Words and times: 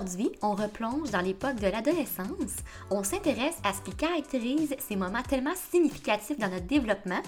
Aujourd'hui, 0.00 0.32
on 0.40 0.54
replonge 0.54 1.10
dans 1.10 1.20
l'époque 1.20 1.56
de 1.56 1.66
l'adolescence. 1.66 2.56
On 2.90 3.02
s'intéresse 3.04 3.58
à 3.64 3.74
ce 3.74 3.82
qui 3.82 3.94
caractérise 3.94 4.74
ces 4.78 4.96
moments 4.96 5.22
tellement 5.22 5.54
significatifs 5.70 6.38
dans 6.38 6.48
notre 6.48 6.66
développement. 6.66 7.20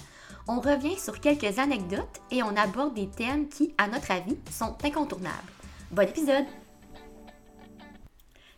On 0.48 0.58
revient 0.58 0.98
sur 0.98 1.20
quelques 1.20 1.58
anecdotes 1.58 2.22
et 2.30 2.42
on 2.42 2.56
aborde 2.56 2.94
des 2.94 3.10
thèmes 3.10 3.48
qui, 3.48 3.74
à 3.76 3.88
notre 3.88 4.10
avis, 4.10 4.38
sont 4.50 4.74
incontournables. 4.82 5.52
Bon 5.90 6.08
épisode! 6.08 6.46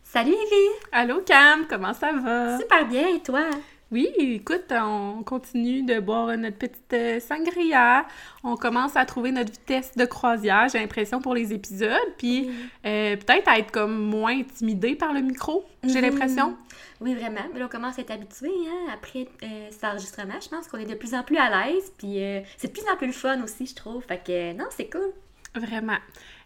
Salut 0.01 0.31
Evie! 0.31 0.85
Allô 0.93 1.21
Cam, 1.23 1.67
comment 1.67 1.93
ça 1.93 2.13
va? 2.13 2.57
Super 2.57 2.87
bien, 2.87 3.09
et 3.09 3.21
toi? 3.21 3.43
Oui, 3.91 4.09
écoute, 4.17 4.65
on 4.71 5.21
continue 5.23 5.83
de 5.83 5.99
boire 5.99 6.35
notre 6.37 6.57
petite 6.57 6.91
euh, 6.93 7.19
sangria. 7.19 8.05
On 8.43 8.55
commence 8.57 8.95
à 8.95 9.05
trouver 9.05 9.31
notre 9.31 9.51
vitesse 9.51 9.95
de 9.95 10.05
croisière, 10.05 10.67
j'ai 10.71 10.79
l'impression, 10.79 11.21
pour 11.21 11.35
les 11.35 11.53
épisodes. 11.53 11.91
Puis 12.17 12.49
euh, 12.85 13.15
peut-être 13.15 13.47
à 13.47 13.59
être 13.59 13.71
comme 13.71 13.95
moins 13.97 14.39
intimidé 14.39 14.95
par 14.95 15.13
le 15.13 15.21
micro, 15.21 15.63
j'ai 15.83 16.01
Mhm. 16.01 16.09
l'impression. 16.09 16.57
Oui, 16.99 17.13
vraiment. 17.13 17.41
Mais 17.53 17.59
là, 17.59 17.65
on 17.65 17.69
commence 17.69 17.99
à 17.99 18.01
être 18.01 18.11
habitué 18.11 18.49
hein, 18.67 18.91
après 18.93 19.27
euh, 19.43 19.67
cet 19.69 19.83
enregistrement. 19.83 20.33
Je 20.41 20.49
pense 20.49 20.67
qu'on 20.67 20.77
est 20.79 20.85
de 20.89 20.95
plus 20.95 21.13
en 21.13 21.21
plus 21.21 21.37
à 21.37 21.49
l'aise. 21.67 21.91
Puis 21.97 22.23
euh, 22.23 22.41
c'est 22.57 22.67
de 22.69 22.73
plus 22.73 22.89
en 22.91 22.97
plus 22.97 23.07
le 23.07 23.13
fun 23.13 23.41
aussi, 23.43 23.67
je 23.67 23.75
trouve. 23.75 24.03
Fait 24.03 24.21
que 24.25 24.53
non, 24.53 24.65
c'est 24.71 24.89
cool. 24.89 25.11
Vraiment. 25.53 25.97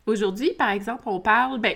Aujourd'hui, 0.06 0.52
par 0.58 0.72
exemple, 0.72 1.04
on 1.06 1.20
parle, 1.22 1.60
ben, 1.60 1.76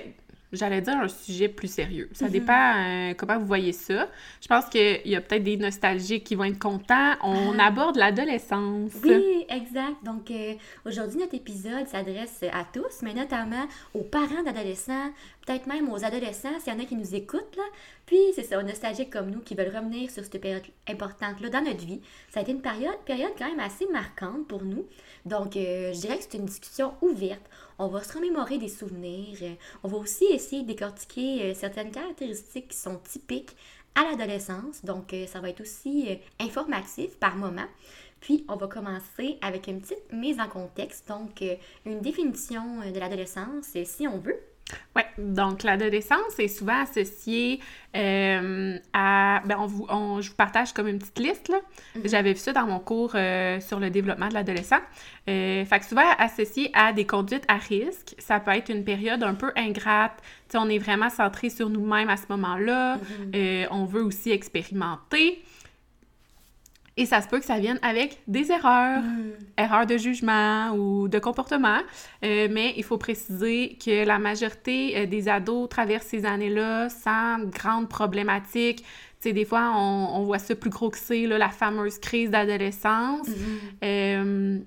j'allais 0.53 0.81
dire 0.81 0.95
un 0.97 1.07
sujet 1.07 1.49
plus 1.49 1.67
sérieux. 1.67 2.09
Ça 2.13 2.25
Mhm. 2.25 2.31
dépend 2.31 2.73
euh, 2.77 3.13
comment 3.15 3.37
vous 3.39 3.45
voyez 3.45 3.71
ça. 3.73 4.07
Je 4.41 4.47
pense 4.47 4.65
qu'il 4.65 5.01
y 5.05 5.15
a 5.15 5.21
peut-être 5.21 5.43
des 5.43 5.57
nostalgiques 5.57 6.23
qui 6.23 6.35
vont 6.35 6.45
être 6.45 6.59
contents. 6.59 7.13
On 7.21 7.59
aborde 7.59 7.97
l'adolescence. 7.97 8.91
Ah. 8.95 8.99
Oui, 9.07 9.45
exact. 9.49 10.03
Donc 10.03 10.31
euh, 10.31 10.53
aujourd'hui, 10.85 11.19
notre 11.19 11.35
épisode 11.35 11.87
s'adresse 11.87 12.43
à 12.53 12.63
tous, 12.71 13.01
mais 13.01 13.13
notamment 13.13 13.65
aux 13.93 14.03
parents 14.03 14.43
d'adolescents, 14.45 15.11
peut-être 15.45 15.67
même 15.67 15.91
aux 15.91 16.05
adolescents, 16.05 16.57
s'il 16.59 16.71
y 16.73 16.75
en 16.75 16.79
a 16.79 16.85
qui 16.85 16.95
nous 16.95 17.15
écoutent. 17.15 17.55
Là. 17.57 17.63
Puis 18.05 18.17
c'est 18.35 18.43
ça, 18.43 18.59
aux 18.59 18.63
nostalgiques 18.63 19.09
comme 19.11 19.29
nous 19.31 19.39
qui 19.39 19.55
veulent 19.55 19.75
revenir 19.75 20.09
sur 20.09 20.23
cette 20.23 20.39
période 20.39 20.63
importante-là 20.89 21.49
dans 21.49 21.61
notre 21.61 21.85
vie. 21.85 22.01
Ça 22.29 22.39
a 22.39 22.43
été 22.43 22.51
une 22.51 22.61
période, 22.61 22.97
période 23.05 23.31
quand 23.37 23.47
même 23.49 23.59
assez 23.59 23.85
marquante 23.87 24.47
pour 24.47 24.63
nous. 24.63 24.85
Donc 25.25 25.55
euh, 25.55 25.93
je 25.93 25.99
dirais 26.01 26.17
que 26.17 26.23
c'est 26.29 26.37
une 26.37 26.45
discussion 26.45 26.93
ouverte. 27.01 27.41
On 27.79 27.87
va 27.87 28.03
se 28.03 28.13
remémorer 28.13 28.57
des 28.57 28.69
souvenirs. 28.69 29.37
Euh, 29.41 29.53
On 29.83 29.87
va 29.87 29.97
aussi 29.97 30.25
essayer 30.25 30.61
de 30.61 30.67
décortiquer 30.67 31.43
euh, 31.43 31.53
certaines 31.53 31.91
caractéristiques 31.91 32.69
qui 32.69 32.77
sont 32.77 32.97
typiques 32.97 33.55
à 33.95 34.03
l'adolescence. 34.03 34.83
Donc, 34.83 35.13
euh, 35.13 35.25
ça 35.27 35.39
va 35.39 35.49
être 35.49 35.61
aussi 35.61 36.19
informatif 36.39 37.17
par 37.17 37.35
moment. 37.35 37.67
Puis, 38.19 38.45
on 38.47 38.55
va 38.55 38.67
commencer 38.67 39.37
avec 39.41 39.67
une 39.67 39.81
petite 39.81 40.11
mise 40.11 40.39
en 40.39 40.47
contexte, 40.47 41.09
donc 41.09 41.43
une 41.85 41.99
définition 41.99 42.79
de 42.89 42.97
l'adolescence, 42.97 43.75
si 43.83 44.07
on 44.07 44.17
veut. 44.17 44.39
Ouais, 44.95 45.05
donc 45.17 45.63
l'adolescence 45.63 46.39
est 46.39 46.47
souvent 46.47 46.81
associée 46.81 47.59
euh, 47.95 48.77
à. 48.93 49.41
Ben, 49.45 49.57
on 49.59 49.67
vous, 49.67 49.85
on- 49.89 50.21
je 50.21 50.29
vous 50.29 50.35
partage 50.35 50.73
comme 50.73 50.87
une 50.87 50.99
petite 50.99 51.19
liste, 51.19 51.49
là. 51.49 51.57
J'avais 52.05 52.33
vu 52.33 52.39
ça 52.39 52.53
dans 52.53 52.65
mon 52.65 52.79
cours 52.79 53.11
euh, 53.15 53.59
sur 53.59 53.79
le 53.79 53.89
développement 53.89 54.29
de 54.29 54.33
l'adolescent. 54.33 54.79
Euh, 55.29 55.63
fait 55.65 55.79
que 55.79 55.85
souvent 55.85 56.01
associé 56.17 56.71
à 56.73 56.91
des 56.93 57.05
conduites 57.05 57.43
à 57.47 57.57
risque. 57.57 58.15
Ça 58.17 58.39
peut 58.39 58.51
être 58.51 58.69
une 58.69 58.83
période 58.83 59.21
un 59.23 59.35
peu 59.35 59.51
ingrate. 59.55 60.17
Tu 60.49 60.53
sais, 60.53 60.57
on 60.57 60.69
est 60.69 60.79
vraiment 60.79 61.09
centré 61.09 61.49
sur 61.49 61.69
nous-mêmes 61.69 62.09
à 62.09 62.17
ce 62.17 62.25
moment-là. 62.29 62.97
Euh, 63.35 63.65
on 63.69 63.85
veut 63.85 64.03
aussi 64.03 64.31
expérimenter. 64.31 65.43
Et 66.95 67.07
ça 67.07 67.21
se 67.21 67.27
peut 67.27 67.39
que 67.39 67.45
ça 67.45 67.57
vienne 67.57 67.79
avec 67.81 68.19
des 68.27 68.51
erreurs 68.51 69.01
erreurs 69.57 69.87
de 69.87 69.97
jugement 69.97 70.71
ou 70.75 71.07
de 71.07 71.17
comportement, 71.19 71.79
Euh, 72.23 72.47
mais 72.51 72.73
il 72.77 72.83
faut 72.83 72.97
préciser 72.99 73.77
que 73.83 74.05
la 74.05 74.19
majorité 74.19 74.97
euh, 74.97 75.05
des 75.07 75.27
ados 75.27 75.67
traversent 75.69 76.05
ces 76.07 76.25
années-là 76.25 76.89
sans 76.89 77.39
grande 77.45 77.89
problématique. 77.89 78.81
Tu 79.21 79.29
sais, 79.29 79.33
des 79.33 79.45
fois, 79.45 79.73
on, 79.75 80.09
on 80.19 80.23
voit 80.23 80.37
ça 80.39 80.55
plus 80.55 80.69
gros 80.69 80.89
que 80.91 80.97
c'est, 80.97 81.25
là, 81.25 81.37
la 81.39 81.49
fameuse 81.49 81.97
crise 81.99 82.29
d'adolescence. 82.29 83.27
Euh, 83.83 84.59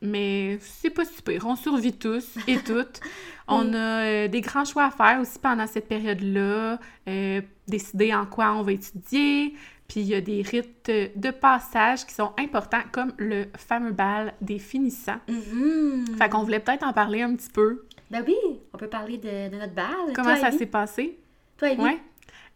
mais 0.00 0.58
c'est 0.60 0.90
pas 0.90 1.04
super. 1.06 1.46
On 1.46 1.56
survit 1.56 1.92
tous 1.94 2.36
et 2.46 2.58
toutes. 2.64 3.00
On 3.48 3.66
Oui. 3.70 3.76
a 3.76 4.00
euh, 4.00 4.28
des 4.28 4.40
grands 4.42 4.64
choix 4.64 4.84
à 4.84 4.90
faire 4.90 5.20
aussi 5.20 5.38
pendant 5.38 5.66
cette 5.66 5.88
période-là. 5.88 6.78
Euh, 7.08 7.40
décider 7.66 8.14
en 8.14 8.26
quoi 8.26 8.52
on 8.52 8.62
va 8.62 8.72
étudier. 8.72 9.54
Puis 9.88 10.00
il 10.00 10.06
y 10.06 10.14
a 10.14 10.20
des 10.20 10.42
rites 10.42 10.90
de 10.90 11.30
passage 11.30 12.06
qui 12.06 12.14
sont 12.14 12.32
importants, 12.38 12.82
comme 12.90 13.12
le 13.18 13.46
fameux 13.56 13.92
bal 13.92 14.34
des 14.40 14.58
finissants. 14.58 15.20
Mhm. 15.28 16.16
Fait 16.16 16.28
qu'on 16.28 16.42
voulait 16.42 16.60
peut-être 16.60 16.84
en 16.84 16.92
parler 16.92 17.22
un 17.22 17.34
petit 17.34 17.50
peu. 17.50 17.84
Ben 18.10 18.24
oui, 18.26 18.36
on 18.72 18.78
peut 18.78 18.88
parler 18.88 19.18
de, 19.18 19.50
de 19.50 19.56
notre 19.56 19.74
balle. 19.74 20.12
Comment 20.14 20.36
Toi, 20.36 20.50
ça 20.50 20.50
s'est 20.50 20.66
passé? 20.66 21.18
Toi, 21.58 21.70
Evie? 21.70 21.82
Ouais. 21.82 21.98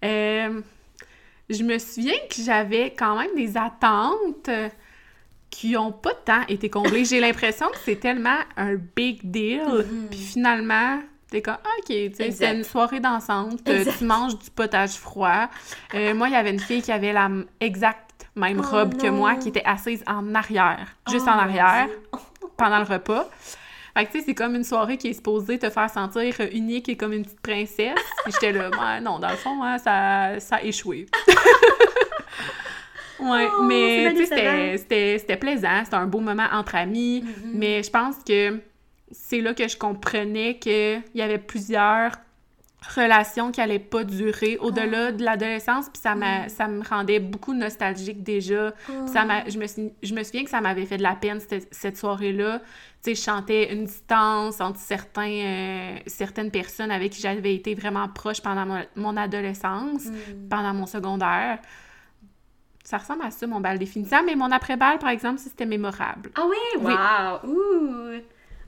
Euh, 0.04 0.60
je 1.50 1.62
me 1.62 1.78
souviens 1.78 2.18
que 2.28 2.42
j'avais 2.42 2.94
quand 2.96 3.18
même 3.18 3.34
des 3.34 3.56
attentes 3.56 4.48
euh, 4.48 4.68
qui 5.50 5.76
ont 5.76 5.92
pas 5.92 6.14
tant 6.14 6.42
été 6.48 6.68
comblées. 6.68 7.04
J'ai 7.04 7.20
l'impression 7.20 7.68
que 7.68 7.78
c'est 7.84 7.96
tellement 7.96 8.38
un 8.56 8.76
big 8.76 9.20
deal. 9.30 9.62
Mhm. 9.62 10.08
Puis 10.10 10.20
finalement, 10.20 11.00
t'es 11.30 11.42
comme, 11.42 11.56
ah, 11.62 11.68
OK, 11.78 11.86
c'était 12.16 12.54
une 12.54 12.64
soirée 12.64 13.00
dansante. 13.00 13.60
euh. 13.68 13.84
Tu 13.98 14.04
manges 14.04 14.38
du 14.38 14.50
potage 14.50 14.92
froid. 14.94 15.48
Euh, 15.94 16.14
moi, 16.14 16.28
il 16.28 16.32
y 16.32 16.36
avait 16.36 16.50
une 16.50 16.60
fille 16.60 16.82
qui 16.82 16.92
avait 16.92 17.12
la 17.12 17.28
exacte 17.60 18.26
même 18.36 18.60
Oh 18.60 18.70
robe 18.70 18.96
que 19.00 19.08
moi, 19.08 19.34
qui 19.34 19.48
était 19.48 19.64
assise 19.64 20.02
en 20.06 20.34
arrière, 20.34 20.86
juste 21.10 21.24
Oh, 21.26 21.30
en 21.30 21.38
arrière, 21.38 21.88
pendant 22.56 22.78
le 22.78 22.84
repas. 22.84 23.28
Fait 23.96 24.04
que, 24.06 24.12
tu 24.12 24.18
sais, 24.20 24.24
c'est 24.26 24.34
comme 24.34 24.54
une 24.54 24.62
soirée 24.62 24.96
qui 24.96 25.08
est 25.08 25.12
supposée 25.14 25.58
te 25.58 25.68
faire 25.70 25.90
sentir 25.90 26.32
euh, 26.38 26.46
unique 26.52 26.88
et 26.88 26.96
comme 26.96 27.12
une 27.12 27.24
petite 27.24 27.40
princesse. 27.40 27.98
Puis 28.24 28.32
j'étais 28.32 28.52
là, 28.52 28.70
ouais, 28.70 29.00
non, 29.00 29.18
dans 29.18 29.30
le 29.30 29.36
fond, 29.36 29.60
hein, 29.64 29.76
ça, 29.78 30.38
ça 30.38 30.56
a 30.56 30.62
échoué. 30.62 31.06
ouais, 33.20 33.48
Oh, 33.58 33.62
mais 33.64 34.14
c'est 34.16 34.76
c'était- 35.18 35.36
plaisant, 35.36 35.80
c'était 35.84 35.96
un 35.96 36.06
beau 36.06 36.20
moment 36.20 36.46
entre 36.52 36.76
amis. 36.76 37.22
Mhm. 37.24 37.50
Mais 37.54 37.82
je 37.82 37.90
pense 37.90 38.16
que 38.26 38.60
c'est 39.10 39.40
là 39.40 39.54
que 39.54 39.66
je 39.68 39.76
comprenais 39.76 40.58
qu'il 40.58 41.02
y 41.14 41.22
avait 41.22 41.38
plusieurs 41.38 42.12
relations 42.94 43.50
qui 43.50 43.60
allaient 43.60 43.80
pas 43.80 44.04
durer 44.04 44.56
au-delà 44.58 45.10
de 45.10 45.24
l'adolescence, 45.24 45.88
puis 45.88 46.00
ça, 46.00 46.14
m'a- 46.14 46.48
ça 46.48 46.68
me 46.68 46.82
rendait 46.84 47.18
beaucoup 47.18 47.52
nostalgique 47.52 48.22
déjà. 48.22 48.72
Ça 49.06 49.24
m'a- 49.24 49.48
je, 49.48 49.58
me, 49.58 49.66
je 50.00 50.14
me 50.14 50.22
souviens 50.22 50.44
que 50.44 50.50
ça 50.50 50.60
m'avait 50.60 50.86
fait 50.86 50.96
de 50.96 51.02
la 51.02 51.16
peine 51.16 51.40
cette, 51.40 51.66
cette 51.74 51.96
soirée-là. 51.96 52.60
Tu 53.02 53.10
sais, 53.10 53.14
je 53.16 53.20
chantais 53.22 53.72
une 53.72 53.84
distance 53.86 54.60
entre 54.60 54.78
certains, 54.78 55.28
euh, 55.28 55.96
certaines 56.06 56.52
personnes 56.52 56.92
avec 56.92 57.12
qui 57.12 57.20
j'avais 57.20 57.54
été 57.54 57.74
vraiment 57.74 58.08
proche 58.08 58.40
pendant 58.40 58.64
mon, 58.64 58.80
mon 58.94 59.16
adolescence, 59.16 60.04
Mhm. 60.06 60.48
pendant 60.48 60.72
mon 60.72 60.86
secondaire. 60.86 61.58
Ça 62.84 62.98
ressemble 62.98 63.22
à 63.24 63.30
ça, 63.32 63.46
mon 63.46 63.60
bal 63.60 63.78
définissant, 63.78 64.22
mais 64.24 64.34
mon 64.36 64.50
après-bal, 64.52 64.98
par 64.98 65.10
exemple, 65.10 65.38
c'était 65.40 65.66
mémorable. 65.66 66.30
Ah 66.36 66.44
oui? 66.48 66.56
Oui. 66.80 66.92
Wow! 66.94 67.50
Ouh! 67.50 68.20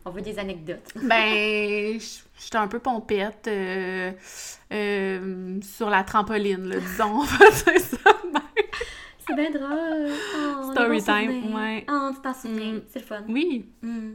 On 0.04 0.10
veut 0.10 0.22
des 0.22 0.38
anecdotes. 0.38 0.92
Ben, 1.02 1.98
j'étais 2.38 2.56
un 2.56 2.68
peu 2.68 2.78
pompette 2.78 3.46
euh, 3.48 4.12
euh, 4.72 5.58
sur 5.62 5.90
la 5.90 6.02
trampoline, 6.04 6.68
là, 6.68 6.76
disons, 6.80 7.22
dire 7.24 7.80
ça. 7.80 8.10
C'est 9.26 9.34
bien 9.36 9.50
drôle. 9.50 10.10
Oh, 10.62 10.72
Story 10.72 11.02
time, 11.02 11.54
ouais. 11.54 11.86
Oh, 11.88 12.10
tu 12.14 12.20
t'en 12.22 12.34
souviens. 12.34 12.72
Mm. 12.72 12.82
C'est 12.88 12.98
le 13.00 13.04
fun. 13.04 13.22
Oui, 13.28 13.66
Mm. 13.82 14.12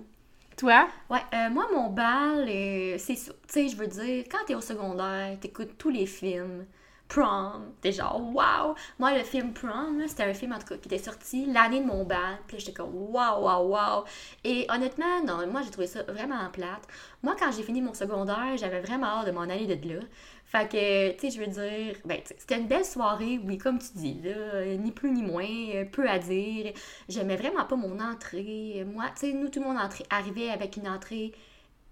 toi? 0.57 0.87
Ouais, 1.09 1.19
euh, 1.33 1.49
moi, 1.51 1.67
mon 1.73 1.89
bal, 1.89 2.45
euh, 2.49 2.95
c'est 2.97 3.15
ça. 3.15 3.31
Tu 3.47 3.53
sais, 3.53 3.67
je 3.69 3.77
veux 3.77 3.87
dire, 3.87 4.25
quand 4.29 4.39
t'es 4.45 4.55
au 4.55 4.61
secondaire, 4.61 5.37
t'écoutes 5.39 5.77
tous 5.77 5.89
les 5.89 6.05
films. 6.05 6.65
Prom, 7.07 7.73
t'es 7.81 7.91
genre, 7.91 8.19
wow! 8.33 8.75
Moi, 8.97 9.17
le 9.17 9.23
film 9.23 9.53
Prom, 9.53 10.01
c'était 10.07 10.23
un 10.23 10.33
film, 10.33 10.53
en 10.53 10.59
tout 10.59 10.65
cas, 10.65 10.77
qui 10.77 10.87
était 10.87 10.97
sorti 10.97 11.45
l'année 11.45 11.79
de 11.79 11.85
mon 11.85 12.03
bal. 12.03 12.39
Puis 12.47 12.59
j'étais 12.59 12.73
comme, 12.73 12.93
wow, 12.95 13.41
wow, 13.41 13.67
wow! 13.67 14.03
Et 14.43 14.65
honnêtement, 14.69 15.23
non, 15.25 15.45
moi, 15.47 15.61
j'ai 15.63 15.69
trouvé 15.69 15.87
ça 15.87 16.03
vraiment 16.03 16.49
plate. 16.51 16.87
Moi, 17.21 17.35
quand 17.39 17.51
j'ai 17.51 17.63
fini 17.63 17.81
mon 17.81 17.93
secondaire, 17.93 18.57
j'avais 18.57 18.81
vraiment 18.81 19.07
hâte 19.07 19.27
de 19.27 19.31
m'en 19.31 19.41
aller 19.41 19.67
de 19.67 19.93
là. 19.93 20.01
Fait 20.45 20.67
que, 20.69 21.11
tu 21.13 21.19
sais, 21.19 21.29
je 21.31 21.39
veux 21.39 21.47
dire, 21.47 21.95
ben, 22.05 22.19
c'était 22.23 22.57
une 22.57 22.67
belle 22.67 22.85
soirée, 22.85 23.39
oui, 23.43 23.57
comme 23.57 23.79
tu 23.79 23.89
dis, 23.95 24.21
là, 24.23 24.65
ni 24.75 24.91
plus 24.91 25.11
ni 25.11 25.21
moins, 25.21 25.85
peu 25.91 26.09
à 26.09 26.17
dire. 26.19 26.73
J'aimais 27.07 27.35
vraiment 27.35 27.65
pas 27.65 27.75
mon 27.75 27.99
entrée. 27.99 28.85
Moi, 28.91 29.05
tu 29.13 29.27
sais, 29.27 29.33
nous, 29.33 29.49
tout 29.49 29.59
le 29.59 29.67
monde 29.67 29.77
arrivait 30.09 30.49
avec 30.49 30.77
une 30.77 30.87
entrée 30.87 31.33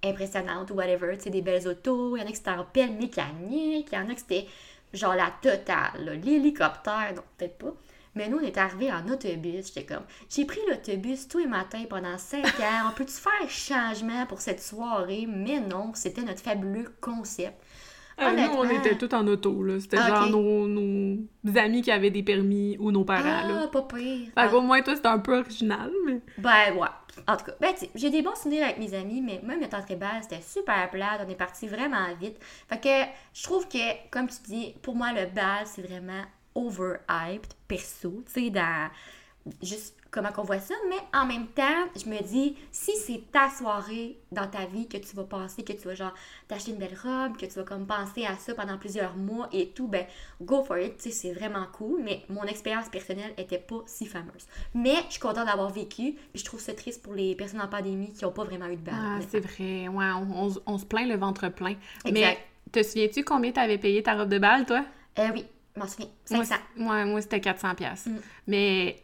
impressionnante 0.04 0.70
ou 0.72 0.76
whatever, 0.76 1.18
tu 1.18 1.24
sais, 1.24 1.30
des 1.30 1.42
belles 1.42 1.68
autos, 1.68 2.18
il 2.18 2.22
y 2.22 2.24
en 2.24 2.28
a 2.28 2.30
qui 2.30 2.36
c'était 2.36 2.50
en 2.52 2.66
pelle 2.66 2.92
mécanique, 2.92 3.88
il 3.92 3.96
y 3.96 3.98
en 3.98 4.10
a 4.10 4.14
qui 4.14 4.20
c'était 4.20 4.48
genre 4.94 5.16
la 5.16 5.32
totale, 5.42 6.22
l'hélicoptère, 6.24 7.14
non, 7.16 7.24
peut-être 7.38 7.58
pas. 7.58 7.74
Mais 8.16 8.30
nous, 8.30 8.38
on 8.38 8.42
est 8.42 8.58
arrivés 8.58 8.92
en 8.92 9.08
autobus. 9.08 9.68
J'étais 9.68 9.86
comme, 9.86 10.06
j'ai 10.30 10.46
pris 10.46 10.60
l'autobus 10.70 11.28
tous 11.28 11.40
les 11.40 11.48
matins 11.48 11.84
pendant 11.90 12.18
5 12.18 12.46
ans. 12.46 12.90
On 12.90 12.94
peut-tu 12.94 13.14
faire 13.14 13.50
changement 13.50 14.26
pour 14.28 14.40
cette 14.40 14.62
soirée? 14.62 15.26
Mais 15.28 15.60
non, 15.60 15.92
c'était 15.96 16.22
notre 16.22 16.42
fabuleux 16.42 16.94
concept. 17.02 17.60
Euh, 18.22 18.32
nous, 18.32 18.54
on 18.58 18.70
était 18.70 18.96
tous 18.98 19.14
en 19.16 19.26
auto, 19.28 19.64
là. 19.64 19.80
C'était 19.80 19.98
Ah, 20.00 20.08
genre 20.08 20.30
nos, 20.30 20.68
nos 20.68 21.58
amis 21.58 21.82
qui 21.82 21.92
avaient 21.92 22.12
des 22.12 22.24
permis 22.24 22.78
ou 22.80 22.92
nos 22.92 23.04
parents, 23.04 23.42
Ah, 23.44 23.48
là. 23.48 23.68
pas 23.68 23.82
pire. 23.82 24.28
Fait 24.28 24.32
Ah. 24.36 24.50
moins, 24.62 24.82
toi, 24.82 24.96
c'était 24.96 25.08
un 25.08 25.20
peu 25.20 25.40
original, 25.40 25.92
mais... 26.06 26.22
Ben, 26.38 26.76
ouais. 26.78 26.88
En 27.28 27.38
tout 27.38 27.46
cas, 27.46 27.54
ben, 27.60 27.74
j'ai 27.96 28.10
des 28.10 28.22
bons 28.22 28.36
souvenirs 28.36 28.64
avec 28.66 28.78
mes 28.80 28.94
amis, 28.94 29.22
mais 29.22 29.40
même 29.44 29.60
le 29.60 29.68
temps 29.68 29.82
très 29.82 29.96
bas, 29.96 30.22
c'était 30.22 30.42
super 30.42 30.90
plate. 30.90 31.22
On 31.26 31.30
est 31.30 31.36
parti 31.36 31.68
vraiment 31.68 32.08
vite. 32.20 32.38
Fait 32.70 32.80
que 32.80 33.12
je 33.34 33.44
trouve 33.44 33.68
que, 33.68 34.10
comme 34.10 34.28
tu 34.28 34.38
dis, 34.46 34.74
pour 34.82 34.96
moi, 34.96 35.12
le 35.14 35.26
bal, 35.28 35.66
c'est 35.66 35.82
vraiment 35.86 36.24
overhyped, 36.56 37.54
perso. 37.68 38.24
Tu 38.34 38.46
sais, 38.46 38.50
dans 38.50 38.90
juste 39.62 39.98
comment 40.14 40.32
qu'on 40.32 40.44
voit 40.44 40.60
ça. 40.60 40.76
Mais 40.90 40.98
en 41.14 41.26
même 41.26 41.48
temps, 41.48 41.64
je 41.96 42.08
me 42.10 42.22
dis, 42.24 42.56
si 42.72 42.92
c'est 42.96 43.24
ta 43.32 43.50
soirée 43.50 44.18
dans 44.32 44.48
ta 44.48 44.66
vie 44.66 44.88
que 44.88 44.98
tu 44.98 45.16
vas 45.16 45.24
passer, 45.24 45.64
que 45.64 45.74
tu 45.74 45.88
vas 45.88 45.96
genre 45.96 46.14
t'acheter 46.48 46.72
une 46.72 46.78
belle 46.78 46.96
robe, 47.04 47.36
que 47.36 47.46
tu 47.46 47.54
vas 47.54 47.64
comme 47.64 47.86
penser 47.88 48.26
à 48.26 48.38
ça 48.38 48.54
pendant 48.54 48.78
plusieurs 48.78 49.16
mois 49.18 49.50
et 49.52 49.70
tout, 49.70 49.88
ben, 49.88 50.06
go 50.42 50.64
for 50.64 50.78
it. 50.78 50.98
Tu 50.98 51.04
sais, 51.04 51.12
c'est 51.12 51.34
vraiment 51.34 51.66
cool. 51.74 52.02
Mais 52.04 52.22
mon 52.30 52.44
expérience 52.44 52.88
personnelle 52.90 53.34
était 53.38 53.58
pas 53.58 53.82
si 53.88 54.06
fameuse. 54.06 54.46
Mais 54.74 54.96
je 55.08 55.14
suis 55.14 55.20
contente 55.20 55.48
d'avoir 55.48 55.70
vécu. 55.72 56.14
Puis 56.14 56.40
je 56.40 56.46
trouve 56.46 56.60
ça 56.60 56.74
triste 56.74 57.02
pour 57.02 57.14
les 57.14 57.36
personnes 57.36 57.62
en 57.62 57.68
pandémie 57.68 58.14
qui 58.14 58.24
ont 58.26 58.32
pas 58.32 58.44
vraiment 58.44 58.68
eu 58.68 58.76
de 58.78 58.82
balle. 58.82 58.96
Ah, 58.98 59.20
c'est 59.30 59.40
vrai. 59.40 59.88
Ouais, 59.88 60.06
on, 60.16 60.48
on- 60.48 60.54
on 60.68 60.78
se 60.78 60.86
plaint 60.86 61.08
le 61.08 61.18
ventre 61.18 61.50
plein. 61.50 61.76
Exact. 62.06 62.12
Mais 62.14 62.38
te 62.72 62.84
souviens-tu 62.84 63.24
combien 63.24 63.52
t'avais 63.52 63.78
payé 63.78 64.04
ta 64.04 64.14
robe 64.16 64.30
de 64.30 64.38
bal, 64.40 64.66
toi? 64.66 64.86
Euh, 65.20 65.30
oui, 65.34 65.46
je 65.76 65.80
m'en 65.82 65.88
souviens. 65.88 66.08
Moi, 66.32 66.46
500. 66.46 66.56
c- 66.78 66.84
ouais, 66.84 67.06
moi, 67.06 67.22
c'était 67.22 67.42
400 67.42 67.76
pièces. 67.76 68.06
Mm. 68.08 68.18
Mais 68.48 68.96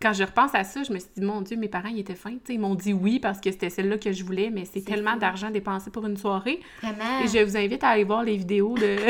quand 0.00 0.12
je 0.12 0.22
repense 0.24 0.54
à 0.54 0.64
ça, 0.64 0.82
je 0.82 0.92
me 0.92 0.98
suis 0.98 1.08
dit, 1.16 1.22
mon 1.22 1.40
Dieu, 1.40 1.56
mes 1.56 1.68
parents, 1.68 1.88
ils 1.88 2.00
étaient 2.00 2.14
fins. 2.14 2.36
Ils 2.48 2.60
m'ont 2.60 2.74
dit 2.74 2.92
oui 2.92 3.18
parce 3.18 3.40
que 3.40 3.50
c'était 3.50 3.70
celle-là 3.70 3.98
que 3.98 4.12
je 4.12 4.24
voulais, 4.24 4.50
mais 4.50 4.64
c'est 4.64 4.82
tellement 4.84 5.16
d'argent 5.16 5.50
dépensé 5.50 5.90
pour 5.90 6.06
une 6.06 6.16
soirée. 6.16 6.60
Vraiment. 6.82 7.20
Et 7.24 7.28
je 7.28 7.44
vous 7.44 7.56
invite 7.56 7.82
à 7.84 7.88
aller 7.88 8.04
voir 8.04 8.22
les 8.22 8.36
vidéos 8.36 8.74
de... 8.76 8.96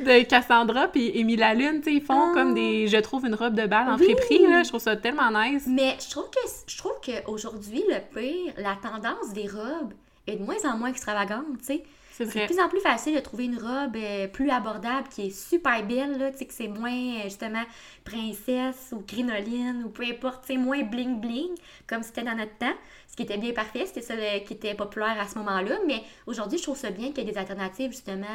de 0.00 0.22
Cassandra 0.24 0.88
puis 0.88 1.10
Émile 1.18 1.42
tu 1.82 1.90
ils 1.90 2.02
font 2.02 2.30
Ah. 2.30 2.34
comme 2.34 2.52
des 2.54 2.86
je 2.86 2.98
trouve 2.98 3.24
une 3.24 3.34
robe 3.34 3.54
de 3.54 3.66
bal 3.66 3.88
en 3.88 3.96
Oui. 3.96 4.14
là, 4.48 4.62
je 4.62 4.68
trouve 4.68 4.80
ça 4.80 4.96
tellement 4.96 5.30
nice. 5.30 5.64
Mais 5.66 5.96
je 6.04 6.10
trouve 6.10 6.28
que 6.30 6.38
je 6.66 6.76
trouve 6.76 6.92
qu'aujourd'hui, 7.02 7.82
le 7.88 7.98
pire, 8.14 8.52
la 8.58 8.76
tendance 8.76 9.32
des 9.32 9.48
robes 9.48 9.94
est 10.26 10.36
de 10.36 10.44
moins 10.44 10.62
en 10.64 10.76
moins 10.76 10.88
extravagante, 10.90 11.46
tu 11.60 11.64
sais. 11.64 11.82
C'est 12.16 12.30
C'est 12.30 12.40
de 12.40 12.46
plus 12.46 12.60
en 12.60 12.68
plus 12.68 12.80
facile 12.80 13.14
de 13.14 13.20
trouver 13.20 13.44
une 13.44 13.58
robe 13.58 13.96
euh, 13.96 14.26
plus 14.26 14.48
abordable, 14.48 15.06
qui 15.08 15.26
est 15.26 15.30
super 15.30 15.84
belle, 15.86 16.16
là, 16.18 16.30
tu 16.30 16.38
sais, 16.38 16.46
que 16.46 16.54
c'est 16.54 16.68
moins, 16.68 16.90
euh, 16.90 17.24
justement, 17.24 17.62
princesse 18.04 18.92
ou 18.92 19.00
crinoline 19.00 19.82
ou 19.84 19.90
peu 19.90 20.04
importe, 20.04 20.46
tu 20.46 20.54
sais, 20.54 20.58
moins 20.58 20.82
bling-bling, 20.82 21.54
comme 21.86 22.02
c'était 22.02 22.22
dans 22.22 22.34
notre 22.34 22.56
temps. 22.56 22.74
Ce 23.06 23.16
qui 23.16 23.22
était 23.22 23.36
bien 23.36 23.52
parfait, 23.52 23.84
c'était 23.84 24.00
ça 24.00 24.14
euh, 24.14 24.38
qui 24.40 24.54
était 24.54 24.74
populaire 24.74 25.16
à 25.20 25.28
ce 25.28 25.36
moment-là. 25.38 25.76
Mais 25.86 26.02
aujourd'hui, 26.26 26.56
je 26.56 26.62
trouve 26.62 26.78
ça 26.78 26.90
bien 26.90 27.08
qu'il 27.08 27.18
y 27.18 27.28
ait 27.28 27.32
des 27.32 27.38
alternatives, 27.38 27.90
justement, 27.90 28.26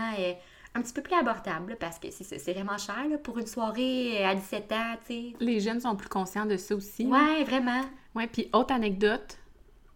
un 0.73 0.81
petit 0.81 0.93
peu 0.93 1.01
plus 1.01 1.15
abordables, 1.15 1.75
parce 1.79 1.97
que 1.97 2.11
c'est 2.11 2.23
c'est 2.23 2.53
vraiment 2.53 2.77
cher, 2.77 3.07
là, 3.09 3.17
pour 3.17 3.39
une 3.39 3.47
soirée 3.47 4.23
à 4.23 4.35
17 4.35 4.71
ans, 4.73 4.93
tu 5.07 5.13
sais. 5.13 5.33
Les 5.39 5.59
jeunes 5.59 5.79
sont 5.79 5.95
plus 5.95 6.09
conscients 6.09 6.45
de 6.45 6.55
ça 6.55 6.75
aussi. 6.75 7.07
Ouais, 7.07 7.43
vraiment. 7.45 7.81
Ouais, 8.13 8.27
puis 8.27 8.47
autre 8.53 8.73
anecdote, 8.73 9.37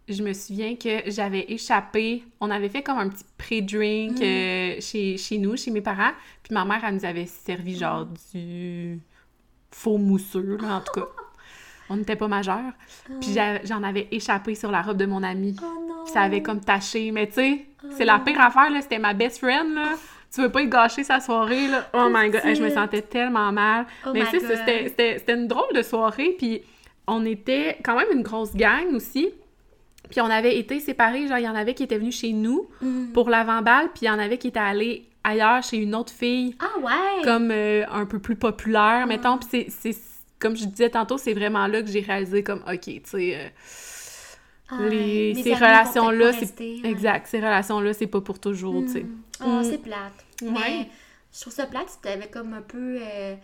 je 0.08 0.22
me 0.24 0.34
souviens 0.34 0.76
que 0.76 1.10
j'avais 1.10 1.46
échappé, 1.50 2.24
on 2.40 2.52
avait 2.52 2.70
fait 2.70 2.84
comme 2.84 2.98
un 3.00 3.10
petit 3.10 3.24
pré-drink 3.38 4.20
Mm. 4.20 4.24
euh, 4.24 4.76
chez, 4.82 5.18
chez 5.18 5.38
nous, 5.38 5.58
chez 5.58 5.72
mes 5.72 5.82
parents, 5.82 6.12
puis 6.44 6.54
ma 6.54 6.64
mère, 6.66 6.84
elle 6.88 6.96
nous 6.96 7.06
avait 7.06 7.26
servi 7.26 7.76
genre 7.78 8.06
Mm. 8.06 8.14
du 8.34 9.00
faux 9.72 9.98
mousseux, 9.98 10.58
là, 10.62 10.76
en 10.78 10.82
tout 10.82 11.00
cas. 11.02 11.08
On 11.90 11.98
n'était 11.98 12.16
pas 12.16 12.28
majeurs. 12.28 12.72
Puis 13.22 13.32
j'a- 13.34 13.64
j'en 13.64 13.84
avais 13.84 14.08
échappé 14.10 14.56
sur 14.56 14.72
la 14.72 14.82
robe 14.82 14.98
de 14.98 15.06
mon 15.06 15.22
ami. 15.22 15.56
Oh 15.62 15.66
non! 15.88 16.04
Puis 16.04 16.14
ça 16.14 16.22
avait 16.22 16.42
comme 16.42 16.60
taché. 16.60 17.12
Mais 17.12 17.28
tu 17.28 17.34
sais, 17.34 17.66
c'est 17.92 18.06
la 18.06 18.18
pire 18.18 18.42
affaire, 18.42 18.72
là. 18.72 18.82
C'était 18.82 18.98
ma 18.98 19.14
best 19.14 19.38
friend, 19.38 19.72
là. 19.76 19.94
Tu 20.34 20.42
veux 20.42 20.52
pas 20.52 20.64
y 20.64 20.68
gâcher 20.68 21.04
sa 21.04 21.20
soirée, 21.20 21.68
là. 21.68 21.88
Oh 21.94 22.08
my 22.12 22.32
god. 22.32 22.42
Hey, 22.44 22.56
je 22.56 22.64
me 22.64 22.70
sentais 22.72 23.04
tellement 23.04 23.52
mal. 23.52 23.86
Oh 24.06 24.10
Mais 24.14 24.26
tu 24.32 24.40
sais, 24.40 24.90
c'était 25.18 25.34
une 25.36 25.48
drôle 25.48 25.72
de 25.76 25.84
soirée. 25.84 26.34
Puis 26.40 26.62
on 27.06 27.24
était 27.24 27.78
quand 27.84 27.96
même 27.96 28.08
une 28.12 28.24
grosse 28.24 28.56
gang 28.56 28.92
aussi. 28.96 29.30
Puis 30.10 30.22
on 30.22 30.26
avait 30.30 30.58
été 30.58 30.80
séparés. 30.80 31.28
Genre, 31.28 31.38
il 31.38 31.46
y 31.46 31.50
en 31.50 31.56
avait 31.56 31.74
qui 31.74 31.84
étaient 31.84 31.98
venus 31.98 32.20
chez 32.20 32.32
nous 32.34 32.68
Mm. 32.82 33.08
pour 33.14 33.30
l'avant-balle. 33.30 33.90
Puis 33.94 34.04
il 34.04 34.06
y 34.06 34.10
en 34.10 34.20
avait 34.20 34.38
qui 34.38 34.48
étaient 34.50 34.60
allés 34.60 35.06
ailleurs 35.24 35.64
chez 35.64 35.78
une 35.78 35.96
autre 35.96 36.14
fille 36.14 36.56
Ah 36.60 36.80
ouais! 36.80 37.24
comme 37.24 37.50
euh, 37.52 37.84
un 37.92 38.06
peu 38.06 38.20
plus 38.20 38.36
populaire, 38.36 39.06
mettons. 39.08 39.38
Puis 39.38 39.48
c'est- 39.50 39.68
c'est, 39.70 39.98
comme 40.40 40.56
je 40.56 40.66
disais 40.66 40.90
tantôt, 40.90 41.18
c'est 41.18 41.34
vraiment 41.34 41.66
là 41.68 41.82
que 41.82 41.88
j'ai 41.88 42.02
réalisé 42.02 42.44
comme, 42.44 42.64
OK, 42.72 42.80
tu 42.82 43.02
sais, 43.06 43.36
euh, 43.36 43.48
Ah, 44.70 44.78
les- 44.90 45.36
ces 45.44 45.54
relations-là, 45.54 46.34
c'est... 46.34 46.60
ouais. 46.60 46.82
Exact, 46.90 47.28
ces 47.28 47.38
relations-là, 47.38 47.94
c'est 47.94 48.08
pas 48.08 48.22
pour 48.22 48.40
toujours, 48.40 48.82
tu 48.84 48.90
sais. 48.90 49.04
Mm. 49.04 49.18
Oh, 49.46 49.50
Mm. 49.60 49.64
c'est 49.64 49.78
plate. 49.78 50.26
Ouais. 50.42 50.50
Mais 50.54 50.90
je 51.34 51.42
trouve 51.42 51.54
ça 51.54 51.68
plate 51.68 52.00
tu 52.02 52.08
avais 52.10 52.28
comme 52.28 52.54
un 52.54 52.62
peu 52.62 52.98
euh, 53.02 53.36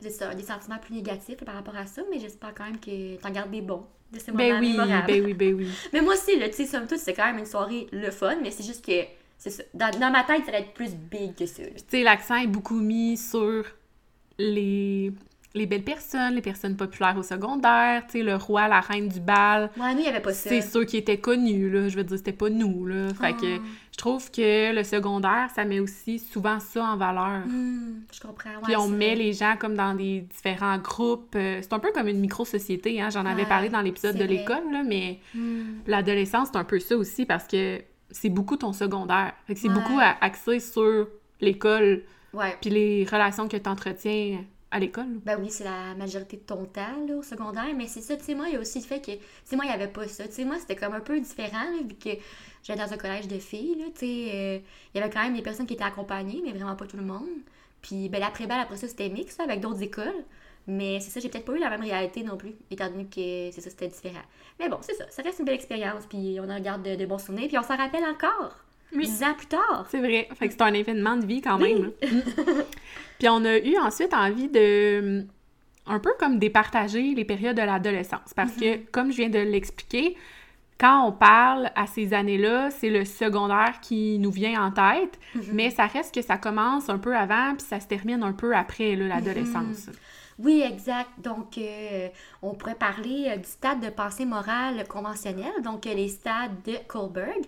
des 0.00 0.10
sentiments 0.10 0.78
plus 0.80 0.94
négatifs 0.94 1.38
par 1.44 1.54
rapport 1.56 1.76
à 1.76 1.86
ça, 1.86 2.02
mais 2.10 2.18
j'espère 2.20 2.54
quand 2.54 2.64
même 2.64 2.78
que 2.78 3.16
t'en 3.20 3.30
gardes 3.30 3.50
des 3.50 3.60
bons 3.62 3.84
de 4.12 4.18
ces 4.18 4.32
moments 4.32 4.44
Ben 4.44 4.60
oui, 4.60 4.72
mémorables. 4.72 5.06
ben 5.06 5.24
oui, 5.24 5.34
ben 5.34 5.54
oui. 5.54 5.68
Mais 5.92 6.00
moi 6.00 6.14
aussi, 6.14 6.32
tu 6.38 6.52
sais, 6.52 6.66
somme 6.66 6.86
toute, 6.86 6.98
c'est 6.98 7.14
quand 7.14 7.26
même 7.26 7.38
une 7.38 7.46
soirée 7.46 7.86
le 7.92 8.10
fun, 8.10 8.36
mais 8.42 8.50
c'est 8.50 8.64
juste 8.64 8.84
que, 8.84 8.92
ça. 9.38 9.62
Dans, 9.74 9.90
dans 9.98 10.10
ma 10.10 10.24
tête, 10.24 10.44
ça 10.44 10.52
va 10.52 10.58
être 10.58 10.74
plus 10.74 10.94
big 10.94 11.34
que 11.36 11.46
ça. 11.46 11.62
Tu 11.64 11.72
sais, 11.88 12.02
l'accent 12.02 12.36
est 12.36 12.46
beaucoup 12.46 12.78
mis 12.80 13.16
sur 13.16 13.64
les, 14.38 15.12
les 15.54 15.66
belles 15.66 15.82
personnes, 15.82 16.34
les 16.34 16.42
personnes 16.42 16.76
populaires 16.76 17.16
au 17.18 17.22
secondaire, 17.24 18.04
tu 18.06 18.18
sais, 18.18 18.22
le 18.22 18.36
roi, 18.36 18.68
la 18.68 18.80
reine 18.80 19.08
du 19.08 19.18
bal. 19.18 19.70
Ouais, 19.76 19.92
nous, 19.94 20.00
il 20.00 20.04
y 20.04 20.08
avait 20.08 20.20
pas 20.20 20.32
ça. 20.32 20.48
C'est 20.48 20.60
ceux 20.60 20.84
qui 20.84 20.96
étaient 20.96 21.18
connus, 21.18 21.68
là. 21.70 21.88
Je 21.88 21.96
veux 21.96 22.04
dire, 22.04 22.16
c'était 22.16 22.32
pas 22.32 22.50
nous, 22.50 22.86
là. 22.86 23.08
Fait 23.14 23.32
que 23.32 23.56
Ah. 23.56 23.62
je 23.90 23.96
trouve 23.98 24.30
que 24.30 24.72
le 24.72 24.84
secondaire, 24.84 25.48
ça 25.54 25.64
met 25.64 25.80
aussi 25.80 26.20
souvent 26.20 26.60
ça 26.60 26.84
en 26.84 26.96
valeur. 26.96 27.44
Hmm, 27.46 28.00
je 28.12 28.20
comprends. 28.20 28.50
Ouais, 28.50 28.62
Puis 28.62 28.76
on 28.76 28.86
met 28.88 29.16
les 29.16 29.32
gens 29.32 29.56
comme 29.58 29.74
dans 29.74 29.94
des 29.94 30.20
différents 30.20 30.78
groupes. 30.78 31.34
Euh, 31.34 31.58
C'est 31.62 31.72
un 31.72 31.80
peu 31.80 31.90
comme 31.92 32.06
une 32.06 32.20
micro-société, 32.20 33.00
hein. 33.02 33.10
J'en 33.10 33.26
avais 33.26 33.44
parlé 33.44 33.68
dans 33.70 33.80
l'épisode 33.80 34.16
de 34.16 34.24
l'école, 34.24 34.70
là, 34.70 34.82
mais 34.84 35.18
Hmm. 35.34 35.78
l'adolescence, 35.88 36.50
c'est 36.52 36.58
un 36.58 36.64
peu 36.64 36.78
ça 36.78 36.96
aussi 36.96 37.26
parce 37.26 37.48
que 37.48 37.80
c'est 38.12 38.28
beaucoup 38.30 38.56
ton 38.56 38.72
secondaire. 38.72 39.32
Fait 39.48 39.54
que 39.54 39.60
c'est 39.60 39.68
beaucoup 39.68 39.98
axé 40.20 40.60
sur 40.60 41.08
l'école 41.40 42.02
Ouais. 42.32 42.56
puis 42.60 42.70
les 42.70 43.04
relations 43.10 43.48
que 43.48 43.56
tu 43.56 43.68
entretiens 43.68 44.44
à 44.70 44.78
l'école. 44.78 45.18
Ben 45.24 45.38
oui, 45.40 45.50
c'est 45.50 45.64
la 45.64 45.94
majorité 45.94 46.36
de 46.36 46.42
ton 46.42 46.64
temps 46.64 47.06
là, 47.06 47.16
au 47.16 47.22
secondaire, 47.22 47.74
mais 47.76 47.86
c'est 47.86 48.00
ça, 48.00 48.16
tu 48.16 48.24
sais, 48.24 48.34
moi, 48.34 48.46
il 48.48 48.54
y 48.54 48.56
a 48.56 48.60
aussi 48.60 48.78
le 48.78 48.84
fait 48.84 49.00
que, 49.00 49.12
tu 49.12 49.20
sais, 49.44 49.56
moi, 49.56 49.64
il 49.64 49.68
n'y 49.68 49.74
avait 49.74 49.88
pas 49.88 50.06
ça. 50.06 50.26
Tu 50.28 50.34
sais, 50.34 50.44
moi, 50.44 50.58
c'était 50.58 50.76
comme 50.76 50.92
un 50.92 51.00
peu 51.00 51.18
différent, 51.20 51.66
vu 51.82 51.94
que 51.94 52.10
j'étais 52.62 52.78
dans 52.78 52.92
un 52.92 52.96
collège 52.96 53.28
de 53.28 53.38
filles, 53.38 53.84
tu 53.94 54.00
sais, 54.00 54.30
euh, 54.34 54.58
il 54.94 55.00
y 55.00 55.02
avait 55.02 55.12
quand 55.12 55.22
même 55.22 55.34
des 55.34 55.42
personnes 55.42 55.66
qui 55.66 55.74
étaient 55.74 55.84
accompagnées, 55.84 56.40
mais 56.44 56.52
vraiment 56.52 56.76
pas 56.76 56.86
tout 56.86 56.96
le 56.96 57.04
monde. 57.04 57.28
Puis, 57.82 58.08
ben, 58.08 58.20
l'après-balle, 58.20 58.60
après 58.60 58.76
ça, 58.76 58.86
c'était 58.86 59.08
mix, 59.08 59.38
là, 59.38 59.44
avec 59.44 59.60
d'autres 59.60 59.82
écoles. 59.82 60.24
Mais 60.66 61.00
c'est 61.00 61.10
ça, 61.10 61.20
j'ai 61.20 61.28
peut-être 61.28 61.46
pas 61.46 61.54
eu 61.54 61.58
la 61.58 61.70
même 61.70 61.80
réalité 61.80 62.22
non 62.22 62.36
plus, 62.36 62.54
étant 62.70 62.88
donné 62.88 63.06
que 63.06 63.50
c'est 63.50 63.60
ça, 63.60 63.70
c'était 63.70 63.88
différent. 63.88 64.22
Mais 64.60 64.68
bon, 64.68 64.78
c'est 64.82 64.94
ça, 64.94 65.04
ça 65.10 65.22
reste 65.22 65.38
une 65.40 65.46
belle 65.46 65.54
expérience, 65.54 66.04
puis 66.06 66.38
on 66.38 66.48
en 66.48 66.60
garde 66.60 66.82
de, 66.82 66.94
de 66.96 67.06
bons 67.06 67.18
souvenirs, 67.18 67.48
puis 67.48 67.58
on 67.58 67.62
s'en 67.62 67.76
rappelle 67.76 68.04
encore. 68.04 68.56
Dix 68.92 69.22
ans 69.22 69.34
plus 69.36 69.46
tard. 69.46 69.86
C'est 69.90 69.98
vrai. 69.98 70.28
Fait 70.34 70.48
que 70.48 70.52
c'est 70.52 70.62
un 70.62 70.74
événement 70.74 71.16
de 71.16 71.26
vie 71.26 71.40
quand 71.40 71.58
même. 71.58 71.92
Puis 73.18 73.28
on 73.28 73.44
a 73.44 73.58
eu 73.58 73.76
ensuite 73.78 74.14
envie 74.14 74.48
de 74.48 75.24
un 75.86 75.98
peu 75.98 76.12
comme 76.18 76.38
départager 76.38 77.14
les 77.14 77.24
périodes 77.24 77.56
de 77.56 77.62
l'adolescence 77.62 78.32
parce 78.36 78.52
que 78.52 78.76
comme 78.92 79.10
je 79.10 79.16
viens 79.16 79.28
de 79.28 79.38
l'expliquer, 79.38 80.16
quand 80.78 81.06
on 81.06 81.12
parle 81.12 81.70
à 81.74 81.86
ces 81.86 82.14
années-là, 82.14 82.70
c'est 82.70 82.88
le 82.88 83.04
secondaire 83.04 83.80
qui 83.82 84.18
nous 84.18 84.30
vient 84.30 84.64
en 84.64 84.70
tête, 84.70 85.18
mais 85.52 85.70
ça 85.70 85.86
reste 85.86 86.14
que 86.14 86.22
ça 86.22 86.38
commence 86.38 86.88
un 86.88 86.98
peu 86.98 87.14
avant 87.14 87.54
puis 87.54 87.66
ça 87.66 87.80
se 87.80 87.86
termine 87.86 88.22
un 88.22 88.32
peu 88.32 88.56
après 88.56 88.96
l'adolescence. 88.96 89.90
Oui, 90.42 90.62
exact. 90.62 91.10
Donc, 91.18 91.58
euh, 91.58 92.08
on 92.40 92.54
pourrait 92.54 92.74
parler 92.74 93.26
euh, 93.28 93.36
du 93.36 93.44
stade 93.44 93.80
de 93.80 93.90
pensée 93.90 94.24
morale 94.24 94.86
conventionnel, 94.88 95.52
donc 95.62 95.86
euh, 95.86 95.92
les 95.92 96.08
stades 96.08 96.62
de 96.64 96.76
Kohlberg. 96.88 97.44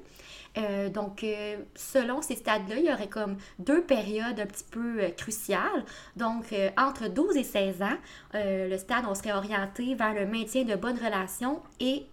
Euh, 0.58 0.90
donc, 0.90 1.24
euh, 1.24 1.56
selon 1.74 2.20
ces 2.20 2.36
stades-là, 2.36 2.76
il 2.76 2.84
y 2.84 2.92
aurait 2.92 3.08
comme 3.08 3.36
deux 3.58 3.82
périodes 3.82 4.38
un 4.38 4.46
petit 4.46 4.64
peu 4.70 5.00
euh, 5.00 5.10
cruciales. 5.10 5.84
Donc, 6.16 6.54
entre 6.76 7.08
12 7.08 7.36
et 7.36 7.44
16 7.44 7.82
ans, 7.82 7.96
le 8.34 8.76
stade, 8.76 9.04
on 9.08 9.14
serait 9.14 9.32
orienté 9.32 9.94
vers 9.94 10.14
le 10.14 10.26
maintien 10.26 10.64
de 10.64 10.74
bonnes 10.74 10.98
relations 10.98 11.62
et 11.80 12.06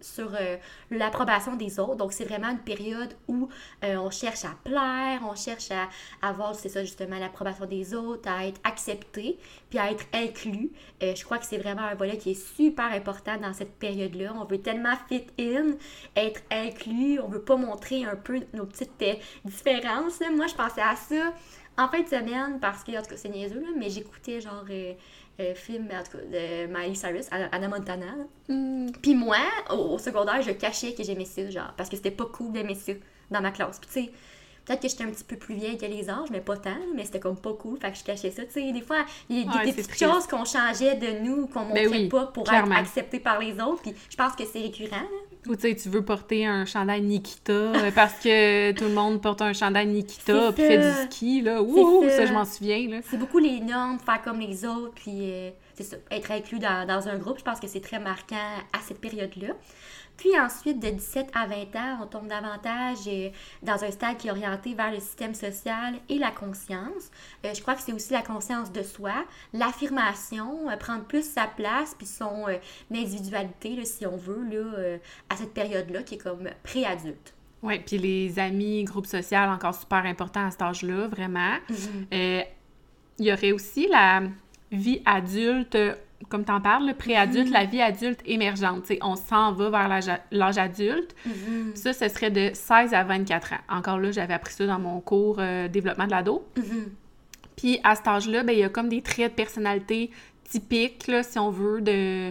sur 0.00 0.32
l'approbation 0.90 1.56
des 1.56 1.78
autres. 1.78 1.96
Donc, 1.96 2.12
c'est 2.12 2.24
vraiment 2.24 2.50
une 2.50 2.58
période 2.58 3.14
où 3.28 3.48
on 3.82 4.10
cherche 4.10 4.44
à 4.44 4.54
plaire, 4.64 5.20
on 5.28 5.34
cherche 5.34 5.70
à 5.70 5.88
avoir, 6.26 6.54
c'est 6.54 6.68
ça 6.68 6.82
justement, 6.82 7.18
l'approbation 7.18 7.66
des 7.66 7.94
autres, 7.94 8.28
à 8.28 8.46
être 8.46 8.60
accepté, 8.64 9.38
puis 9.70 9.78
à 9.78 9.90
être 9.90 10.04
inclus. 10.12 10.70
Je 11.00 11.24
crois 11.24 11.38
que 11.38 11.46
c'est 11.46 11.58
vraiment 11.58 11.82
un 11.82 11.94
volet 11.94 12.16
qui 12.18 12.32
est 12.32 12.56
super 12.56 12.92
important 12.92 13.36
dans 13.38 13.52
cette 13.52 13.74
période-là. 13.78 14.32
On 14.36 14.44
veut 14.44 14.60
tellement 14.60 14.94
fit 15.08 15.26
in, 15.38 15.74
être 16.16 16.42
inclus, 16.50 17.20
on 17.20 17.28
veut 17.28 17.42
pas 17.42 17.56
montrer 17.64 18.04
un 18.04 18.16
peu 18.16 18.40
nos 18.52 18.66
petites 18.66 18.90
euh, 19.02 19.14
différences. 19.44 20.20
là. 20.20 20.30
Moi, 20.30 20.46
je 20.46 20.54
pensais 20.54 20.80
à 20.82 20.96
ça 20.96 21.32
en 21.76 21.88
fin 21.88 22.00
de 22.02 22.08
semaine 22.08 22.58
parce 22.60 22.84
que, 22.84 22.92
en 22.92 23.02
tout 23.02 23.10
cas, 23.10 23.16
c'est 23.16 23.28
niaiseux, 23.28 23.60
là, 23.60 23.68
mais 23.76 23.90
j'écoutais 23.90 24.40
genre. 24.40 24.64
euh, 24.70 24.92
euh, 25.40 25.52
film 25.56 25.88
en 25.92 26.00
tout 26.04 26.16
cas, 26.16 26.24
de 26.30 26.66
Miley 26.66 26.94
Cyrus, 26.94 27.26
Anna 27.32 27.66
Montana. 27.66 28.06
Mm. 28.48 28.86
Puis 29.02 29.16
moi, 29.16 29.38
au, 29.68 29.94
au 29.94 29.98
secondaire, 29.98 30.40
je 30.42 30.52
cachais 30.52 30.94
que 30.94 31.02
j'aimais 31.02 31.24
ça, 31.24 31.50
genre, 31.50 31.72
parce 31.76 31.88
que 31.88 31.96
c'était 31.96 32.12
pas 32.12 32.26
cool 32.26 32.52
d'aimer 32.52 32.76
ça 32.76 32.92
dans 33.32 33.40
ma 33.40 33.50
classe. 33.50 33.80
Puis 33.80 33.90
tu 33.92 34.04
sais, 34.06 34.12
Peut-être 34.64 34.80
que 34.80 34.88
j'étais 34.88 35.04
un 35.04 35.10
petit 35.10 35.24
peu 35.24 35.36
plus 35.36 35.56
vieille 35.56 35.76
que 35.76 35.84
les 35.84 36.08
âges, 36.08 36.30
mais 36.30 36.40
pas 36.40 36.56
tant, 36.56 36.70
mais 36.94 37.04
c'était 37.04 37.20
comme 37.20 37.36
pas 37.36 37.52
cool, 37.52 37.78
fait 37.80 37.90
que 37.92 37.98
je 37.98 38.04
cachais 38.04 38.30
ça. 38.30 38.44
Tu 38.46 38.52
sais, 38.52 38.72
des 38.72 38.80
fois, 38.80 39.04
il 39.28 39.38
y 39.38 39.40
a 39.40 39.44
des, 39.44 39.48
Ouais, 39.58 39.64
des 39.64 39.70
c'est 39.72 39.76
petites 39.82 39.88
triste. 39.88 40.04
choses 40.10 40.26
qu'on 40.26 40.44
changeait 40.46 40.94
de 40.94 41.18
nous, 41.18 41.48
qu'on 41.48 41.64
montrait 41.66 41.84
Ben 41.86 41.90
oui, 41.90 42.08
pas 42.08 42.26
pour 42.28 42.44
clairement. 42.44 42.76
être 42.76 42.80
accepté 42.82 43.18
par 43.20 43.40
les 43.40 43.60
autres, 43.60 43.82
puis 43.82 43.92
je 44.08 44.16
pense 44.16 44.34
que 44.34 44.44
c'est 44.46 44.60
récurrent. 44.60 44.96
là. 45.02 45.33
Ou 45.46 45.56
tu 45.56 45.62
sais, 45.62 45.74
tu 45.74 45.90
veux 45.90 46.02
porter 46.02 46.46
un 46.46 46.64
chandail 46.64 47.02
Nikita 47.02 47.52
euh, 47.52 47.90
parce 47.94 48.14
que 48.14 48.72
tout 48.72 48.84
le 48.84 48.94
monde 48.94 49.20
porte 49.20 49.42
un 49.42 49.52
chandail 49.52 49.86
Nikita 49.86 50.52
puis 50.52 50.62
fait 50.62 50.78
du 50.78 51.12
ski, 51.12 51.42
là. 51.42 51.62
Ouh, 51.62 52.04
ça. 52.08 52.16
ça, 52.16 52.26
je 52.26 52.32
m'en 52.32 52.44
souviens, 52.46 52.88
là. 52.88 53.00
C'est 53.08 53.18
beaucoup 53.18 53.38
les 53.38 53.60
normes, 53.60 53.98
faire 53.98 54.22
comme 54.22 54.40
les 54.40 54.64
autres, 54.64 54.92
puis 54.94 55.30
euh, 55.30 55.50
c'est 55.74 55.82
ça, 55.82 55.96
être 56.10 56.30
inclus 56.30 56.58
dans, 56.58 56.86
dans 56.86 57.08
un 57.08 57.18
groupe, 57.18 57.38
je 57.38 57.44
pense 57.44 57.60
que 57.60 57.66
c'est 57.66 57.82
très 57.82 57.98
marquant 57.98 58.36
à 58.72 58.80
cette 58.86 59.00
période-là. 59.00 59.48
Puis 60.16 60.38
ensuite, 60.38 60.80
de 60.80 60.90
17 60.90 61.30
à 61.34 61.46
20 61.46 61.54
ans, 61.76 61.98
on 62.02 62.06
tombe 62.06 62.28
davantage 62.28 62.98
euh, 63.06 63.30
dans 63.62 63.82
un 63.82 63.90
stade 63.90 64.16
qui 64.16 64.28
est 64.28 64.30
orienté 64.30 64.74
vers 64.74 64.92
le 64.92 65.00
système 65.00 65.34
social 65.34 65.94
et 66.08 66.18
la 66.18 66.30
conscience. 66.30 67.10
Euh, 67.44 67.52
je 67.54 67.60
crois 67.60 67.74
que 67.74 67.82
c'est 67.82 67.92
aussi 67.92 68.12
la 68.12 68.22
conscience 68.22 68.72
de 68.72 68.82
soi, 68.82 69.24
l'affirmation, 69.52 70.70
euh, 70.70 70.76
prendre 70.76 71.04
plus 71.04 71.28
sa 71.28 71.46
place, 71.46 71.94
puis 71.96 72.06
son 72.06 72.46
individualité, 72.92 73.76
là, 73.76 73.84
si 73.84 74.06
on 74.06 74.16
veut, 74.16 74.44
là, 74.50 74.98
à 75.28 75.36
cette 75.36 75.52
période-là, 75.52 76.02
qui 76.02 76.14
est 76.14 76.18
comme 76.18 76.48
pré-adulte. 76.62 77.34
Ouais, 77.64 77.78
puis 77.78 77.96
les 77.96 78.38
amis, 78.38 78.84
groupe 78.84 79.06
social, 79.06 79.48
encore 79.48 79.74
super 79.74 80.04
important 80.04 80.46
à 80.46 80.50
cet 80.50 80.60
âge-là, 80.60 81.08
vraiment. 81.08 81.56
Euh, 82.12 82.42
Il 83.18 83.26
y 83.26 83.32
aurait 83.32 83.52
aussi 83.52 83.88
la 83.88 84.22
vie 84.70 85.00
adulte, 85.06 85.78
comme 86.28 86.44
t'en 86.44 86.60
parles, 86.60 86.86
le 86.86 86.94
pré-adulte, 86.94 87.50
la 87.50 87.64
vie 87.64 87.80
adulte 87.82 88.20
émergente. 88.26 88.82
Tu 88.82 88.94
sais, 88.94 88.98
on 89.02 89.16
s'en 89.16 89.52
va 89.52 89.70
vers 89.70 89.88
l'âge- 90.30 90.58
adulte. 90.58 91.14
Mhm. 91.26 91.72
Ça, 91.74 91.92
ce 91.92 92.08
serait 92.08 92.30
de 92.30 92.50
16 92.54 92.94
à 92.94 93.04
24 93.04 93.52
ans. 93.54 93.58
Encore 93.68 93.98
là, 93.98 94.10
j'avais 94.12 94.34
appris 94.34 94.52
ça 94.54 94.66
dans 94.66 94.78
mon 94.78 95.00
cours 95.00 95.36
euh, 95.38 95.68
développement 95.68 96.06
de 96.06 96.10
l'ado. 96.12 96.44
Mhm. 96.56 96.90
Puis 97.56 97.78
à 97.84 97.94
cet 97.94 98.08
âge-là, 98.08 98.42
ben, 98.42 98.52
il 98.52 98.58
y 98.58 98.64
a 98.64 98.68
comme 98.68 98.88
des 98.88 99.02
traits 99.02 99.30
de 99.32 99.36
personnalité 99.36 100.10
typiques, 100.44 101.06
là, 101.06 101.22
si 101.22 101.38
on 101.38 101.50
veut, 101.50 101.80
de, 101.80 102.30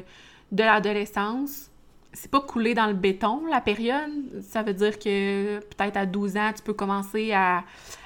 de 0.52 0.64
l'adolescence. 0.64 1.70
C'est 2.16 2.30
pas 2.30 2.42
coulé 2.42 2.76
dans 2.76 2.86
le 2.86 2.94
béton, 2.94 3.46
la 3.50 3.60
période. 3.60 4.12
Ça 4.48 4.62
veut 4.62 4.74
dire 4.74 5.00
que 5.00 5.60
peut-être 5.60 5.98
à 5.98 6.06
12 6.06 6.38
ans, 6.38 6.52
tu 6.56 6.62
peux 6.62 6.74
commencer 6.74 7.32
à, 7.34 7.64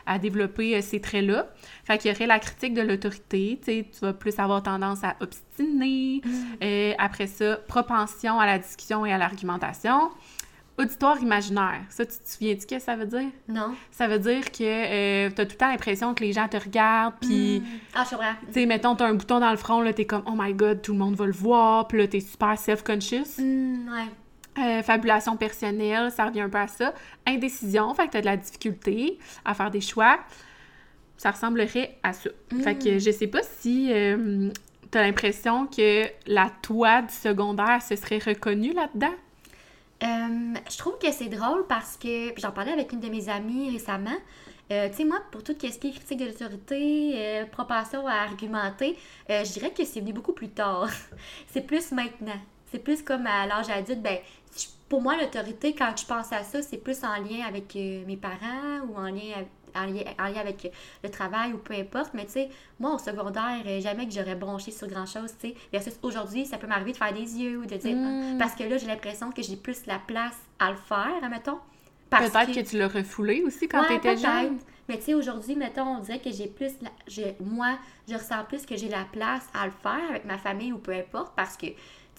à 0.08 0.18
développer 0.20 0.76
euh, 0.76 0.82
ces 0.82 1.00
traits-là. 1.02 1.48
Fait 1.84 1.98
qu'il 1.98 2.12
y 2.12 2.16
aurait 2.16 2.26
la 2.28 2.40
critique 2.40 2.74
de 2.74 2.82
l'autorité. 2.82 3.60
Tu 3.64 3.66
sais, 3.72 3.86
tu 3.92 4.00
vas 4.00 4.14
plus 4.14 4.40
avoir 4.40 4.64
tendance 4.64 5.04
à 5.04 5.16
obstiner. 5.20 6.22
Euh, 6.64 6.94
après 6.98 7.28
ça, 7.28 7.58
propension 7.68 8.40
à 8.40 8.46
la 8.46 8.58
discussion 8.60 9.06
et 9.06 9.14
à 9.14 9.18
l'argumentation. 9.18 10.10
Auditoire 10.80 11.20
imaginaire. 11.20 11.82
Ça, 11.90 12.06
tu 12.06 12.12
te 12.20 12.30
souviens-tu 12.30 12.62
ce 12.62 12.68
que 12.68 12.80
ça 12.80 12.96
veut 12.96 13.08
dire? 13.08 13.30
Non? 13.48 13.74
Ça 13.90 14.08
veut 14.08 14.20
dire 14.20 14.52
que 14.52 14.62
euh, 14.64 15.30
t'as 15.36 15.46
tout 15.46 15.54
le 15.54 15.58
temps 15.58 15.70
l'impression 15.72 16.14
que 16.14 16.24
les 16.24 16.34
gens 16.34 16.48
te 16.48 16.58
regardent, 16.58 17.16
puis, 17.20 17.64
Ah, 17.96 18.04
je 18.06 18.12
comprends. 18.12 18.34
tu 18.46 18.54
sais, 18.54 18.66
mettons, 18.68 18.96
t'as 18.96 19.08
un 19.08 19.16
bouton 19.16 19.40
dans 19.40 19.50
le 19.50 19.58
front, 19.58 19.82
là, 19.82 19.92
t'es 19.92 20.06
comme 20.06 20.22
«Oh 20.28 20.34
my 20.38 20.54
God, 20.54 20.84
tout 20.84 20.92
le 20.94 21.00
monde 21.00 21.16
va 21.16 21.26
le 21.26 21.32
voir», 21.32 21.88
puis 21.90 21.98
là, 21.98 22.08
t'es 22.08 22.20
super 22.20 22.56
self-conscious. 22.60 23.40
Hmm, 23.40 23.90
ouais. 23.92 24.06
Euh, 24.58 24.82
fabulation 24.82 25.38
personnelle, 25.38 26.12
ça 26.12 26.26
revient 26.26 26.42
un 26.42 26.50
peu 26.50 26.58
à 26.58 26.68
ça. 26.68 26.94
Indécision, 27.26 27.94
fait 27.94 28.08
que 28.08 28.14
t'as 28.14 28.22
de 28.22 28.26
la 28.26 28.38
difficulté 28.38 29.20
à 29.46 29.54
faire 29.54 29.70
des 29.70 29.82
choix. 29.82 30.20
Ça 31.18 31.32
ressemblerait 31.32 31.98
à 32.04 32.14
ça. 32.14 32.30
Fait 32.64 32.76
que 32.76 33.00
je 33.00 33.12
sais 33.12 33.28
pas 33.28 33.42
si 33.44 33.92
euh, 33.92 34.50
t'as 34.92 35.04
l'impression 35.04 35.68
que 35.68 36.06
la 36.26 36.52
toi 36.62 37.02
du 37.02 37.14
secondaire 37.14 37.82
se 37.82 37.96
serait 37.96 38.20
reconnue 38.20 38.74
là-dedans? 38.74 39.14
Euh, 40.04 40.54
je 40.70 40.78
trouve 40.78 40.98
que 41.00 41.12
c'est 41.12 41.30
drôle 41.30 41.66
parce 41.68 41.98
que, 41.98 42.40
j'en 42.40 42.52
parlais 42.52 42.72
avec 42.72 42.92
une 42.94 43.00
de 43.00 43.10
mes 43.10 43.30
amies 43.30 43.72
récemment, 43.72 44.18
euh, 44.72 44.90
tu 44.90 44.98
sais, 44.98 45.04
moi, 45.06 45.22
pour 45.32 45.44
tout 45.44 45.54
ce 45.54 45.66
qui 45.66 45.88
est 45.88 45.92
critique 45.92 46.20
de 46.20 46.26
l'autorité, 46.26 47.14
euh, 47.16 47.46
propension 47.46 48.06
à 48.06 48.16
argumenter, 48.16 48.98
je 49.30 49.52
dirais 49.54 49.72
que 49.72 49.86
c'est 49.86 50.02
venu 50.02 50.14
beaucoup 50.14 50.34
plus 50.34 50.50
tard. 50.50 50.90
c'est 51.48 51.66
plus 51.66 51.92
maintenant. 51.92 52.40
C'est 52.70 52.80
plus 52.80 53.02
comme 53.02 53.26
à 53.26 53.48
l'âge 53.48 53.70
adulte, 53.70 54.02
ben, 54.02 54.18
pour 54.90 55.02
moi, 55.02 55.16
l'autorité, 55.18 55.74
quand 55.76 55.94
je 55.98 56.06
pense 56.06 56.32
à 56.32 56.44
ça, 56.44 56.62
c'est 56.62 56.78
plus 56.78 57.04
en 57.04 57.16
lien 57.22 57.46
avec 57.48 57.76
euh, 57.76 58.04
mes 58.06 58.18
parents 58.18 58.80
ou 58.90 58.96
en 58.98 59.08
lien, 59.08 59.34
avec- 59.36 59.50
en, 59.76 59.86
lien, 59.86 60.04
en 60.20 60.28
lien 60.34 60.40
avec 60.40 60.72
le 61.04 61.10
travail 61.10 61.54
ou 61.54 61.58
peu 61.58 61.74
importe. 61.74 62.12
Mais 62.14 62.26
tu 62.26 62.32
sais, 62.34 62.50
moi, 62.80 62.94
au 62.96 62.98
secondaire, 62.98 63.62
euh, 63.66 63.80
jamais 63.82 64.08
que 64.08 64.14
j'aurais 64.14 64.36
bronché 64.36 64.72
sur 64.72 64.88
grand-chose, 64.88 65.34
tu 65.40 65.50
sais. 65.50 65.56
Versus 65.74 65.94
aujourd'hui, 66.04 66.46
ça 66.46 66.58
peut 66.58 66.68
m'arriver 66.68 66.94
de 66.94 66.98
faire 66.98 67.14
des 67.14 67.38
yeux 67.38 67.58
ou 67.60 67.66
de 67.66 67.76
dire... 67.76 67.96
Mm. 67.96 68.38
Parce 68.38 68.56
que 68.56 68.64
là, 68.64 68.78
j'ai 68.78 68.88
l'impression 68.88 69.32
que 69.32 69.42
j'ai 69.42 69.58
plus 69.58 69.86
la 69.86 70.00
place 70.00 70.38
à 70.60 70.72
le 70.72 70.78
faire, 70.78 71.12
admettons. 71.22 71.60
Peut-être 72.10 72.54
que... 72.54 72.62
tu 72.62 72.78
l'as 72.78 72.88
refoulé 72.88 73.44
aussi 73.44 73.68
quand 73.68 73.82
Ouais, 73.82 73.88
t'étais 74.00 74.16
peut-être. 74.16 74.22
jeune. 74.22 74.58
Mais 74.88 74.98
tu 74.98 75.04
sais, 75.04 75.14
aujourd'hui, 75.14 75.58
mettons, 75.58 75.98
on 75.98 76.00
dirait 76.00 76.20
que 76.22 76.32
j'ai 76.32 76.48
plus. 76.48 76.72
La... 76.82 76.90
je- 77.10 77.44
Moi, 77.44 77.78
je 78.08 78.14
ressens 78.14 78.46
plus 78.46 78.66
que 78.66 78.78
j'ai 78.78 78.88
la 78.88 79.04
place 79.12 79.46
à 79.54 79.66
le 79.66 79.74
faire 79.84 80.10
avec 80.12 80.24
ma 80.24 80.38
famille 80.38 80.72
ou 80.72 80.78
peu 80.78 80.94
importe 80.94 81.34
parce 81.36 81.58
que, 81.58 81.66
tu 81.66 81.74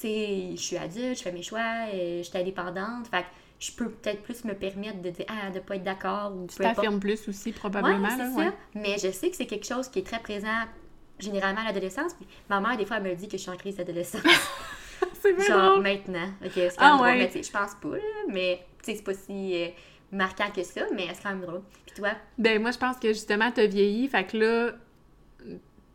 je 0.06 0.56
suis 0.60 0.76
adulte, 0.76 1.18
je 1.18 1.22
fais 1.22 1.32
mes 1.32 1.42
choix, 1.42 1.86
euh, 1.92 2.18
je 2.18 2.28
suis 2.28 2.38
indépendante. 2.38 3.06
Fait 3.10 3.22
que 3.22 3.26
je 3.58 3.72
peux 3.72 3.88
peut-être 3.90 4.22
plus 4.22 4.44
me 4.44 4.54
permettre 4.54 5.02
de 5.02 5.10
dire, 5.10 5.26
ah, 5.28 5.50
de 5.50 5.58
pas 5.60 5.76
être 5.76 5.82
d'accord 5.82 6.32
ou 6.36 6.46
Tu 6.46 6.56
t'affirmes 6.58 7.00
plus 7.00 7.28
aussi, 7.28 7.52
probablement. 7.52 8.08
c'est 8.10 8.18
là, 8.18 8.30
ça. 8.30 8.36
ouais. 8.38 8.52
Mais 8.74 8.96
je 8.98 9.10
sais 9.10 9.30
que 9.30 9.36
c'est 9.36 9.46
quelque 9.46 9.66
chose 9.66 9.88
qui 9.88 9.98
est 10.00 10.06
très 10.06 10.20
présent 10.20 10.64
généralement 11.18 11.62
à 11.62 11.64
l'adolescence. 11.64 12.14
Puis 12.14 12.26
ma 12.48 12.60
mère, 12.60 12.76
des 12.76 12.84
fois, 12.86 12.98
elle 12.98 13.02
me 13.04 13.14
dit 13.14 13.26
que 13.26 13.36
je 13.36 13.42
suis 13.42 13.50
en 13.50 13.56
crise 13.56 13.76
d'adolescence. 13.76 14.22
C'est 15.20 15.32
bien 15.32 15.46
Genre 15.46 15.70
drôle. 15.72 15.82
maintenant. 15.82 16.28
Ok, 16.44 16.52
c'est 16.54 16.68
quand 16.68 16.74
Ah 16.78 16.88
même 16.90 16.96
drôle, 16.98 17.08
ouais. 17.08 17.30
mais 17.34 17.42
je 17.42 17.50
pense 17.50 17.74
pas, 17.80 17.96
là. 17.96 18.02
Mais 18.28 18.66
c'est 18.82 19.02
pas 19.02 19.14
si 19.14 19.62
euh, 19.64 19.68
marquant 20.12 20.50
que 20.54 20.62
ça, 20.62 20.82
mais 20.94 21.06
c'est 21.12 21.22
quand 21.22 21.30
même 21.30 21.40
drôle. 21.40 21.62
Puis 21.86 21.96
toi? 21.96 22.10
Ben, 22.36 22.60
moi, 22.62 22.70
je 22.70 22.78
pense 22.78 22.96
que 22.98 23.08
justement, 23.08 23.50
t'as 23.52 23.66
vieilli, 23.66 24.06
fait 24.08 24.24
que 24.24 24.36
là, 24.36 24.72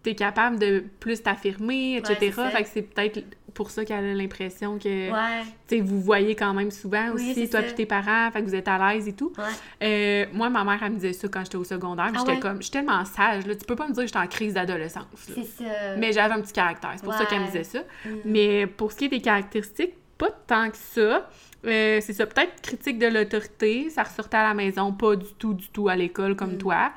t'es 0.04 0.16
capable 0.16 0.60
de 0.60 0.84
plus 1.00 1.24
t'affirmer, 1.24 1.96
etc. 1.98 2.34
Ouais, 2.38 2.50
fait 2.52 2.64
que 2.64 2.70
c'est 2.70 2.82
peut-être 2.82 3.22
pour 3.54 3.70
ça 3.70 3.86
qu'elle 3.86 4.04
a 4.04 4.14
l'impression 4.14 4.78
que, 4.80 5.12
Ouais. 5.12 5.80
vous 5.82 6.02
voyez 6.02 6.36
quand 6.36 6.54
même 6.56 6.72
souvent 6.72 7.10
Oui, 7.14 7.32
aussi, 7.32 7.50
toi 7.50 7.62
puis 7.62 7.74
tes 7.76 7.86
parents, 7.86 8.30
fait 8.32 8.42
que 8.42 8.48
vous 8.48 8.56
êtes 8.56 8.68
à 8.68 8.94
l'aise 8.94 9.08
et 9.08 9.14
tout. 9.14 9.32
Ouais. 9.38 9.44
Euh, 9.84 10.26
moi, 10.34 10.50
ma 10.50 10.64
mère, 10.64 10.80
elle 10.84 10.92
me 10.92 10.96
disait 10.96 11.14
ça 11.14 11.28
quand 11.28 11.44
j'étais 11.44 11.56
au 11.58 11.64
secondaire, 11.64 12.12
Ah 12.16 12.18
j'étais 12.20 12.40
comme, 12.40 12.58
je 12.58 12.64
suis 12.64 12.72
tellement 12.72 13.06
sage, 13.06 13.46
là, 13.46 13.56
tu 13.56 13.66
peux 13.66 13.76
pas 13.76 13.88
me 13.88 13.94
dire 13.94 14.04
que 14.04 14.08
j'étais 14.08 14.20
en 14.20 14.28
crise 14.28 14.56
d'adolescence, 14.56 15.06
là. 15.30 15.36
C'est 15.36 15.64
ça. 15.64 15.96
Mais 15.98 16.12
j'avais 16.12 16.34
un 16.34 16.42
petit 16.42 16.54
caractère, 16.54 16.92
c'est 16.96 17.04
pour 17.04 17.14
ça 17.14 17.26
qu'elle 17.26 17.42
me 17.42 17.46
disait 17.46 17.64
ça. 17.64 17.80
Mm. 18.06 18.10
Mais 18.26 18.68
pour 18.68 18.92
ce 18.92 18.98
qui 18.98 19.06
est 19.06 19.10
des 19.10 19.22
caractéristiques, 19.22 19.94
pas 20.18 20.32
tant 20.48 20.70
que 20.70 20.78
ça. 20.78 21.30
Euh, 21.66 22.00
c'est 22.02 22.14
ça, 22.14 22.26
peut-être 22.26 22.62
critique 22.62 22.98
de 23.00 23.08
l'autorité, 23.08 23.90
ça 23.90 24.04
ressortait 24.04 24.38
à 24.38 24.44
la 24.50 24.54
maison, 24.54 24.92
pas 24.92 25.16
du 25.16 25.32
tout, 25.40 25.54
du 25.54 25.70
tout 25.70 25.88
à 25.90 25.96
l'école 25.96 26.36
comme 26.36 26.54
Mm. 26.56 26.58
toi. 26.58 26.92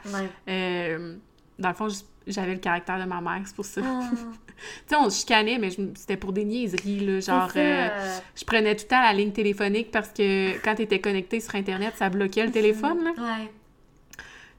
Euh, 0.49 1.17
dans 1.59 1.69
le 1.69 1.75
fond, 1.75 1.89
j- 1.89 2.03
j'avais 2.27 2.53
le 2.55 2.59
caractère 2.61 2.99
de 2.99 3.05
ma 3.05 3.21
mère, 3.21 3.43
c'est 3.45 3.55
pour 3.55 3.65
ça. 3.65 3.81
Ah, 3.85 4.11
tu 4.13 4.63
sais, 4.87 4.97
on 4.97 5.09
se 5.11 5.21
chicanait, 5.21 5.59
mais 5.59 5.71
c'était 5.95 6.17
pour 6.17 6.33
des 6.33 6.45
niaiseries, 6.45 7.01
là, 7.07 7.21
genre... 7.21 7.51
euh, 7.57 7.89
je 8.35 8.45
prenais 8.45 8.75
tout 8.75 8.85
le 8.85 8.89
temps 8.89 9.03
la 9.03 9.13
ligne 9.13 9.33
téléphonique 9.33 9.91
parce 9.91 10.09
que 10.09 10.59
quand 10.65 10.75
t'étais 10.75 11.01
connecté 11.01 11.41
sur 11.41 11.55
Internet, 11.55 11.95
ça 11.97 12.09
bloquait 12.09 12.45
le 12.47 12.53
téléphone, 12.53 13.05
là. 13.05 13.11
Ouais. 13.17 13.51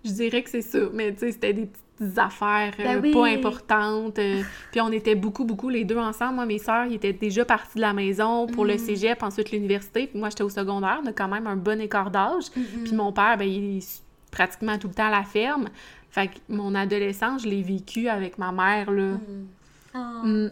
Je 0.05 0.11
dirais 0.11 0.43
que 0.43 0.49
c'est 0.49 0.61
ça, 0.61 0.79
mais 0.93 1.11
tu 1.13 1.19
sais, 1.19 1.31
c'était 1.33 1.53
des 1.53 1.65
petites 1.65 2.17
affaires 2.19 2.73
euh, 2.79 2.83
Ben 2.83 2.99
oui. 3.01 3.11
pas 3.11 3.25
importantes. 3.25 4.19
euh, 4.19 4.41
puis 4.71 4.79
on 4.79 4.91
était 4.91 5.15
beaucoup, 5.15 5.43
beaucoup 5.43 5.67
les 5.69 5.83
deux 5.83 5.97
ensemble. 5.97 6.35
Moi, 6.35 6.45
mes 6.45 6.59
sœurs, 6.59 6.85
ils 6.85 6.93
étaient 6.95 7.11
déjà 7.13 7.43
partis 7.43 7.75
de 7.75 7.81
la 7.81 7.91
maison 7.93 8.45
pour 8.47 8.63
le 8.63 8.75
Mm. 8.75 8.77
cégep, 8.77 9.23
ensuite 9.23 9.51
l'université. 9.51 10.05
Puis 10.07 10.19
moi, 10.19 10.29
j'étais 10.29 10.43
au 10.43 10.49
secondaire. 10.49 10.99
On 11.03 11.07
a 11.07 11.11
quand 11.13 11.27
même 11.27 11.47
un 11.47 11.55
bon 11.57 11.81
écart 11.81 12.11
d'âge. 12.11 12.45
Mhm. 12.55 12.83
Puis 12.83 12.93
mon 12.93 13.11
père, 13.11 13.35
ben, 13.37 13.47
il 13.49 13.77
est 13.79 14.01
pratiquement 14.31 14.77
tout 14.77 14.87
le 14.87 14.93
temps 14.93 15.07
à 15.07 15.11
la 15.11 15.23
ferme. 15.23 15.69
Fait 16.17 16.29
que 16.29 16.39
mon 16.49 16.73
adolescence, 16.73 17.43
je 17.43 17.47
l'ai 17.47 17.61
vécu 17.61 18.07
avec 18.09 18.39
ma 18.39 18.51
mère, 18.51 18.89
là. 18.89 19.13
Mm. 19.13 19.47
Ah. 19.93 20.21
Mm. 20.23 20.49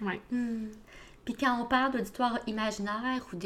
Ouais. 0.00 0.20
Hmm. 0.30 0.68
Puis 1.26 1.34
quand 1.34 1.60
on 1.60 1.66
parle 1.66 1.92
d'auditoire 1.92 2.38
imaginaire 2.46 3.22
ou 3.30 3.36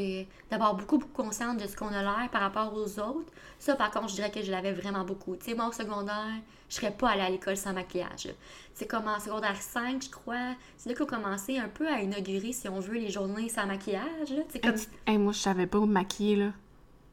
d'avoir 0.49 0.77
beaucoup, 0.77 0.99
beaucoup 0.99 1.25
conscience 1.25 1.61
de 1.61 1.67
ce 1.67 1.75
qu'on 1.75 1.89
a 1.89 2.03
l'air 2.03 2.29
par 2.31 2.43
rapport 2.43 2.73
aux 2.73 3.01
autres, 3.01 3.33
ça, 3.59 3.75
par 3.75 3.91
contre, 3.91 4.11
je 4.11 4.15
dirais 4.15 4.31
que 4.31 4.43
je 4.43 4.51
l'avais 4.53 4.73
vraiment 4.73 5.03
beaucoup. 5.03 5.35
Tu 5.35 5.47
sais, 5.47 5.55
moi, 5.55 5.67
au 5.67 5.73
secondaire, 5.73 6.37
je 6.69 6.77
serais 6.77 6.93
pas 6.93 7.11
allée 7.11 7.23
à 7.23 7.31
l'école 7.31 7.57
sans 7.57 7.73
maquillage. 7.73 8.29
C'est 8.73 8.87
comme 8.87 9.09
en 9.09 9.19
secondaire 9.19 9.61
5, 9.61 10.05
je 10.05 10.11
crois. 10.11 10.55
C'est 10.77 10.89
là 10.89 10.95
qu'on 10.95 11.05
a 11.05 11.21
commencé 11.21 11.59
un 11.59 11.69
peu 11.69 11.89
à 11.89 12.01
inaugurer, 12.01 12.53
si 12.53 12.69
on 12.69 12.79
veut, 12.79 12.95
les 12.95 13.11
journées 13.11 13.49
sans 13.49 13.67
maquillage. 13.67 14.31
là. 14.31 14.43
C'est 14.51 14.61
comme... 14.61 14.77
hey, 15.09 15.19
moi, 15.19 15.33
je 15.33 15.41
savais 15.41 15.67
pas 15.67 15.81
me 15.81 15.87
maquiller, 15.87 16.37
là. 16.37 16.53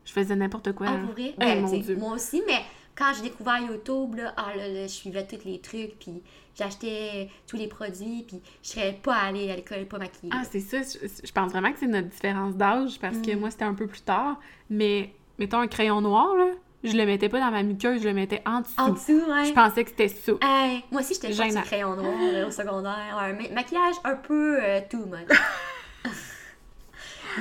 Je 0.05 0.11
faisais 0.11 0.35
n'importe 0.35 0.73
quoi. 0.73 0.87
Ah, 0.89 0.97
là. 0.97 1.03
pour 1.03 1.13
vrai? 1.13 1.33
Hey, 1.39 1.55
Ben, 1.55 1.61
mon 1.61 1.77
Dieu. 1.79 1.95
moi 1.95 2.13
aussi, 2.13 2.43
mais 2.45 2.61
quand 2.95 3.11
j'ai 3.15 3.23
découvert 3.23 3.59
YouTube, 3.59 4.15
là, 4.15 4.33
ah, 4.37 4.51
là, 4.55 4.67
là, 4.67 4.83
je 4.83 4.91
suivais 4.91 5.25
tous 5.25 5.45
les 5.45 5.59
trucs, 5.59 5.97
puis 5.99 6.21
j'achetais 6.55 7.29
tous 7.47 7.57
les 7.57 7.67
produits, 7.67 8.23
puis 8.27 8.41
je 8.61 8.69
serais 8.69 8.93
pas 9.01 9.15
allée 9.15 9.49
à 9.51 9.55
l'école 9.55 9.85
pas 9.85 9.97
maquillée. 9.97 10.31
Ah, 10.33 10.43
c'est 10.49 10.59
ça. 10.59 10.77
Je, 10.81 11.07
je 11.25 11.31
pense 11.31 11.51
vraiment 11.51 11.71
que 11.71 11.79
c'est 11.79 11.87
notre 11.87 12.09
différence 12.09 12.55
d'âge 12.55 12.99
parce 12.99 13.17
que 13.17 13.31
Mm. 13.35 13.39
moi, 13.39 13.49
c'était 13.51 13.65
un 13.65 13.73
peu 13.73 13.87
plus 13.87 14.01
tard. 14.01 14.39
Mais 14.69 15.13
mettons 15.39 15.59
un 15.59 15.67
crayon 15.67 16.01
noir, 16.01 16.35
là, 16.35 16.47
je 16.83 16.95
le 16.97 17.05
mettais 17.05 17.29
pas 17.29 17.39
dans 17.39 17.49
ma 17.49 17.63
muqueuse, 17.63 18.01
je 18.01 18.07
le 18.09 18.13
mettais 18.13 18.41
en 18.45 18.59
dessous. 18.61 18.73
en 18.77 18.89
dessous, 18.89 19.21
ouais. 19.27 19.45
Je 19.45 19.53
pensais 19.53 19.83
que 19.85 19.89
c'était 19.89 20.09
ça. 20.09 20.33
Hey, 20.41 20.83
moi 20.91 21.01
aussi, 21.01 21.13
j'étais 21.13 21.33
pas 21.35 21.49
sur 21.49 21.63
crayon 21.63 21.95
noir 21.95 22.13
là, 22.33 22.45
au 22.47 22.51
secondaire. 22.51 23.17
Ouais, 23.17 23.29
un 23.31 23.33
ma- 23.33 23.49
maquillage 23.55 23.95
un 24.03 24.15
peu 24.15 24.59
euh, 24.61 24.81
too 24.89 25.05
much. 25.05 25.29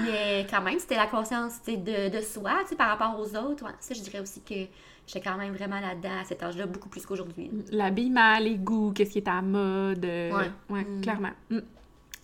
Mais 0.05 0.47
quand 0.49 0.63
même, 0.63 0.79
c'était 0.79 0.97
la 0.97 1.07
conscience 1.07 1.61
de, 1.67 2.09
de 2.09 2.21
soi 2.23 2.53
par 2.79 2.97
rapport 2.97 3.19
aux 3.21 3.37
autres. 3.37 3.65
ça, 3.81 3.93
je 3.95 4.01
dirais 4.01 4.21
aussi 4.21 4.41
que 4.41 4.55
j'étais 5.07 5.21
quand 5.21 5.37
même 5.37 5.55
vraiment 5.55 5.81
là-dedans 5.81 6.21
à 6.21 6.25
cet 6.25 6.43
âge-là, 6.43 6.67
beaucoup 6.67 6.89
plus 6.89 7.05
qu'aujourd'hui. 7.05 7.51
L'habillement, 7.71 8.39
les 8.39 8.57
goûts, 8.57 8.93
qu'est-ce 8.93 9.13
qui 9.13 9.19
est 9.19 9.29
à 9.29 9.43
mode. 9.43 10.05
Euh, 10.05 10.49
ouais, 10.71 10.85
mm. 10.85 11.01
clairement. 11.01 11.33
Mm. 11.51 11.59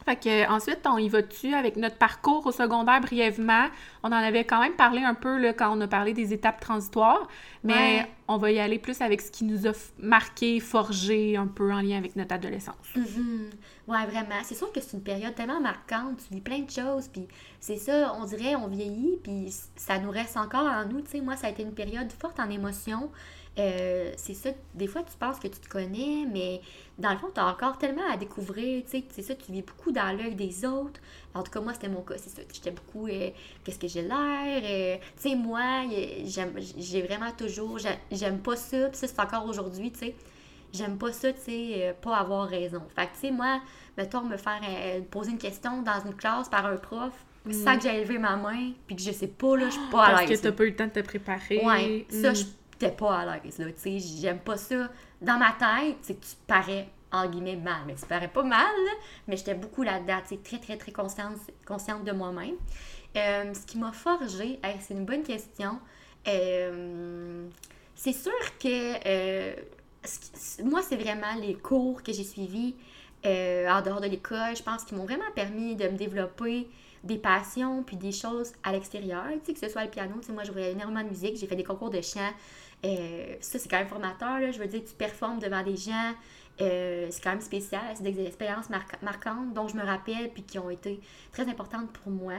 Fait 0.09 0.17
que, 0.17 0.51
ensuite, 0.51 0.87
on 0.87 0.97
y 0.97 1.11
va 1.11 1.21
dessus 1.21 1.53
avec 1.53 1.77
notre 1.77 1.97
parcours 1.97 2.47
au 2.47 2.51
secondaire 2.51 2.99
brièvement? 3.03 3.67
On 4.03 4.09
en 4.09 4.13
avait 4.13 4.45
quand 4.45 4.59
même 4.59 4.73
parlé 4.73 5.03
un 5.03 5.13
peu 5.13 5.37
là, 5.37 5.53
quand 5.53 5.77
on 5.77 5.79
a 5.83 5.87
parlé 5.87 6.15
des 6.15 6.33
étapes 6.33 6.61
transitoires, 6.61 7.29
mais 7.63 8.09
on 8.27 8.39
va 8.39 8.51
y 8.51 8.59
aller 8.59 8.79
plus 8.79 9.03
avec 9.03 9.21
ce 9.21 9.31
qui 9.31 9.45
nous 9.45 9.67
a 9.67 9.73
marqué, 9.99 10.61
forgé 10.61 11.37
un 11.37 11.47
peu 11.47 11.71
en 11.71 11.83
lien 11.83 11.99
avec 11.99 12.17
notre 12.17 12.35
adolescence. 12.35 12.75
Mm-hmm. 12.97 13.51
Ouais, 13.87 14.07
vraiment. 14.07 14.41
C'est 14.45 14.55
sûr 14.55 14.73
que 14.73 14.81
c'est 14.81 14.97
une 14.97 15.03
période 15.03 15.35
tellement 15.35 15.61
marquante. 15.61 16.23
Tu 16.27 16.35
vis 16.35 16.41
plein 16.41 16.61
de 16.61 16.71
choses, 16.71 17.09
puis 17.09 17.29
c'est 17.61 17.77
ça, 17.77 18.15
on 18.19 18.25
dirait, 18.25 18.57
on 18.57 18.67
vieillit, 18.67 19.19
puis 19.23 19.55
ça 19.77 19.99
nous 19.99 20.11
reste 20.11 20.39
encore 20.39 20.65
en 20.65 20.87
nous. 20.87 21.03
Tu 21.03 21.11
sais, 21.11 21.21
moi, 21.21 21.37
ça 21.37 21.49
a 21.49 21.51
été 21.51 21.63
une 21.63 21.75
période 21.75 22.11
forte 22.13 22.41
en 22.41 22.49
émotions. 22.49 23.11
Euh, 23.59 24.13
c'est 24.17 24.35
ça, 24.35 24.51
des 24.75 24.87
fois 24.87 25.03
tu 25.03 25.17
penses 25.19 25.39
que 25.39 25.49
tu 25.49 25.59
te 25.59 25.69
connais, 25.69 26.25
mais 26.33 26.61
dans 26.99 27.11
le 27.11 27.19
fond, 27.19 27.29
tu 27.35 27.41
as 27.41 27.47
encore 27.47 27.77
tellement 27.79 28.09
à 28.11 28.17
découvrir, 28.17 28.85
tu 28.85 28.91
sais, 28.91 29.05
c'est 29.11 29.23
ça, 29.23 29.35
tu 29.35 29.51
vis 29.51 29.63
beaucoup 29.63 29.91
dans 29.91 30.17
l'œil 30.17 30.35
des 30.35 30.65
autres. 30.65 31.01
En 31.35 31.43
tout 31.43 31.51
cas, 31.51 31.61
moi, 31.61 31.75
c'était 31.75 31.89
mon 31.89 32.03
cas, 32.03 32.15
c'est 32.19 32.31
ça. 32.31 32.43
J'étais 32.53 32.71
beaucoup, 32.71 33.07
euh, 33.09 33.31
qu'est-ce 33.65 33.79
que 33.79 33.89
j'ai 33.89 34.03
l'air, 34.03 34.63
euh, 34.65 34.97
tu 35.21 35.31
sais, 35.31 35.35
moi, 35.35 35.83
j'ai 36.79 37.03
vraiment 37.03 37.33
toujours, 37.33 37.79
j'aime 38.13 38.39
pas 38.39 38.57
ça, 38.57 38.89
puis 38.89 38.97
ça, 38.97 39.07
c'est 39.09 39.21
encore 39.21 39.47
aujourd'hui, 39.47 39.91
tu 39.91 39.99
sais, 39.99 40.15
j'aime 40.73 40.97
pas 40.97 41.13
ça, 41.13 41.33
tu 41.33 41.41
sais, 41.41 41.97
pas 42.01 42.17
avoir 42.17 42.49
raison. 42.49 42.83
Fait 42.95 43.07
que, 43.07 43.15
tu 43.15 43.21
sais, 43.21 43.31
moi, 43.33 43.61
mettons, 43.97 44.23
me 44.23 44.37
faire 44.37 44.61
poser 45.11 45.33
une 45.33 45.39
question 45.39 45.83
dans 45.83 46.01
une 46.05 46.15
classe 46.15 46.49
par 46.49 46.67
un 46.67 46.77
prof, 46.77 47.13
ça 47.51 47.75
mm. 47.75 47.79
que 47.79 47.83
j'ai 47.83 47.97
élevé 47.97 48.19
ma 48.19 48.37
main, 48.37 48.73
puis 48.87 48.95
que 48.95 49.03
je 49.03 49.11
sais 49.11 49.27
pas, 49.27 49.57
là, 49.57 49.67
je 49.67 49.73
suis 49.73 49.91
pas 49.91 50.05
à 50.05 50.09
l'aise. 50.09 50.29
Parce 50.29 50.41
que 50.41 50.47
t'as 50.49 50.53
pas 50.53 50.65
eu 50.65 50.71
le 50.71 50.77
temps 50.77 50.87
de 50.87 50.91
te 50.91 51.01
préparer. 51.01 51.65
Ouais, 51.65 52.07
ça, 52.11 52.33
mm. 52.33 52.37
je 52.37 52.45
t'es 52.79 52.91
pas 52.91 53.19
à 53.19 53.39
l'aise, 53.39 53.57
tu 53.57 53.73
sais, 53.77 53.99
j'aime 53.99 54.39
pas 54.39 54.57
ça. 54.57 54.89
Dans 55.21 55.39
ma 55.39 55.53
tête, 55.53 55.97
c'est 56.03 56.15
que 56.15 56.25
tu 56.25 56.37
parais, 56.47 56.89
en 57.11 57.29
guillemets, 57.29 57.57
mal, 57.57 57.83
mais 57.87 57.95
tu 57.95 58.07
parais 58.07 58.29
pas 58.29 58.43
mal, 58.43 58.75
mais 59.27 59.37
j'étais 59.37 59.55
beaucoup 59.55 59.83
là-dedans, 59.83 60.19
tu 60.23 60.37
sais, 60.37 60.41
très, 60.43 60.59
très, 60.59 60.77
très 60.77 60.93
consciente, 60.93 61.39
consciente 61.67 62.05
de 62.05 62.13
moi-même. 62.13 62.55
Euh, 63.17 63.55
ce 63.55 63.67
qui 63.67 63.79
m'a 63.79 63.93
forgé, 63.93 64.61
c'est 64.81 64.95
une 64.95 65.05
bonne 65.07 65.23
question, 65.23 65.79
euh, 66.29 67.49
c'est 67.95 68.13
sûr 68.13 68.33
que 68.61 68.95
euh, 69.07 69.55
moi, 70.63 70.83
c'est 70.83 70.97
vraiment 70.97 71.35
les 71.41 71.55
cours 71.55 72.03
que 72.03 72.13
j'ai 72.13 72.25
suivis 72.25 72.75
en 73.25 73.83
dehors 73.83 74.01
de 74.01 74.07
l'école, 74.07 74.57
je 74.57 74.63
pense 74.63 74.85
qu'ils 74.85 74.97
m'ont 74.97 75.05
vraiment 75.05 75.31
permis 75.35 75.75
de 75.75 75.89
me 75.89 75.97
développer 75.97 76.69
des 77.05 77.19
passions 77.19 77.83
puis 77.83 77.97
des 77.97 78.13
choses 78.13 78.53
à 78.63 78.73
l'extérieur, 78.73 79.25
que 79.47 79.59
ce 79.59 79.69
soit 79.69 79.85
le 79.85 79.91
piano, 79.91 80.15
tu 80.21 80.27
sais, 80.27 80.33
moi, 80.33 80.45
je 80.45 80.53
jouais 80.53 80.73
énormément 80.73 81.03
de 81.03 81.09
musique, 81.09 81.37
j'ai 81.37 81.47
fait 81.47 81.57
des 81.57 81.65
concours 81.65 81.91
de 81.91 82.01
chant, 82.01 82.31
euh, 82.85 83.37
ça, 83.41 83.59
c'est 83.59 83.69
quand 83.69 83.79
même 83.79 83.89
formateur. 83.89 84.41
Là. 84.41 84.51
Je 84.51 84.59
veux 84.59 84.67
dire, 84.67 84.83
tu 84.85 84.95
performes 84.95 85.39
devant 85.39 85.63
des 85.63 85.77
gens. 85.77 86.13
Euh, 86.61 87.07
c'est 87.11 87.23
quand 87.23 87.31
même 87.31 87.41
spécial. 87.41 87.83
C'est 87.95 88.03
des 88.03 88.27
expériences 88.27 88.69
marquantes 89.03 89.53
dont 89.55 89.69
je 89.69 89.77
me 89.77 89.85
rappelle 89.85 90.31
puis 90.33 90.43
qui 90.43 90.59
ont 90.59 90.71
été 90.71 91.01
très 91.33 91.49
importantes 91.49 91.91
pour 91.93 92.13
moi. 92.13 92.35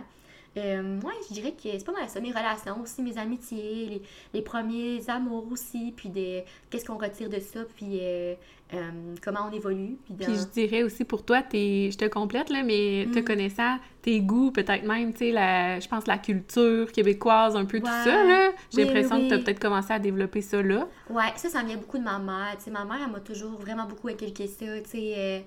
Euh, 0.58 0.82
moi, 0.82 1.12
je 1.28 1.34
dirais 1.34 1.52
que 1.52 1.70
c'est 1.72 1.86
pas 1.86 1.92
mal 1.92 2.10
ça, 2.10 2.20
mes 2.20 2.32
relations 2.32 2.82
aussi, 2.82 3.02
mes 3.04 3.18
amitiés, 3.18 4.02
les, 4.34 4.42
premiers 4.42 5.08
amours 5.10 5.52
aussi, 5.52 5.94
puis 5.96 6.10
des 6.10 6.44
qu'est-ce 6.70 6.86
qu'on 6.86 6.98
retire 6.98 7.30
de 7.30 7.40
ça, 7.40 7.60
puis 7.76 8.00
euh, 8.02 8.34
euh, 8.74 9.16
comment 9.24 9.50
on 9.50 9.52
évolue. 9.52 9.98
Puis, 10.06 10.36
je 10.36 10.46
dirais 10.52 10.84
aussi 10.84 11.04
pour 11.04 11.24
toi, 11.24 11.42
je 11.52 11.96
te 11.96 12.06
complète, 12.06 12.50
là, 12.50 12.62
mais 12.64 13.08
te 13.12 13.20
mm. 13.20 13.24
connaissant, 13.24 13.78
tes 14.02 14.22
goûts, 14.22 14.52
peut-être 14.52 14.86
même, 14.86 15.12
tu 15.12 15.32
sais, 15.32 15.32
je 15.32 15.88
pense 15.88 16.06
la 16.06 16.18
culture 16.18 16.92
québécoise, 16.92 17.56
un 17.56 17.66
peu 17.66 17.80
tout 17.80 17.86
ça, 17.86 18.24
là. 18.24 18.52
J'ai 18.72 18.86
l'impression 18.86 19.22
que 19.22 19.28
tu 19.28 19.34
as 19.34 19.40
peut-être 19.40 19.60
commencé 19.60 19.92
à 19.92 20.00
développer 20.00 20.42
ça 20.42 20.62
là. 20.62 20.88
Ouais, 21.10 21.32
ça, 21.36 21.50
ça 21.50 21.64
vient 21.64 21.78
beaucoup 21.78 21.98
de 21.98 22.04
ma 22.04 22.20
mère. 22.20 22.56
Tu 22.58 22.66
sais, 22.66 22.72
ma 22.72 22.86
mère, 22.86 23.00
elle 23.04 23.12
m'a 23.12 23.20
toujours 23.20 23.60
vraiment 23.60 23.86
beaucoup 23.86 24.08
inculqué 24.08 24.48
ça, 24.48 24.66
tu 24.82 24.90
sais 24.90 25.14
euh, 25.18 25.40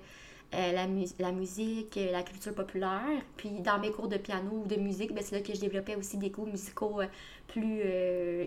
la, 0.53 0.87
la, 1.19 1.31
musique, 1.31 1.97
euh, 1.97 2.11
la 2.11 2.23
culture 2.23 2.53
populaire. 2.53 3.21
Puis 3.37 3.49
dans 3.61 3.79
mes 3.79 3.91
cours 3.91 4.07
de 4.07 4.17
piano 4.17 4.63
ou 4.63 4.67
de 4.67 4.75
musique, 4.75 5.13
ben, 5.13 5.23
c'est 5.23 5.35
là 5.35 5.41
que 5.41 5.53
je 5.53 5.59
développais 5.59 5.95
aussi 5.95 6.17
des 6.17 6.31
cours 6.31 6.47
musicaux 6.47 7.01
euh, 7.01 7.07
plus 7.47 7.81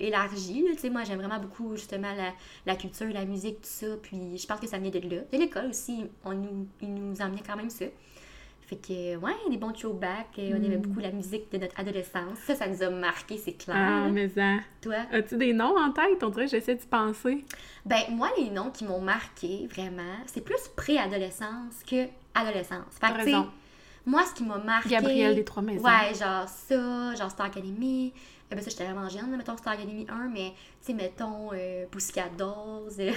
élargis. 0.00 0.64
Tu 0.72 0.78
sais, 0.78 0.90
moi, 0.90 1.04
j'aime 1.04 1.18
vraiment 1.18 1.38
beaucoup 1.38 1.76
justement 1.76 2.12
la, 2.14 2.32
la, 2.66 2.76
culture, 2.76 3.08
la 3.12 3.24
musique, 3.24 3.60
tout 3.60 3.68
ça. 3.68 3.86
Puis 4.02 4.38
je 4.38 4.46
pense 4.46 4.60
que 4.60 4.66
ça 4.66 4.78
vient 4.78 4.90
de 4.90 4.98
là. 4.98 5.22
De 5.32 5.38
l'école 5.38 5.66
aussi, 5.66 6.04
on 6.24 6.34
nous, 6.34 6.66
ils 6.80 6.94
nous 6.94 7.20
emmenaient 7.20 7.42
quand 7.46 7.56
même 7.56 7.70
ça. 7.70 7.86
Fait 8.66 8.76
que, 8.76 9.16
ouais, 9.16 9.32
des 9.48 9.58
bons 9.58 9.72
throwbacks. 9.72 10.26
On 10.38 10.42
aimait 10.42 10.76
mm. 10.76 10.80
beaucoup 10.80 10.98
la 10.98 11.12
musique 11.12 11.52
de 11.52 11.58
notre 11.58 11.78
adolescence. 11.78 12.38
Ça, 12.44 12.56
ça 12.56 12.66
nous 12.66 12.82
a 12.82 12.90
marqué, 12.90 13.38
c'est 13.38 13.52
clair. 13.52 13.76
Ah, 13.78 14.08
mais 14.08 14.28
ça. 14.28 14.56
Toi? 14.80 14.96
As-tu 15.12 15.36
des 15.36 15.52
noms 15.52 15.78
en 15.78 15.92
tête? 15.92 16.20
On 16.22 16.30
dirait 16.30 16.46
que 16.46 16.50
j'essaie 16.50 16.74
d'y 16.74 16.86
penser. 16.86 17.44
Ben, 17.84 18.00
moi, 18.10 18.28
les 18.36 18.50
noms 18.50 18.70
qui 18.70 18.84
m'ont 18.84 19.00
marqué, 19.00 19.68
vraiment, 19.70 20.16
c'est 20.26 20.40
plus 20.40 20.68
pré-adolescence 20.74 21.84
que 21.88 22.06
adolescence. 22.34 22.98
Fait 23.00 23.12
que, 23.12 23.24
raison. 23.24 23.48
moi, 24.04 24.24
ce 24.24 24.34
qui 24.34 24.42
m'a 24.42 24.58
marqué. 24.58 24.88
Gabriel 24.88 25.36
des 25.36 25.44
Trois 25.44 25.62
Maisons. 25.62 25.84
Ouais, 25.84 26.12
genre 26.18 26.48
ça, 26.48 27.14
genre 27.14 27.30
Star 27.30 27.46
Academy. 27.46 28.12
Eh 28.50 28.54
ben, 28.56 28.60
ça, 28.62 28.70
j'étais 28.70 28.84
vraiment 28.84 29.08
jeune, 29.08 29.30
mettons 29.36 29.56
Star 29.56 29.74
Academy 29.74 30.06
1, 30.08 30.28
mais, 30.28 30.54
tu 30.80 30.86
sais, 30.88 30.92
mettons 30.92 31.50
euh, 31.52 31.86
Pussycat 31.88 32.30
Dolls. 32.36 33.14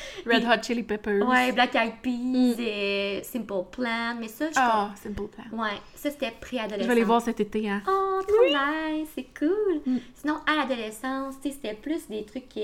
Red 0.26 0.44
Hot 0.44 0.62
Chili 0.62 0.82
Peppers. 0.82 1.26
Ouais, 1.26 1.52
Black 1.52 1.74
Eyed 1.74 1.94
Peas, 2.02 2.56
mm. 2.56 2.60
et 2.60 3.20
Simple 3.24 3.64
Plan. 3.70 4.16
Mais 4.18 4.28
ça, 4.28 4.48
je 4.50 4.54
Ah, 4.56 4.90
oh, 4.90 4.96
Simple 5.02 5.28
Plan. 5.28 5.58
Ouais, 5.58 5.78
ça, 5.94 6.10
c'était 6.10 6.32
pré-adolescence. 6.40 6.84
Je 6.84 6.88
vais 6.88 6.94
les 6.94 7.04
voir 7.04 7.22
cet 7.22 7.40
été, 7.40 7.68
hein. 7.68 7.82
Oh, 7.86 8.20
trop 8.26 8.44
nice, 8.46 9.08
c'est 9.14 9.28
cool. 9.38 9.80
Mm. 9.86 9.98
Sinon, 10.14 10.38
à 10.46 10.56
l'adolescence, 10.56 11.36
tu 11.42 11.48
sais, 11.48 11.54
c'était 11.54 11.74
plus 11.74 12.08
des 12.08 12.24
trucs 12.24 12.56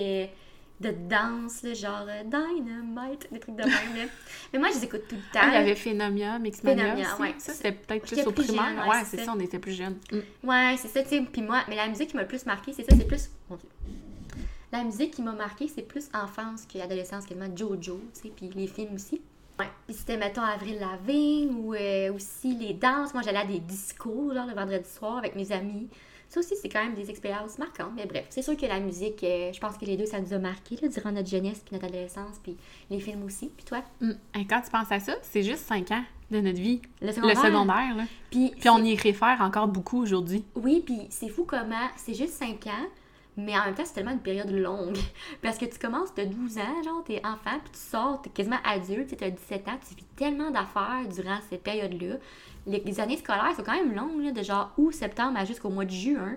de 0.80 0.90
danse, 0.90 1.62
là, 1.62 1.74
genre 1.74 2.06
euh, 2.08 2.22
Dynamite, 2.22 3.26
des 3.32 3.40
trucs 3.40 3.56
de 3.56 3.64
même. 3.64 4.08
Mais 4.52 4.58
moi, 4.58 4.68
je 4.70 4.78
les 4.78 4.84
écoute 4.84 5.02
tout 5.08 5.16
le 5.16 5.32
temps. 5.32 5.40
Ah, 5.42 5.48
il 5.48 5.54
y 5.54 5.56
avait 5.56 5.74
Phenomia, 5.74 6.38
Mixmania 6.38 6.84
Phenomia, 6.84 7.16
ouais. 7.18 7.34
Ça, 7.38 7.52
c'était 7.52 7.72
peut-être 7.72 8.06
plus 8.06 8.26
au 8.26 8.32
primaire. 8.32 8.86
ouais, 8.88 9.02
c'est 9.04 9.24
ça. 9.24 9.34
on 9.36 9.40
était 9.40 9.58
plus 9.58 9.72
jeunes. 9.72 9.98
Mm. 10.12 10.48
Ouais, 10.48 10.76
c'est 10.78 10.88
ça, 10.88 11.02
tu 11.02 11.08
sais. 11.08 11.22
Puis 11.32 11.42
moi, 11.42 11.62
mais 11.68 11.76
la 11.76 11.88
musique 11.88 12.10
qui 12.10 12.16
m'a 12.16 12.22
le 12.22 12.28
plus 12.28 12.46
marqué, 12.46 12.72
c'est 12.72 12.84
ça, 12.84 12.96
c'est 12.96 13.06
plus... 13.06 13.30
Mon 13.50 13.56
Dieu 13.56 13.68
la 14.72 14.84
musique 14.84 15.14
qui 15.14 15.22
m'a 15.22 15.32
marqué, 15.32 15.68
c'est 15.68 15.82
plus 15.82 16.08
enfance 16.14 16.66
qu'adolescence, 16.66 17.26
quasiment 17.26 17.54
Jojo, 17.54 18.00
tu 18.14 18.20
sais, 18.20 18.32
puis 18.34 18.50
les 18.54 18.66
films 18.66 18.94
aussi. 18.94 19.20
Ouais. 19.58 19.68
Puis 19.86 19.96
c'était, 19.96 20.16
mettons, 20.16 20.42
Avril 20.42 20.78
Lavigne 20.78 21.52
ou 21.56 21.74
euh, 21.74 22.12
aussi 22.12 22.54
les 22.54 22.74
danses. 22.74 23.12
Moi, 23.12 23.22
j'allais 23.24 23.38
à 23.38 23.44
des 23.44 23.58
discos, 23.58 24.32
genre, 24.34 24.46
le 24.46 24.54
vendredi 24.54 24.88
soir 24.88 25.18
avec 25.18 25.34
mes 25.34 25.50
amis. 25.50 25.88
Ça 26.28 26.40
aussi, 26.40 26.54
c'est 26.60 26.68
quand 26.68 26.82
même 26.84 26.94
des 26.94 27.08
expériences 27.08 27.58
marquantes. 27.58 27.92
Mais 27.96 28.04
bref, 28.04 28.26
c'est 28.28 28.42
sûr 28.42 28.56
que 28.56 28.66
la 28.66 28.78
musique, 28.80 29.24
euh, 29.24 29.50
je 29.52 29.58
pense 29.58 29.78
que 29.78 29.86
les 29.86 29.96
deux, 29.96 30.04
ça 30.04 30.20
nous 30.20 30.32
a 30.34 30.38
marqué 30.38 30.76
là, 30.80 30.88
durant 30.88 31.10
notre 31.10 31.28
jeunesse 31.28 31.62
puis 31.64 31.74
notre 31.74 31.86
adolescence, 31.86 32.38
puis 32.42 32.56
les 32.90 33.00
films 33.00 33.24
aussi. 33.24 33.50
Puis 33.56 33.64
toi? 33.64 33.82
Hum, 34.02 34.14
quand 34.48 34.60
tu 34.60 34.70
penses 34.70 34.92
à 34.92 35.00
ça, 35.00 35.14
c'est 35.22 35.42
juste 35.42 35.64
cinq 35.64 35.90
ans 35.90 36.04
de 36.30 36.40
notre 36.40 36.60
vie. 36.60 36.82
Le 37.00 37.12
secondaire. 37.12 37.96
là. 37.96 38.04
Puis, 38.30 38.52
puis 38.60 38.68
on 38.68 38.84
y 38.84 38.94
réfère 38.94 39.38
encore 39.40 39.68
beaucoup 39.68 40.02
aujourd'hui. 40.02 40.44
Oui, 40.54 40.82
puis 40.84 41.06
c'est 41.08 41.30
fou 41.30 41.44
comment 41.44 41.88
c'est 41.96 42.14
juste 42.14 42.34
cinq 42.34 42.66
ans, 42.66 42.86
mais 43.38 43.56
en 43.56 43.66
même 43.66 43.74
temps, 43.74 43.84
c'est 43.84 43.94
tellement 43.94 44.10
une 44.10 44.20
période 44.20 44.50
longue. 44.50 44.98
Parce 45.42 45.58
que 45.58 45.64
tu 45.64 45.78
commences, 45.78 46.12
tu 46.12 46.22
as 46.22 46.26
12 46.26 46.58
ans, 46.58 46.82
genre, 46.84 47.04
t'es 47.04 47.20
enfant, 47.24 47.58
puis 47.62 47.70
tu 47.72 47.78
sors, 47.78 48.20
t'es 48.20 48.30
quasiment 48.30 48.58
adulte, 48.64 49.16
tu 49.16 49.24
as 49.24 49.30
17 49.30 49.68
ans, 49.68 49.78
tu 49.88 49.94
vis 49.94 50.04
tellement 50.16 50.50
d'affaires 50.50 51.06
durant 51.08 51.38
cette 51.48 51.62
période-là. 51.62 52.16
Les, 52.66 53.00
années 53.00 53.16
scolaires 53.16 53.54
sont 53.56 53.62
quand 53.62 53.76
même 53.76 53.94
longues, 53.94 54.24
là, 54.24 54.32
de 54.32 54.42
genre 54.42 54.72
août, 54.76 54.92
septembre 54.92 55.38
à 55.38 55.44
jusqu'au 55.44 55.70
mois 55.70 55.84
de 55.84 55.92
juin. 55.92 56.36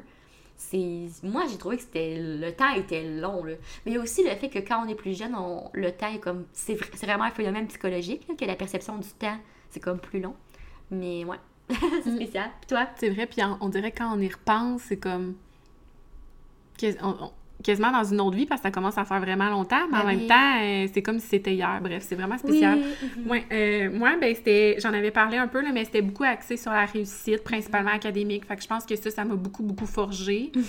C'est... 0.55 1.07
Moi, 1.23 1.45
j'ai 1.49 1.57
trouvé 1.57 1.77
que 1.77 1.81
c'était 1.81 2.19
le 2.21 2.51
temps 2.51 2.71
était 2.75 3.03
long. 3.03 3.43
Là. 3.43 3.53
Mais 3.83 3.93
il 3.93 3.95
y 3.95 3.97
a 3.97 4.01
aussi 4.01 4.23
le 4.23 4.29
fait 4.35 4.49
que 4.49 4.59
quand 4.59 4.85
on 4.85 4.87
est 4.87 4.95
plus 4.95 5.17
jeune, 5.17 5.33
on... 5.35 5.71
le 5.73 5.91
temps 5.91 6.13
est 6.13 6.19
comme. 6.19 6.45
C'est, 6.53 6.75
vraiment 7.03 7.23
un 7.23 7.31
phénomène 7.31 7.65
psychologique, 7.65 8.27
que 8.37 8.45
la 8.45 8.55
perception 8.55 8.99
du 8.99 9.09
temps, 9.09 9.39
c'est 9.71 9.79
comme 9.79 9.99
plus 9.99 10.19
long. 10.19 10.35
Mais 10.91 11.25
ouais, 11.25 11.39
c'est 12.03 12.11
mm. 12.11 12.15
spécial. 12.15 12.51
Puis 12.61 12.67
toi? 12.67 12.87
C'est 12.97 13.09
vrai, 13.09 13.25
puis 13.25 13.41
on 13.59 13.69
dirait 13.69 13.91
quand 13.91 14.15
on 14.15 14.19
y 14.19 14.29
repense, 14.29 14.83
c'est 14.83 14.99
comme 14.99 15.33
quasiment 17.61 17.91
dans 17.91 18.03
une 18.03 18.21
autre 18.21 18.35
vie 18.35 18.45
parce 18.45 18.61
que 18.61 18.67
ça 18.67 18.71
commence 18.71 18.97
à 18.97 19.05
faire 19.05 19.19
vraiment 19.19 19.49
longtemps, 19.49 19.87
mais 19.91 19.97
en 19.97 20.05
même 20.05 20.27
temps, 20.27 20.59
euh, 20.61 20.87
c'est 20.93 21.01
comme 21.01 21.19
si 21.19 21.27
c'était 21.27 21.53
hier. 21.53 21.79
Bref, 21.81 22.03
c'est 22.07 22.15
vraiment 22.15 22.37
spécial. 22.37 22.79
Oui. 23.27 23.43
Euh, 23.51 23.89
moi, 23.91 24.15
ben, 24.19 24.33
c'était, 24.35 24.77
j'en 24.79 24.93
avais 24.93 25.11
parlé 25.11 25.37
un 25.37 25.47
peu, 25.47 25.61
là, 25.61 25.69
mais 25.73 25.85
c'était 25.85 26.01
beaucoup 26.01 26.23
axé 26.23 26.57
sur 26.57 26.71
la 26.71 26.85
réussite, 26.85 27.43
principalement 27.43 27.91
académique. 27.91 28.45
Fait 28.45 28.55
que 28.55 28.63
je 28.63 28.67
pense 28.67 28.85
que 28.85 28.95
ça, 28.95 29.09
ça 29.11 29.25
m'a 29.25 29.35
beaucoup, 29.35 29.63
beaucoup 29.63 29.85
forgé. 29.85 30.51
Mm-hmm. 30.55 30.61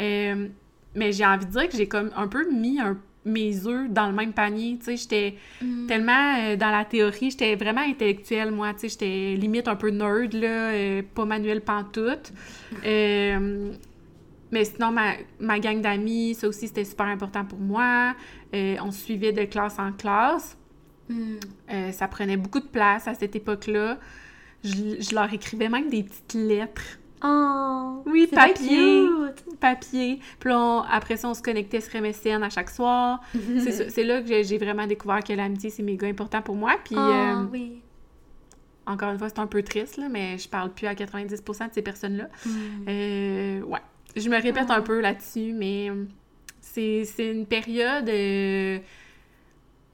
Euh, 0.00 0.48
mais 0.94 1.12
j'ai 1.12 1.26
envie 1.26 1.46
de 1.46 1.50
dire 1.50 1.68
que 1.68 1.76
j'ai 1.76 1.86
comme 1.88 2.10
un 2.16 2.28
peu 2.28 2.50
mis 2.50 2.78
mes 3.24 3.66
œufs 3.66 3.90
dans 3.90 4.08
le 4.08 4.14
même 4.14 4.32
panier. 4.32 4.78
Tu 4.78 4.84
sais, 4.84 4.96
j'étais 4.96 5.34
mm. 5.60 5.86
tellement 5.86 6.56
dans 6.56 6.70
la 6.70 6.84
théorie, 6.84 7.30
j'étais 7.30 7.54
vraiment 7.56 7.82
intellectuelle, 7.82 8.50
moi. 8.50 8.72
Tu 8.72 8.80
sais, 8.80 8.88
j'étais 8.88 9.34
limite 9.38 9.68
un 9.68 9.76
peu 9.76 9.90
nerd, 9.90 10.32
là, 10.32 11.02
pas 11.14 11.24
manuel 11.24 11.60
pantoute. 11.60 12.32
Mais 14.50 14.64
sinon, 14.64 14.90
ma, 14.92 15.12
ma 15.40 15.58
gang 15.58 15.80
d'amis, 15.80 16.34
ça 16.34 16.48
aussi, 16.48 16.68
c'était 16.68 16.84
super 16.84 17.06
important 17.06 17.44
pour 17.44 17.58
moi. 17.58 18.14
Euh, 18.54 18.76
on 18.82 18.90
suivait 18.90 19.32
de 19.32 19.44
classe 19.44 19.78
en 19.78 19.92
classe. 19.92 20.56
Hmm. 21.08 21.36
Euh, 21.70 21.92
ça 21.92 22.08
prenait 22.08 22.36
beaucoup 22.36 22.60
de 22.60 22.66
place 22.66 23.06
à 23.08 23.14
cette 23.14 23.34
époque-là. 23.36 23.98
Je, 24.64 25.00
je, 25.00 25.14
leur 25.14 25.32
écrivais 25.32 25.68
même 25.68 25.88
des 25.88 26.02
petites 26.02 26.34
lettres 26.34 26.98
Oh! 27.24 28.02
Oui, 28.06 28.26
papier. 28.28 29.06
cute. 29.06 29.58
papier. 29.58 30.20
Puis 30.38 30.50
on- 30.52 30.82
après 30.82 31.16
ça, 31.16 31.28
on 31.28 31.34
se 31.34 31.42
connectait 31.42 31.80
sur 31.80 32.00
MSN 32.00 32.42
à 32.44 32.48
chaque 32.50 32.70
soir. 32.70 33.20
c'est 33.88 34.04
là 34.04 34.20
que 34.20 34.28
j'ai- 34.28 34.44
j'ai 34.44 34.56
vraiment 34.58 34.86
découvert 34.86 35.22
que 35.24 35.32
l'amitié, 35.32 35.70
c'est 35.70 35.82
méga 35.82 36.06
important 36.06 36.42
pour 36.42 36.54
moi. 36.54 36.76
Puis, 36.84 36.94
Oh, 36.96 37.00
euh, 37.00 37.44
oui. 37.52 37.82
encore 38.86 39.10
une 39.10 39.18
fois, 39.18 39.28
c'est 39.28 39.40
un 39.40 39.46
peu 39.48 39.62
triste, 39.62 39.96
là, 39.96 40.08
mais 40.08 40.38
je 40.38 40.48
parle 40.48 40.72
plus 40.72 40.86
à 40.86 40.94
90% 40.94 41.68
de 41.68 41.74
ces 41.74 41.82
personnes-là. 41.82 42.28
Mm. 42.46 42.50
Euh, 42.88 43.60
ouais. 43.62 43.80
Je 44.18 44.28
me 44.28 44.40
répète 44.40 44.66
Ah. 44.68 44.76
un 44.76 44.82
peu 44.82 45.00
là-dessus, 45.00 45.52
mais 45.54 45.90
euh, 45.90 46.04
c'est 46.60 47.04
une 47.18 47.46
période, 47.46 48.08
euh, 48.08 48.78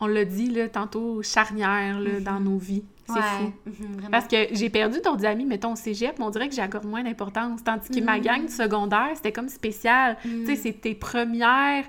on 0.00 0.06
l'a 0.06 0.24
dit 0.24 0.50
là, 0.50 0.68
tantôt, 0.68 1.22
charnière 1.22 2.00
là, 2.00 2.20
dans 2.20 2.40
nos 2.40 2.58
vies. 2.58 2.84
C'est 3.06 3.12
Ouais, 3.12 3.20
fou. 3.20 3.52
mhm, 3.66 3.92
vraiment. 3.96 4.10
Parce 4.10 4.26
que 4.26 4.36
j'ai 4.52 4.70
perdu 4.70 4.98
d'autres 5.04 5.26
amis, 5.26 5.44
mettons, 5.44 5.72
au 5.72 5.76
cégep, 5.76 6.18
mais 6.18 6.24
on 6.24 6.30
dirait 6.30 6.48
que 6.48 6.54
j'accorde 6.54 6.86
moins 6.86 7.02
d'importance. 7.02 7.62
Tandis 7.62 7.90
que 7.90 8.00
ma 8.02 8.16
Mm. 8.18 8.22
gang 8.22 8.46
du 8.46 8.52
secondaire, 8.52 9.10
c'était 9.14 9.32
comme 9.32 9.48
spécial. 9.50 10.16
Mm. 10.24 10.28
Tu 10.40 10.46
sais, 10.46 10.56
c'est 10.56 10.72
tes 10.72 10.94
premières 10.94 11.84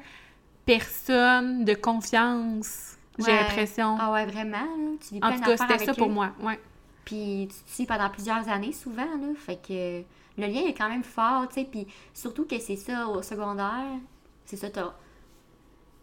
personnes 0.65 1.63
de 1.65 1.73
confiance, 1.73 2.97
j'ai 3.19 3.31
l'impression. 3.31 3.95
Ah 3.99 4.11
ouais, 4.11 4.25
vraiment, 4.25 4.67
tu 4.99 5.15
vis 5.15 5.19
en 5.23 5.31
tout 5.31 5.41
cas, 5.41 5.57
c'était 5.57 5.85
ça 5.85 5.93
pour 5.93 6.09
moi. 6.09 6.31
Ouais. 6.41 6.59
Puis 7.05 7.47
tu 7.49 7.63
te 7.63 7.71
suis 7.75 7.85
pendant 7.85 8.09
plusieurs 8.09 8.49
années 8.49 8.73
souvent, 8.73 9.03
là. 9.03 9.27
Fait 9.37 9.59
que 9.61 10.01
le 10.37 10.47
lien 10.47 10.65
est 10.67 10.73
quand 10.73 10.89
même 10.89 11.03
fort, 11.03 11.47
tu 11.47 11.55
sais. 11.55 11.67
Puis 11.69 11.87
surtout 12.13 12.45
que 12.45 12.59
c'est 12.59 12.75
ça, 12.75 13.07
au 13.07 13.21
secondaire, 13.21 13.99
c'est 14.45 14.57
ça, 14.57 14.67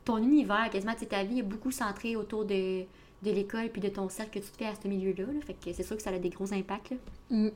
ton 0.04 0.18
univers, 0.18 0.68
quasiment, 0.70 0.94
tu 0.94 1.00
sais, 1.00 1.06
ta 1.06 1.24
vie 1.24 1.40
est 1.40 1.44
beaucoup 1.44 1.70
centrée 1.70 2.16
autour 2.16 2.44
de, 2.44 2.82
de 2.82 3.30
l'école 3.30 3.68
puis 3.68 3.80
de 3.80 3.88
ton 3.88 4.08
cercle 4.08 4.40
que 4.40 4.44
tu 4.44 4.50
te 4.50 4.56
fais 4.56 4.66
à 4.66 4.74
ce 4.74 4.88
milieu-là. 4.88 5.24
là. 5.24 5.40
Fait 5.46 5.54
que 5.54 5.72
c'est 5.72 5.82
sûr 5.82 5.96
que 5.96 6.02
ça 6.02 6.10
a 6.10 6.18
des 6.18 6.30
gros 6.30 6.52
impacts, 6.52 6.90
là. 6.90 6.96
Mm. 7.30 7.50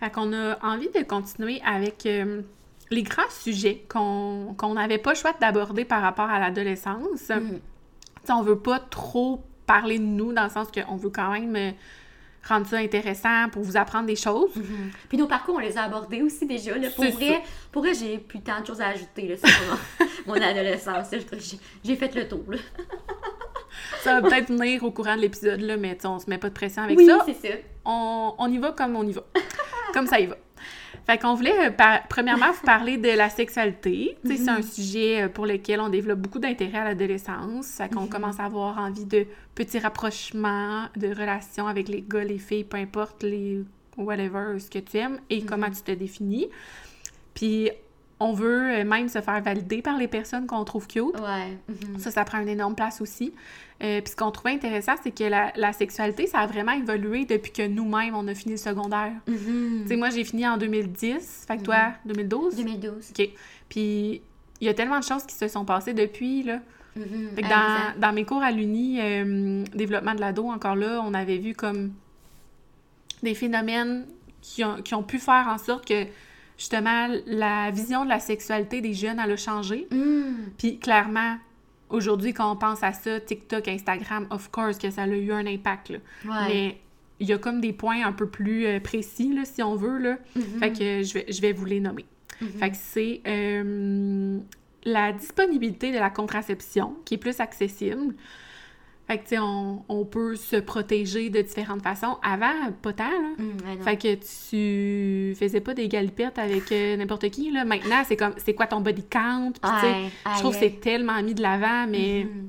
Fait 0.00 0.10
qu'on 0.10 0.32
a 0.32 0.58
envie 0.66 0.88
de 0.88 1.02
continuer 1.02 1.60
avec 1.64 2.04
euh, 2.06 2.42
les 2.90 3.04
grands 3.04 3.30
sujets 3.30 3.84
qu'on 3.88 4.74
n'avait 4.74 4.98
pas 4.98 5.10
le 5.10 5.16
choix 5.16 5.32
d'aborder 5.40 5.84
par 5.84 6.02
rapport 6.02 6.28
à 6.28 6.40
l'adolescence. 6.40 7.28
Mm. 7.28 7.50
Tu 7.50 7.60
sais, 8.24 8.32
on 8.32 8.42
veut 8.42 8.58
pas 8.58 8.80
trop 8.80 9.42
parler 9.66 9.98
de 9.98 10.04
nous 10.04 10.32
dans 10.32 10.44
le 10.44 10.50
sens 10.50 10.68
qu'on 10.70 10.96
veut 10.96 11.10
quand 11.10 11.30
même 11.30 11.54
euh, 11.56 11.70
rendre 12.48 12.66
ça 12.66 12.76
intéressant 12.78 13.48
pour 13.50 13.62
vous 13.62 13.76
apprendre 13.76 14.06
des 14.06 14.16
choses. 14.16 14.54
Mhm. 14.56 14.90
Puis 15.08 15.18
nos 15.18 15.26
parcours, 15.26 15.56
on 15.56 15.60
les 15.60 15.76
a 15.78 15.82
abordés 15.84 16.22
aussi 16.22 16.46
déjà. 16.46 16.76
Là. 16.76 16.88
Pour 16.94 17.04
vrai, 17.04 17.42
pour 17.72 17.82
vrai 17.82 17.94
j'ai 17.94 18.18
plus 18.18 18.40
tant 18.40 18.60
de 18.60 18.66
choses 18.66 18.80
à 18.80 18.88
ajouter 18.88 19.28
là, 19.28 19.36
sur 19.36 19.48
mon, 20.26 20.34
mon 20.34 20.42
adolescence. 20.42 21.08
J'ai- 21.82 21.96
fait 21.96 22.14
le 22.14 22.28
tour. 22.28 22.44
Là. 22.48 22.58
Ça 24.02 24.20
va 24.20 24.28
peut-être 24.28 24.48
venir 24.48 24.84
au 24.84 24.90
courant 24.90 25.16
de 25.16 25.20
l'épisode, 25.22 25.60
là, 25.60 25.76
mais 25.76 25.96
on 26.04 26.18
se 26.18 26.28
met 26.28 26.38
pas 26.38 26.48
de 26.48 26.54
pression 26.54 26.82
avec 26.82 26.96
oui, 26.98 27.06
ça. 27.06 27.24
c'est 27.26 27.48
ça. 27.48 27.54
On, 27.84 28.34
on 28.38 28.52
y 28.52 28.58
va 28.58 28.72
comme 28.72 28.94
on 28.96 29.06
y 29.06 29.12
va. 29.12 29.24
comme 29.92 30.06
ça 30.06 30.20
y 30.20 30.26
va. 30.26 30.36
Fait 31.06 31.18
qu'on 31.18 31.34
voulait, 31.34 31.66
euh, 31.68 31.70
par- 31.70 32.06
premièrement, 32.08 32.50
vous 32.52 32.64
parler 32.64 32.96
de 32.96 33.10
la 33.10 33.28
sexualité. 33.28 34.16
C'est 34.24 34.48
un 34.48 34.62
sujet 34.62 35.22
euh, 35.24 35.28
pour 35.28 35.44
lequel 35.44 35.80
on 35.80 35.90
développe 35.90 36.18
beaucoup 36.20 36.38
d'intérêt 36.38 36.78
à 36.78 36.84
l'adolescence. 36.84 37.66
Fait 37.76 37.92
qu'on 37.92 38.06
commence 38.06 38.40
à 38.40 38.44
avoir 38.46 38.78
envie 38.78 39.04
de 39.04 39.26
petits 39.54 39.78
rapprochements, 39.78 40.86
de 40.96 41.08
relations 41.08 41.66
avec 41.66 41.88
les 41.88 42.02
gars, 42.08 42.24
les 42.24 42.38
filles, 42.38 42.64
peu 42.64 42.78
importe 42.78 43.22
les 43.22 43.62
whatever, 43.98 44.58
ce 44.58 44.70
que 44.70 44.78
tu 44.78 44.96
aimes 44.96 45.20
et 45.28 45.42
comment 45.44 45.70
tu 45.70 45.82
te 45.82 45.92
définis. 45.92 46.48
Puis 47.34 47.70
on 48.24 48.32
veut 48.32 48.70
euh, 48.70 48.84
même 48.84 49.08
se 49.08 49.20
faire 49.20 49.42
valider 49.42 49.82
par 49.82 49.98
les 49.98 50.08
personnes 50.08 50.46
qu'on 50.46 50.64
trouve 50.64 50.86
cute. 50.86 51.20
Ouais. 51.20 51.58
mhm. 51.68 51.98
Ça, 51.98 52.10
ça 52.10 52.24
prend 52.24 52.40
une 52.40 52.48
énorme 52.48 52.74
place 52.74 53.00
aussi. 53.02 53.34
Euh, 53.82 54.00
puis 54.00 54.12
ce 54.12 54.16
qu'on 54.16 54.30
trouvait 54.30 54.54
intéressant, 54.54 54.92
c'est 55.02 55.10
que 55.10 55.24
la, 55.24 55.52
la 55.56 55.72
sexualité, 55.72 56.26
ça 56.26 56.38
a 56.38 56.46
vraiment 56.46 56.72
évolué 56.72 57.26
depuis 57.26 57.52
que 57.52 57.66
nous-mêmes, 57.66 58.14
on 58.14 58.26
a 58.28 58.34
fini 58.34 58.52
le 58.52 58.58
secondaire. 58.58 59.12
Mhm. 59.28 59.82
Tu 59.82 59.88
sais, 59.88 59.96
moi, 59.96 60.08
j'ai 60.08 60.24
fini 60.24 60.46
en 60.48 60.56
2010. 60.56 61.44
Fait 61.46 61.58
que 61.58 61.62
toi, 61.62 61.92
2012? 62.06 62.56
2012. 62.56 63.10
OK. 63.10 63.28
Puis 63.68 64.22
il 64.60 64.66
y 64.66 64.68
a 64.70 64.74
tellement 64.74 65.00
de 65.00 65.04
choses 65.04 65.24
qui 65.26 65.34
se 65.34 65.48
sont 65.48 65.66
passées 65.66 65.92
depuis, 65.92 66.44
là. 66.44 66.60
Mhm. 66.96 67.30
Fait 67.34 67.42
que 67.42 67.46
Amusant. 67.46 67.94
dans, 67.96 68.00
dans 68.08 68.12
mes 68.14 68.24
cours 68.24 68.42
à 68.42 68.52
l'Uni, 68.52 69.00
euh, 69.00 69.64
développement 69.74 70.14
de 70.14 70.20
l'ado, 70.20 70.48
encore 70.48 70.76
là, 70.76 71.02
on 71.04 71.12
avait 71.12 71.38
vu 71.38 71.52
comme 71.52 71.92
des 73.22 73.34
phénomènes 73.34 74.06
qui 74.40 74.64
ont, 74.64 74.80
qui 74.80 74.94
ont 74.94 75.02
pu 75.02 75.18
faire 75.18 75.46
en 75.48 75.58
sorte 75.58 75.86
que, 75.86 76.06
justement, 76.56 77.08
la 77.26 77.70
vision 77.70 78.04
de 78.04 78.08
la 78.08 78.20
sexualité 78.20 78.80
des 78.80 78.94
jeunes, 78.94 79.20
elle 79.22 79.32
a 79.32 79.36
changé. 79.36 79.86
Mhm. 79.90 80.52
Puis 80.58 80.78
clairement, 80.78 81.36
aujourd'hui, 81.90 82.32
quand 82.32 82.50
on 82.50 82.56
pense 82.56 82.82
à 82.82 82.92
ça, 82.92 83.20
TikTok, 83.20 83.68
Instagram, 83.68 84.26
of 84.30 84.50
course 84.50 84.78
que 84.78 84.90
ça 84.90 85.02
a 85.02 85.06
eu 85.06 85.32
un 85.32 85.46
impact, 85.46 85.90
là. 85.90 85.98
Ouais. 86.24 86.48
Mais 86.48 86.78
il 87.20 87.28
y 87.28 87.32
a 87.32 87.38
comme 87.38 87.60
des 87.60 87.72
points 87.72 88.04
un 88.04 88.12
peu 88.12 88.28
plus 88.28 88.66
euh, 88.66 88.80
précis, 88.80 89.32
là, 89.32 89.44
si 89.44 89.62
on 89.62 89.76
veut, 89.76 89.98
là. 89.98 90.18
Mhm. 90.36 90.42
Fait 90.58 90.72
que 90.72 91.02
je 91.02 91.14
vais, 91.14 91.26
je 91.28 91.40
vais 91.40 91.52
vous 91.52 91.64
les 91.64 91.80
nommer. 91.80 92.04
Mhm. 92.40 92.48
Fait 92.48 92.70
que 92.70 92.76
c'est 92.78 93.20
euh, 93.26 94.38
la 94.84 95.12
disponibilité 95.12 95.92
de 95.92 95.98
la 95.98 96.10
contraception 96.10 96.96
qui 97.04 97.14
est 97.14 97.18
plus 97.18 97.40
accessible. 97.40 98.14
Fait 99.06 99.18
que, 99.18 99.22
tu 99.24 99.28
sais, 99.30 99.38
on, 99.38 99.84
on 99.90 100.04
peut 100.06 100.34
se 100.34 100.56
protéger 100.56 101.28
de 101.28 101.42
différentes 101.42 101.82
façons. 101.82 102.16
Avant, 102.22 102.72
pas 102.80 102.94
tant, 102.94 103.10
là. 103.10 103.34
Ouais, 103.38 103.76
non. 103.76 103.82
Fait 103.84 103.96
que 103.98 104.14
tu 104.14 105.36
faisais 105.36 105.60
pas 105.60 105.74
des 105.74 105.88
galipettes 105.88 106.38
avec 106.38 106.72
euh, 106.72 106.96
n'importe 106.96 107.28
qui, 107.28 107.50
là. 107.50 107.66
Maintenant, 107.66 108.02
c'est 108.06 108.16
comme, 108.16 108.32
c'est 108.38 108.54
quoi 108.54 108.66
ton 108.66 108.80
body 108.80 109.04
count? 109.04 109.52
Puis, 109.52 109.70
tu 109.70 109.80
sais, 109.80 109.92
Ouais, 109.92 110.10
je 110.34 110.38
trouve 110.40 110.52
que 110.54 110.58
c'est 110.60 110.80
tellement 110.80 111.22
mis 111.22 111.34
de 111.34 111.42
l'avant, 111.42 111.86
mais 111.86 112.24
Mhm. 112.24 112.48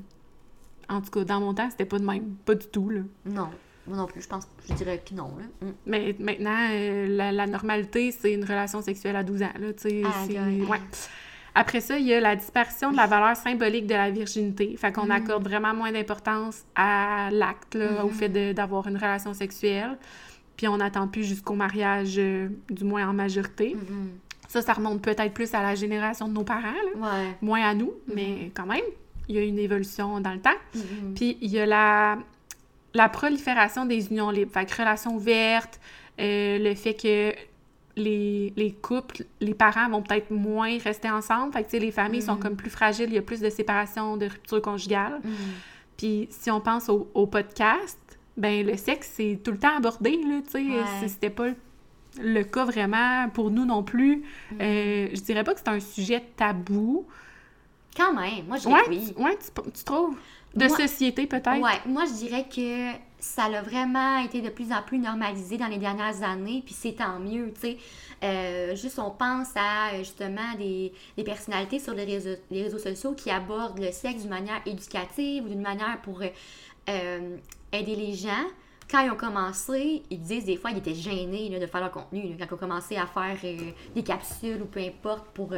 en 0.88 1.00
tout 1.02 1.10
cas, 1.10 1.24
dans 1.24 1.40
mon 1.40 1.52
temps, 1.52 1.68
c'était 1.70 1.84
pas 1.84 1.98
de 1.98 2.04
même. 2.06 2.36
Pas 2.46 2.54
du 2.54 2.66
tout, 2.68 2.88
là. 2.88 3.00
Non, 3.26 3.48
moi 3.86 3.98
non 3.98 4.06
plus, 4.06 4.22
je 4.22 4.28
pense, 4.28 4.48
je 4.66 4.72
dirais 4.74 5.02
que 5.06 5.14
non. 5.14 5.30
Là. 5.38 5.44
Mhm. 5.66 5.74
Mais 5.84 6.16
maintenant, 6.18 6.68
euh, 6.72 7.06
la, 7.06 7.32
la 7.32 7.46
normalité, 7.46 8.12
c'est 8.12 8.32
une 8.32 8.44
relation 8.44 8.80
sexuelle 8.80 9.16
à 9.16 9.22
12 9.24 9.42
ans, 9.42 9.52
là, 9.60 9.74
tu 9.74 9.90
sais. 9.90 10.02
Ouais. 10.02 10.80
Après 11.58 11.80
ça, 11.80 11.98
il 11.98 12.06
y 12.06 12.12
a 12.12 12.20
la 12.20 12.36
disparition 12.36 12.90
de 12.92 12.96
la 12.96 13.06
valeur 13.06 13.34
symbolique 13.34 13.86
de 13.86 13.94
la 13.94 14.10
virginité. 14.10 14.76
Fait 14.76 14.92
qu'on 14.92 15.06
Mm. 15.06 15.10
accorde 15.12 15.44
vraiment 15.48 15.72
moins 15.72 15.90
d'importance 15.90 16.64
à 16.74 17.30
l'acte, 17.32 17.76
au 17.76 18.08
Mhm. 18.08 18.12
fait 18.12 18.52
d'avoir 18.52 18.86
une 18.88 18.96
relation 18.96 19.32
sexuelle. 19.32 19.96
Puis 20.58 20.68
on 20.68 20.76
n'attend 20.76 21.08
plus 21.08 21.24
jusqu'au 21.24 21.54
mariage, 21.54 22.16
euh, 22.18 22.48
du 22.68 22.84
moins 22.84 23.08
en 23.08 23.14
majorité. 23.14 23.74
Mhm. 23.74 24.10
Ça, 24.48 24.60
ça 24.60 24.74
remonte 24.74 25.00
peut-être 25.00 25.32
plus 25.32 25.52
à 25.54 25.62
la 25.62 25.74
génération 25.74 26.28
de 26.28 26.34
nos 26.34 26.44
parents, 26.44 26.60
là. 26.94 27.00
Ouais. 27.00 27.34
moins 27.40 27.62
à 27.62 27.72
nous, 27.74 27.92
mais 28.14 28.50
quand 28.54 28.66
même, 28.66 28.84
il 29.28 29.34
y 29.34 29.38
a 29.38 29.42
une 29.42 29.58
évolution 29.58 30.20
dans 30.20 30.32
le 30.32 30.40
temps. 30.40 30.50
Mhm. 30.74 31.14
Puis 31.14 31.38
il 31.40 31.50
y 31.50 31.58
a 31.58 31.64
la, 31.66 32.18
la 32.94 33.08
prolifération 33.08 33.86
des 33.86 34.08
unions 34.10 34.30
libres, 34.30 34.52
fait 34.52 34.66
que 34.66 34.76
relations 34.76 35.14
ouvertes, 35.16 35.80
euh, 36.20 36.58
le 36.58 36.74
fait 36.74 36.94
que 36.94 37.32
les, 37.96 38.52
les 38.56 38.72
couples, 38.72 39.24
les 39.40 39.54
parents 39.54 39.88
vont 39.88 40.02
peut-être 40.02 40.30
moins 40.30 40.76
rester 40.78 41.10
ensemble, 41.10 41.52
fait 41.52 41.64
que 41.64 41.76
les 41.78 41.90
familles 41.90 42.22
sont 42.22 42.34
Mhm. 42.34 42.40
comme 42.40 42.56
plus 42.56 42.70
fragiles, 42.70 43.06
il 43.08 43.14
y 43.14 43.18
a 43.18 43.22
plus 43.22 43.40
de 43.40 43.48
séparation, 43.50 44.16
de 44.16 44.26
rupture 44.26 44.60
conjugale. 44.60 45.20
Mhm. 45.24 45.32
Puis 45.96 46.28
si 46.30 46.50
on 46.50 46.60
pense 46.60 46.88
au, 46.90 47.08
au 47.14 47.26
podcast, 47.26 47.98
ben 48.36 48.66
le 48.66 48.76
sexe, 48.76 49.12
c'est 49.14 49.40
tout 49.42 49.50
le 49.52 49.58
temps 49.58 49.76
abordé, 49.78 50.10
là, 50.10 50.40
tu 50.44 50.50
sais, 50.50 50.58
Ouais. 50.68 51.08
c'était 51.08 51.30
pas 51.30 51.46
le- 52.20 52.42
cas 52.44 52.64
vraiment 52.66 53.28
pour 53.30 53.50
nous 53.50 53.64
non 53.64 53.82
plus. 53.82 54.16
Mhm. 54.52 54.58
Euh, 54.60 55.08
je 55.14 55.20
dirais 55.22 55.42
pas 55.44 55.54
que 55.54 55.60
c'est 55.60 55.68
un 55.68 55.80
sujet 55.80 56.22
tabou, 56.36 57.06
Quand 57.96 58.12
même, 58.12 58.46
moi 58.46 58.58
je 58.58 58.62
dirais 58.68 58.74
Ouais, 58.74 58.88
oui. 58.90 59.12
tu, 59.16 59.22
ouais, 59.22 59.38
tu, 59.38 59.70
tu 59.72 59.84
trouves? 59.84 60.16
De 60.54 60.66
Moi- 60.66 60.76
société, 60.76 61.26
peut-être? 61.26 61.62
Ouais, 61.62 61.80
moi 61.86 62.04
je 62.04 62.12
dirais 62.12 62.44
que 62.54 62.92
ça 63.18 63.48
l'a 63.48 63.62
vraiment 63.62 64.18
été 64.18 64.42
de 64.42 64.50
plus 64.50 64.72
en 64.72 64.82
plus 64.82 64.98
normalisé 64.98 65.56
dans 65.56 65.66
les 65.66 65.78
dernières 65.78 66.22
années, 66.22 66.62
puis 66.64 66.74
c'est 66.74 66.92
tant 66.92 67.18
mieux, 67.18 67.52
tu 67.54 67.60
sais. 67.60 67.78
Euh, 68.24 68.74
juste 68.74 68.98
on 68.98 69.10
pense 69.10 69.48
à 69.56 69.98
justement 69.98 70.54
des, 70.58 70.92
des 71.16 71.24
personnalités 71.24 71.78
sur 71.78 71.92
les 71.92 72.04
réseaux, 72.04 72.40
les 72.50 72.62
réseaux 72.62 72.78
sociaux 72.78 73.12
qui 73.12 73.30
abordent 73.30 73.78
le 73.78 73.92
sexe 73.92 74.22
d'une 74.22 74.30
manière 74.30 74.60
éducative 74.64 75.44
ou 75.44 75.48
d'une 75.48 75.60
manière 75.60 76.00
pour 76.02 76.22
euh, 76.22 77.36
aider 77.72 77.96
les 77.96 78.14
gens. 78.14 78.44
Quand 78.90 79.00
ils 79.00 79.10
ont 79.10 79.16
commencé, 79.16 80.02
ils 80.10 80.20
disent 80.20 80.44
des 80.44 80.56
fois 80.56 80.70
qu'ils 80.70 80.78
étaient 80.78 80.94
gênés 80.94 81.50
de 81.50 81.66
faire 81.66 81.80
leur 81.80 81.90
contenu. 81.90 82.36
quand 82.38 82.46
ils 82.48 82.54
ont 82.54 82.56
commencé 82.56 82.96
à 82.96 83.06
faire 83.06 83.36
euh, 83.44 83.70
des 83.94 84.02
capsules 84.02 84.62
ou 84.62 84.66
peu 84.66 84.80
importe 84.80 85.26
pour 85.34 85.52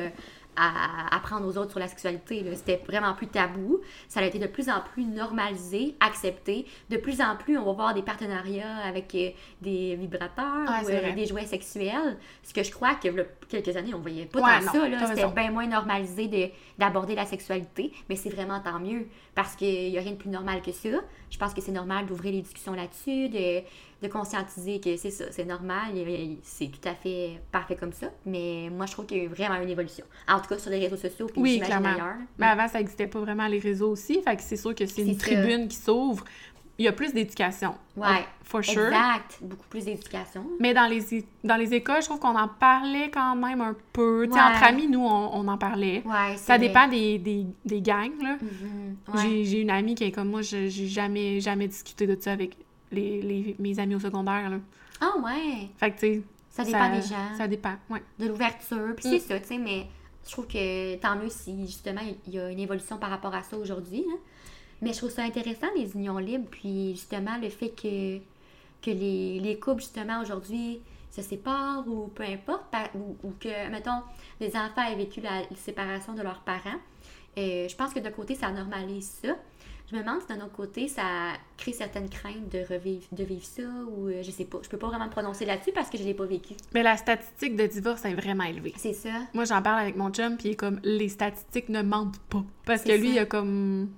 à- 0.58 1.14
apprendre 1.16 1.46
aux 1.46 1.56
autres 1.58 1.70
sur 1.70 1.80
la 1.80 1.88
sexualité. 1.88 2.44
C'était 2.54 2.82
vraiment 2.86 3.14
plus 3.14 3.28
tabou. 3.28 3.80
Ça 4.08 4.20
a 4.20 4.24
été 4.24 4.38
de 4.38 4.46
plus 4.46 4.68
en 4.68 4.80
plus 4.80 5.04
normalisé, 5.04 5.94
accepté. 6.00 6.66
De 6.90 6.96
plus 6.96 7.20
en 7.20 7.36
plus, 7.36 7.56
on 7.58 7.64
va 7.64 7.72
voir 7.72 7.94
des 7.94 8.02
partenariats 8.02 8.76
avec 8.84 9.14
euh, 9.14 9.30
des 9.62 9.96
vibrateurs 9.96 10.64
ou 10.82 10.88
euh, 10.88 11.12
des 11.14 11.26
jouets 11.26 11.46
sexuels. 11.46 12.16
Ce 12.42 12.52
que 12.52 12.62
je 12.62 12.70
crois 12.72 12.94
que 12.96 13.08
là, 13.08 13.22
quelques 13.48 13.76
années, 13.76 13.94
on 13.94 13.98
voyait 14.00 14.26
pas 14.26 14.40
Ouais, 14.40 14.58
tant 14.60 14.66
non, 14.66 14.72
ça. 14.72 14.88
là. 14.88 15.06
C'était 15.14 15.28
bien 15.28 15.50
moins 15.50 15.66
normalisé 15.66 16.28
de- 16.28 16.50
d'aborder 16.78 17.14
la 17.14 17.24
sexualité. 17.26 17.92
Mais 18.08 18.16
c'est 18.16 18.30
vraiment 18.30 18.60
tant 18.60 18.78
mieux. 18.78 19.06
Parce 19.34 19.54
qu'il 19.56 19.90
n'y 19.90 19.98
a 19.98 20.00
rien 20.00 20.12
de 20.12 20.16
plus 20.16 20.30
normal 20.30 20.62
que 20.62 20.72
ça. 20.72 20.88
Je 21.30 21.38
pense 21.38 21.54
que 21.54 21.60
c'est 21.60 21.72
normal 21.72 22.06
d'ouvrir 22.06 22.32
les 22.32 22.42
discussions 22.42 22.72
là-dessus, 22.72 23.28
de, 23.28 23.60
de 24.02 24.08
conscientiser 24.08 24.80
que 24.80 24.96
c'est 24.96 25.10
ça, 25.10 25.24
c'est 25.30 25.44
normal, 25.44 25.96
et- 25.96 26.38
c'est 26.42 26.68
tout 26.68 26.88
à 26.88 26.94
fait 26.94 27.40
parfait 27.52 27.76
comme 27.76 27.92
ça. 27.92 28.08
Mais 28.26 28.68
moi, 28.70 28.86
je 28.86 28.92
trouve 28.92 29.06
qu'il 29.06 29.18
y 29.18 29.20
a 29.20 29.24
eu 29.24 29.28
vraiment 29.28 29.60
une 29.62 29.68
évolution. 29.68 30.04
En 30.28 30.40
tout 30.40 30.48
cas, 30.48 30.58
sur 30.58 30.70
les 30.70 30.78
réseaux 30.78 30.96
sociaux, 30.96 31.26
puis 31.26 31.40
Oui, 31.40 31.52
j'imagine 31.54 31.78
clairement. 31.82 32.02
ailleurs. 32.02 32.16
Mais 32.38 32.46
avant, 32.46 32.66
ça 32.68 32.78
n'existait 32.78 33.06
pas 33.06 33.20
vraiment 33.20 33.46
les 33.46 33.58
réseaux 33.58 33.90
aussi. 33.90 34.20
Fait 34.22 34.36
que 34.36 34.42
c'est 34.42 34.56
sûr 34.56 34.74
que 34.74 34.86
c'est 34.86 35.02
une 35.02 35.18
ça. 35.18 35.26
tribune 35.26 35.68
qui 35.68 35.76
s'ouvre. 35.76 36.24
Il 36.78 36.84
y 36.84 36.88
a 36.88 36.92
plus 36.92 37.12
d'éducation. 37.12 37.74
Ouais. 37.96 38.24
For 38.44 38.62
sure. 38.64 38.84
Exact. 38.86 39.38
Beaucoup 39.42 39.66
plus 39.68 39.84
d'éducation. 39.84 40.44
Mais 40.60 40.72
dans 40.72 40.86
les, 40.86 41.24
dans 41.44 41.56
les 41.56 41.74
écoles, 41.74 42.00
je 42.00 42.06
trouve 42.06 42.20
qu'on 42.20 42.36
en 42.38 42.48
parlait 42.48 43.10
quand 43.10 43.34
même 43.36 43.60
un 43.60 43.74
peu. 43.92 44.22
Ouais. 44.22 44.40
entre 44.40 44.62
amis, 44.64 44.86
nous, 44.86 45.00
on, 45.04 45.30
on 45.34 45.48
en 45.48 45.58
parlait. 45.58 46.02
Ouais, 46.04 46.36
Ça 46.36 46.56
vrai. 46.56 46.68
dépend 46.68 46.86
des, 46.88 47.18
des, 47.18 47.46
des 47.64 47.80
gangs, 47.82 48.22
là. 48.22 48.36
Mhm. 48.40 48.96
Ouais. 49.14 49.44
J'ai 49.44 49.60
une 49.60 49.70
amie 49.70 49.94
qui 49.94 50.04
est 50.04 50.12
comme 50.12 50.28
moi, 50.30 50.42
je- 50.42 50.68
j'ai 50.68 50.86
jamais, 50.86 51.40
jamais 51.40 51.66
discuté 51.68 52.06
de 52.06 52.16
ça 52.20 52.32
avec 52.32 52.56
les, 52.92 53.20
les- 53.22 53.56
mes 53.58 53.78
amis 53.78 53.96
au 53.96 54.00
secondaire, 54.00 54.48
là. 54.48 54.56
Ah 55.00 55.14
ouais. 55.22 55.68
Fait 55.78 55.90
que, 55.90 56.00
tu 56.00 56.06
sais... 56.14 56.22
Ça 56.50 56.64
dépend 56.64 56.90
des 56.90 57.02
gens. 57.02 57.36
Ça 57.36 57.46
dépend, 57.46 57.74
ouais. 57.90 58.02
de 58.18 58.26
l'ouverture. 58.26 58.94
Puis 58.96 59.08
Mm. 59.08 59.10
c'est 59.12 59.18
ça, 59.20 59.38
tu 59.38 59.46
sais, 59.46 59.58
mais 59.58 59.86
je 60.26 60.32
trouve 60.32 60.46
que 60.48 60.96
tant 60.96 61.14
mieux 61.14 61.28
si 61.28 61.66
justement 61.66 62.00
il 62.26 62.34
y 62.34 62.38
a 62.40 62.50
une 62.50 62.58
évolution 62.58 62.96
par 62.98 63.10
rapport 63.10 63.32
à 63.34 63.42
ça 63.44 63.56
aujourd'hui. 63.56 63.98
là. 64.00 64.14
Mais 64.82 64.92
je 64.92 64.98
trouve 64.98 65.10
ça 65.10 65.22
intéressant, 65.22 65.66
les 65.76 65.94
unions 65.94 66.18
libres, 66.18 66.48
puis 66.50 66.92
justement 66.92 67.36
le 67.40 67.48
fait 67.48 67.70
que, 67.70 68.18
que 68.82 68.90
les, 68.90 69.40
les 69.40 69.58
couples, 69.58 69.80
justement, 69.80 70.20
aujourd'hui 70.20 70.80
se 71.10 71.22
séparent 71.22 71.86
ou 71.88 72.08
peu 72.08 72.22
importe, 72.22 72.64
ou, 72.94 73.16
ou 73.26 73.32
que, 73.40 73.70
mettons, 73.70 74.02
les 74.40 74.54
enfants 74.56 74.86
aient 74.90 74.96
vécu 74.96 75.20
la 75.20 75.42
séparation 75.56 76.14
de 76.14 76.22
leurs 76.22 76.40
parents. 76.40 76.78
Euh, 77.38 77.68
je 77.68 77.76
pense 77.76 77.92
que 77.92 78.00
d'un 78.00 78.10
côté, 78.10 78.34
ça 78.34 78.50
normalise 78.50 79.18
ça. 79.22 79.36
Je 79.90 79.96
me 79.96 80.02
demande 80.02 80.20
si 80.20 80.26
d'un 80.26 80.44
autre 80.44 80.52
côté, 80.52 80.86
ça 80.86 81.32
crée 81.56 81.72
certaines 81.72 82.10
craintes 82.10 82.50
de 82.52 82.58
revivre, 82.58 83.06
de 83.10 83.24
vivre 83.24 83.44
ça, 83.44 83.62
ou 83.62 84.08
euh, 84.08 84.22
je 84.22 84.30
sais 84.30 84.44
pas. 84.44 84.58
Je 84.62 84.68
peux 84.68 84.76
pas 84.76 84.88
vraiment 84.88 85.06
me 85.06 85.10
prononcer 85.10 85.46
là-dessus 85.46 85.72
parce 85.72 85.88
que 85.88 85.96
je 85.96 86.02
l'ai 86.02 86.12
pas 86.12 86.26
vécu. 86.26 86.54
Mais 86.74 86.82
la 86.82 86.96
statistique 86.98 87.56
de 87.56 87.66
divorce 87.66 88.04
est 88.04 88.14
vraiment 88.14 88.44
élevée. 88.44 88.74
C'est 88.76 88.92
ça. 88.92 89.22
Moi, 89.32 89.44
j'en 89.44 89.62
parle 89.62 89.80
avec 89.80 89.96
mon 89.96 90.10
chum, 90.10 90.36
puis 90.36 90.48
il 90.48 90.52
est 90.52 90.56
comme, 90.56 90.78
les 90.82 91.08
statistiques 91.08 91.70
ne 91.70 91.80
mentent 91.80 92.20
pas. 92.28 92.44
Parce 92.66 92.82
que 92.82 92.92
lui, 92.92 93.08
ça. 93.08 93.14
il 93.14 93.18
a 93.20 93.26
comme 93.26 93.88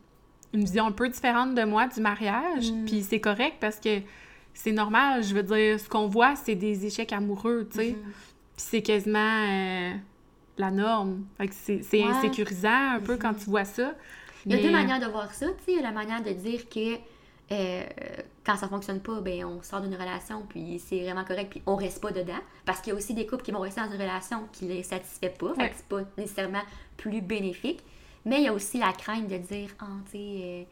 une 0.53 0.61
vision 0.65 0.87
un 0.87 0.93
peu 0.93 1.09
différente 1.09 1.55
de 1.55 1.63
moi 1.65 1.87
du 1.89 2.01
mariage, 2.01 2.73
Mm. 2.73 2.85
puis 2.87 3.03
c'est 3.03 3.21
correct 3.21 3.57
parce 3.61 3.77
que 3.79 4.01
c'est 4.55 4.73
normal. 4.73 5.23
Je 5.23 5.35
veux 5.35 5.43
dire, 5.45 5.79
ce 5.79 5.89
qu'on 5.89 6.07
voit, 6.09 6.35
c'est 6.37 6.57
des 6.57 6.87
échecs 6.87 7.13
amoureux, 7.13 7.69
tu 7.71 7.79
sais. 7.79 7.91
Mhm. 7.93 8.03
Puis 8.03 8.13
c'est 8.69 8.83
quasiment 8.83 9.45
euh, 9.49 9.93
la 10.59 10.71
norme. 10.71 11.25
Fait 11.39 11.49
que 11.49 11.55
c'est 11.55 11.83
c'est 11.83 12.03
Ouais. 12.05 12.11
insécurisant 12.11 12.93
un 12.97 13.01
peu 13.01 13.17
quand 13.17 13.33
tu 13.35 13.49
vois 13.49 13.65
ça. 13.65 13.95
Il 14.45 14.53
y 14.53 14.55
a 14.55 14.59
Mais- 14.59 14.63
deux 14.65 14.73
manières 14.73 15.01
de 15.01 15.07
voir 15.07 15.33
ça, 15.33 15.47
tu 15.47 15.53
sais. 15.65 15.73
Il 15.73 15.77
y 15.77 15.79
a 15.79 15.83
la 15.83 15.93
manière 15.93 16.23
de 16.23 16.31
dire 16.33 16.69
que 16.69 16.97
euh, 17.53 17.83
quand 18.45 18.57
ça 18.57 18.69
fonctionne 18.69 19.01
pas, 19.01 19.21
ben 19.21 19.45
on 19.45 19.61
sort 19.63 19.81
d'une 19.81 19.95
relation, 19.95 20.45
puis 20.49 20.79
c'est 20.85 21.03
vraiment 21.03 21.25
correct, 21.25 21.49
puis 21.51 21.63
on 21.67 21.75
reste 21.77 22.01
pas 22.01 22.13
dedans. 22.13 22.39
Parce 22.65 22.81
qu'il 22.81 22.93
y 22.93 22.95
a 22.95 22.97
aussi 22.97 23.13
des 23.15 23.27
couples 23.27 23.43
qui 23.43 23.51
vont 23.51 23.61
rester 23.61 23.81
dans 23.81 23.89
une 23.91 24.01
relation 24.01 24.47
qui 24.53 24.67
les 24.67 24.83
satisfait 24.85 25.35
pas, 25.37 25.53
fait 25.55 25.61
Ouais. 25.63 25.69
que 25.71 25.75
c'est 25.77 25.89
pas 25.89 26.01
nécessairement 26.19 26.63
plus 26.97 27.21
bénéfique. 27.23 27.83
Mais 28.25 28.39
il 28.39 28.45
y 28.45 28.49
a 28.49 28.53
aussi 28.53 28.79
la 28.79 28.93
crainte 28.93 29.29
de 29.29 29.37
dire, 29.39 29.71
ah, 29.81 29.87
tu 30.11 30.19
sais, 30.19 30.65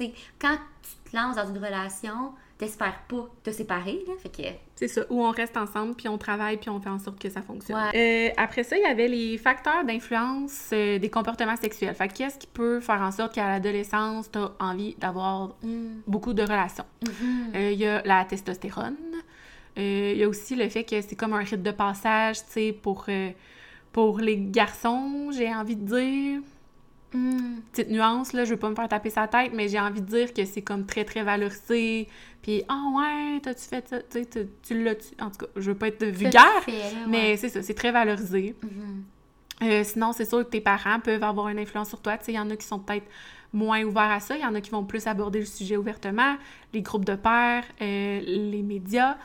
euh, 0.00 0.08
quand 0.38 0.56
tu 0.82 1.10
te 1.10 1.16
lances 1.16 1.36
dans 1.36 1.46
une 1.48 1.58
relation, 1.58 2.32
t'espères 2.58 3.00
pas 3.08 3.28
te 3.42 3.50
séparer, 3.50 4.02
là. 4.06 4.14
Fait 4.22 4.28
que, 4.28 4.48
C'est 4.76 4.88
ça, 4.88 5.02
où 5.08 5.24
on 5.24 5.30
reste 5.30 5.56
ensemble, 5.56 5.94
puis 5.94 6.08
on 6.08 6.18
travaille, 6.18 6.56
puis 6.58 6.68
on 6.68 6.80
fait 6.80 6.88
en 6.90 6.98
sorte 6.98 7.18
que 7.18 7.30
ça 7.30 7.42
fonctionne. 7.42 7.78
Euh, 7.94 8.28
après 8.36 8.64
ça, 8.64 8.76
il 8.76 8.82
y 8.82 8.86
avait 8.86 9.08
les 9.08 9.38
facteurs 9.38 9.84
d'influence 9.84 10.70
euh, 10.72 10.98
des 10.98 11.08
comportements 11.10 11.56
sexuels. 11.56 11.94
Fait 11.94 12.08
que 12.08 12.14
qu'est-ce 12.14 12.38
qui 12.38 12.46
peut 12.46 12.80
faire 12.80 13.00
en 13.00 13.12
sorte 13.12 13.34
qu'à 13.34 13.46
l'adolescence, 13.48 14.30
tu 14.30 14.38
as 14.38 14.52
envie 14.58 14.94
d'avoir 14.96 15.54
hum, 15.62 16.02
beaucoup 16.06 16.32
de 16.34 16.42
relations? 16.42 16.84
mhm, 17.02 17.52
Euh, 17.54 17.70
Il 17.72 17.78
y 17.78 17.86
a 17.86 18.02
la 18.02 18.24
testostérone. 18.24 18.96
Il 19.76 20.16
y 20.18 20.24
a 20.24 20.28
aussi 20.28 20.56
le 20.56 20.68
fait 20.68 20.84
que 20.84 21.00
c'est 21.00 21.16
comme 21.16 21.32
un 21.32 21.38
rite 21.38 21.62
de 21.62 21.70
passage, 21.70 22.44
tu 22.44 22.52
sais, 22.52 22.72
pour, 22.72 23.06
pour 23.92 24.18
les 24.18 24.36
garçons, 24.36 25.30
j'ai 25.32 25.54
envie 25.54 25.76
de 25.76 25.86
dire. 25.86 26.40
Hum. 27.14 27.60
Petite 27.72 27.90
nuance, 27.90 28.32
là, 28.32 28.44
je 28.44 28.50
veux 28.50 28.56
pas 28.58 28.70
me 28.70 28.74
faire 28.74 28.88
taper 28.88 29.10
sa 29.10 29.26
tête, 29.28 29.52
mais 29.54 29.68
j'ai 29.68 29.80
envie 29.80 30.00
de 30.00 30.06
dire 30.06 30.32
que 30.34 30.44
c'est 30.44 30.62
comme 30.62 30.86
très, 30.86 31.04
très 31.04 31.22
valorisé. 31.22 32.08
Puis, 32.42 32.62
ah 32.68 32.82
ouais, 32.96 33.40
t'as-tu 33.40 33.62
fait 33.64 33.86
ça? 33.88 33.98
Tu 34.02 34.24
tu- 34.26 34.48
tu 34.62 34.82
l'as... 34.82 34.94
tu- 34.94 35.14
En 35.20 35.30
tout 35.30 35.38
cas, 35.44 35.46
je 35.56 35.70
veux 35.70 35.76
pas 35.76 35.88
être 35.88 36.04
vulgaire, 36.04 36.42
mais 37.08 37.36
c'est 37.36 37.48
ça, 37.48 37.62
c'est 37.62 37.74
très 37.74 37.92
valorisé. 37.92 38.54
Mhm. 38.62 39.04
Euh, 39.62 39.84
sinon, 39.84 40.12
c'est 40.12 40.24
sûr 40.24 40.38
que 40.38 40.50
tes 40.50 40.60
parents 40.62 41.00
peuvent 41.00 41.22
avoir 41.22 41.48
une 41.48 41.58
influence 41.58 41.90
sur 41.90 42.00
toi. 42.00 42.16
Tu 42.16 42.24
sais, 42.26 42.32
il 42.32 42.36
y 42.36 42.38
en 42.38 42.48
a 42.48 42.56
qui 42.56 42.66
sont 42.66 42.78
peut-être 42.78 43.04
moins 43.52 43.82
ouverts 43.82 44.10
à 44.10 44.18
ça. 44.20 44.34
Il 44.36 44.40
y 44.42 44.46
en 44.46 44.54
a 44.54 44.60
qui 44.62 44.70
vont 44.70 44.84
plus 44.84 45.06
aborder 45.06 45.40
le 45.40 45.44
sujet 45.44 45.76
ouvertement. 45.76 46.36
Les 46.72 46.80
groupes 46.80 47.04
de 47.04 47.14
pairs, 47.14 47.64
euh, 47.82 48.20
les 48.24 48.62
médias. 48.62 49.18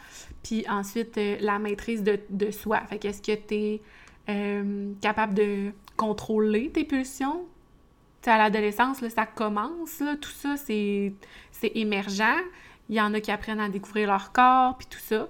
Puis 0.43 0.65
ensuite, 0.67 1.17
euh, 1.17 1.38
la 1.39 1.58
maîtrise 1.58 2.04
de, 2.04 2.19
de 2.30 2.52
soi. 2.52 2.82
Fait 2.89 2.98
qu'est-ce 3.00 3.21
que 3.21 3.32
tu 3.48 3.56
es 3.56 3.82
capable 5.02 5.34
de 5.36 5.71
contrôler 5.95 6.69
tes 6.69 6.84
pulsions? 6.84 7.45
À 8.25 8.38
l'adolescence, 8.38 9.01
là, 9.01 9.09
ça 9.09 9.25
commence, 9.25 9.99
là, 9.99 10.15
tout 10.15 10.31
ça, 10.31 10.57
c'est 10.57 11.13
c'est 11.51 11.71
émergent. 11.75 12.41
Il 12.89 12.95
y 12.95 13.01
en 13.01 13.13
a 13.13 13.19
qui 13.19 13.31
apprennent 13.31 13.59
à 13.59 13.69
découvrir 13.69 14.07
leur 14.07 14.31
corps, 14.31 14.77
puis 14.77 14.88
tout 14.89 14.99
ça. 14.99 15.27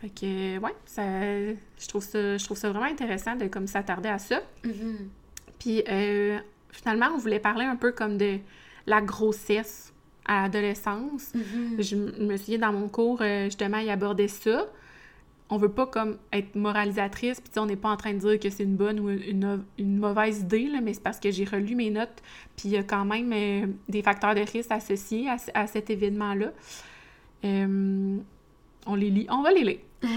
Fait 0.00 0.08
que, 0.08 0.58
ouais, 0.58 0.74
ça, 0.84 1.02
je, 1.02 1.88
trouve 1.88 2.02
ça, 2.02 2.36
je 2.36 2.44
trouve 2.44 2.56
ça 2.56 2.70
vraiment 2.70 2.86
intéressant 2.86 3.36
de 3.36 3.46
comme 3.46 3.66
s'attarder 3.66 4.08
à 4.08 4.18
ça. 4.18 4.42
Mhm. 4.64 5.08
Puis, 5.58 5.82
euh, 5.88 6.38
finalement, 6.70 7.06
on 7.14 7.18
voulait 7.18 7.38
parler 7.40 7.64
un 7.64 7.76
peu 7.76 7.92
comme 7.92 8.18
de 8.18 8.38
la 8.86 9.00
grossesse 9.00 9.92
à 10.26 10.42
l'adolescence. 10.42 11.32
Mhm. 11.34 11.76
Je 11.78 11.96
me 11.96 12.36
souviens, 12.36 12.58
dans 12.58 12.72
mon 12.72 12.88
cours, 12.88 13.22
euh, 13.22 13.44
justement, 13.46 13.78
il 13.78 13.88
abordait 13.88 14.28
ça. 14.28 14.66
On 15.54 15.58
veut 15.58 15.68
pas 15.68 15.86
comme 15.86 16.18
être 16.32 16.56
moralisatrice, 16.56 17.40
puis 17.40 17.52
on 17.60 17.66
n'est 17.66 17.76
pas 17.76 17.90
en 17.90 17.96
train 17.96 18.12
de 18.12 18.18
dire 18.18 18.40
que 18.40 18.50
c'est 18.50 18.64
une 18.64 18.74
bonne 18.74 18.98
ou 18.98 19.08
une, 19.08 19.62
une 19.78 19.98
mauvaise 19.98 20.40
idée, 20.40 20.66
là, 20.68 20.80
mais 20.82 20.94
c'est 20.94 21.02
parce 21.02 21.20
que 21.20 21.30
j'ai 21.30 21.44
relu 21.44 21.76
mes 21.76 21.90
notes, 21.90 22.22
puis 22.56 22.64
il 22.68 22.70
y 22.72 22.76
a 22.76 22.82
quand 22.82 23.04
même 23.04 23.32
euh, 23.32 23.66
des 23.88 24.02
facteurs 24.02 24.34
de 24.34 24.40
risque 24.40 24.72
associés 24.72 25.28
à, 25.30 25.38
ce- 25.38 25.50
à 25.54 25.68
cet 25.68 25.90
événement-là. 25.90 26.52
Euh, 27.44 28.16
on 28.86 28.94
les 28.96 29.10
lit, 29.10 29.26
on 29.30 29.42
va 29.42 29.52
les 29.52 29.62
lire. 29.64 29.78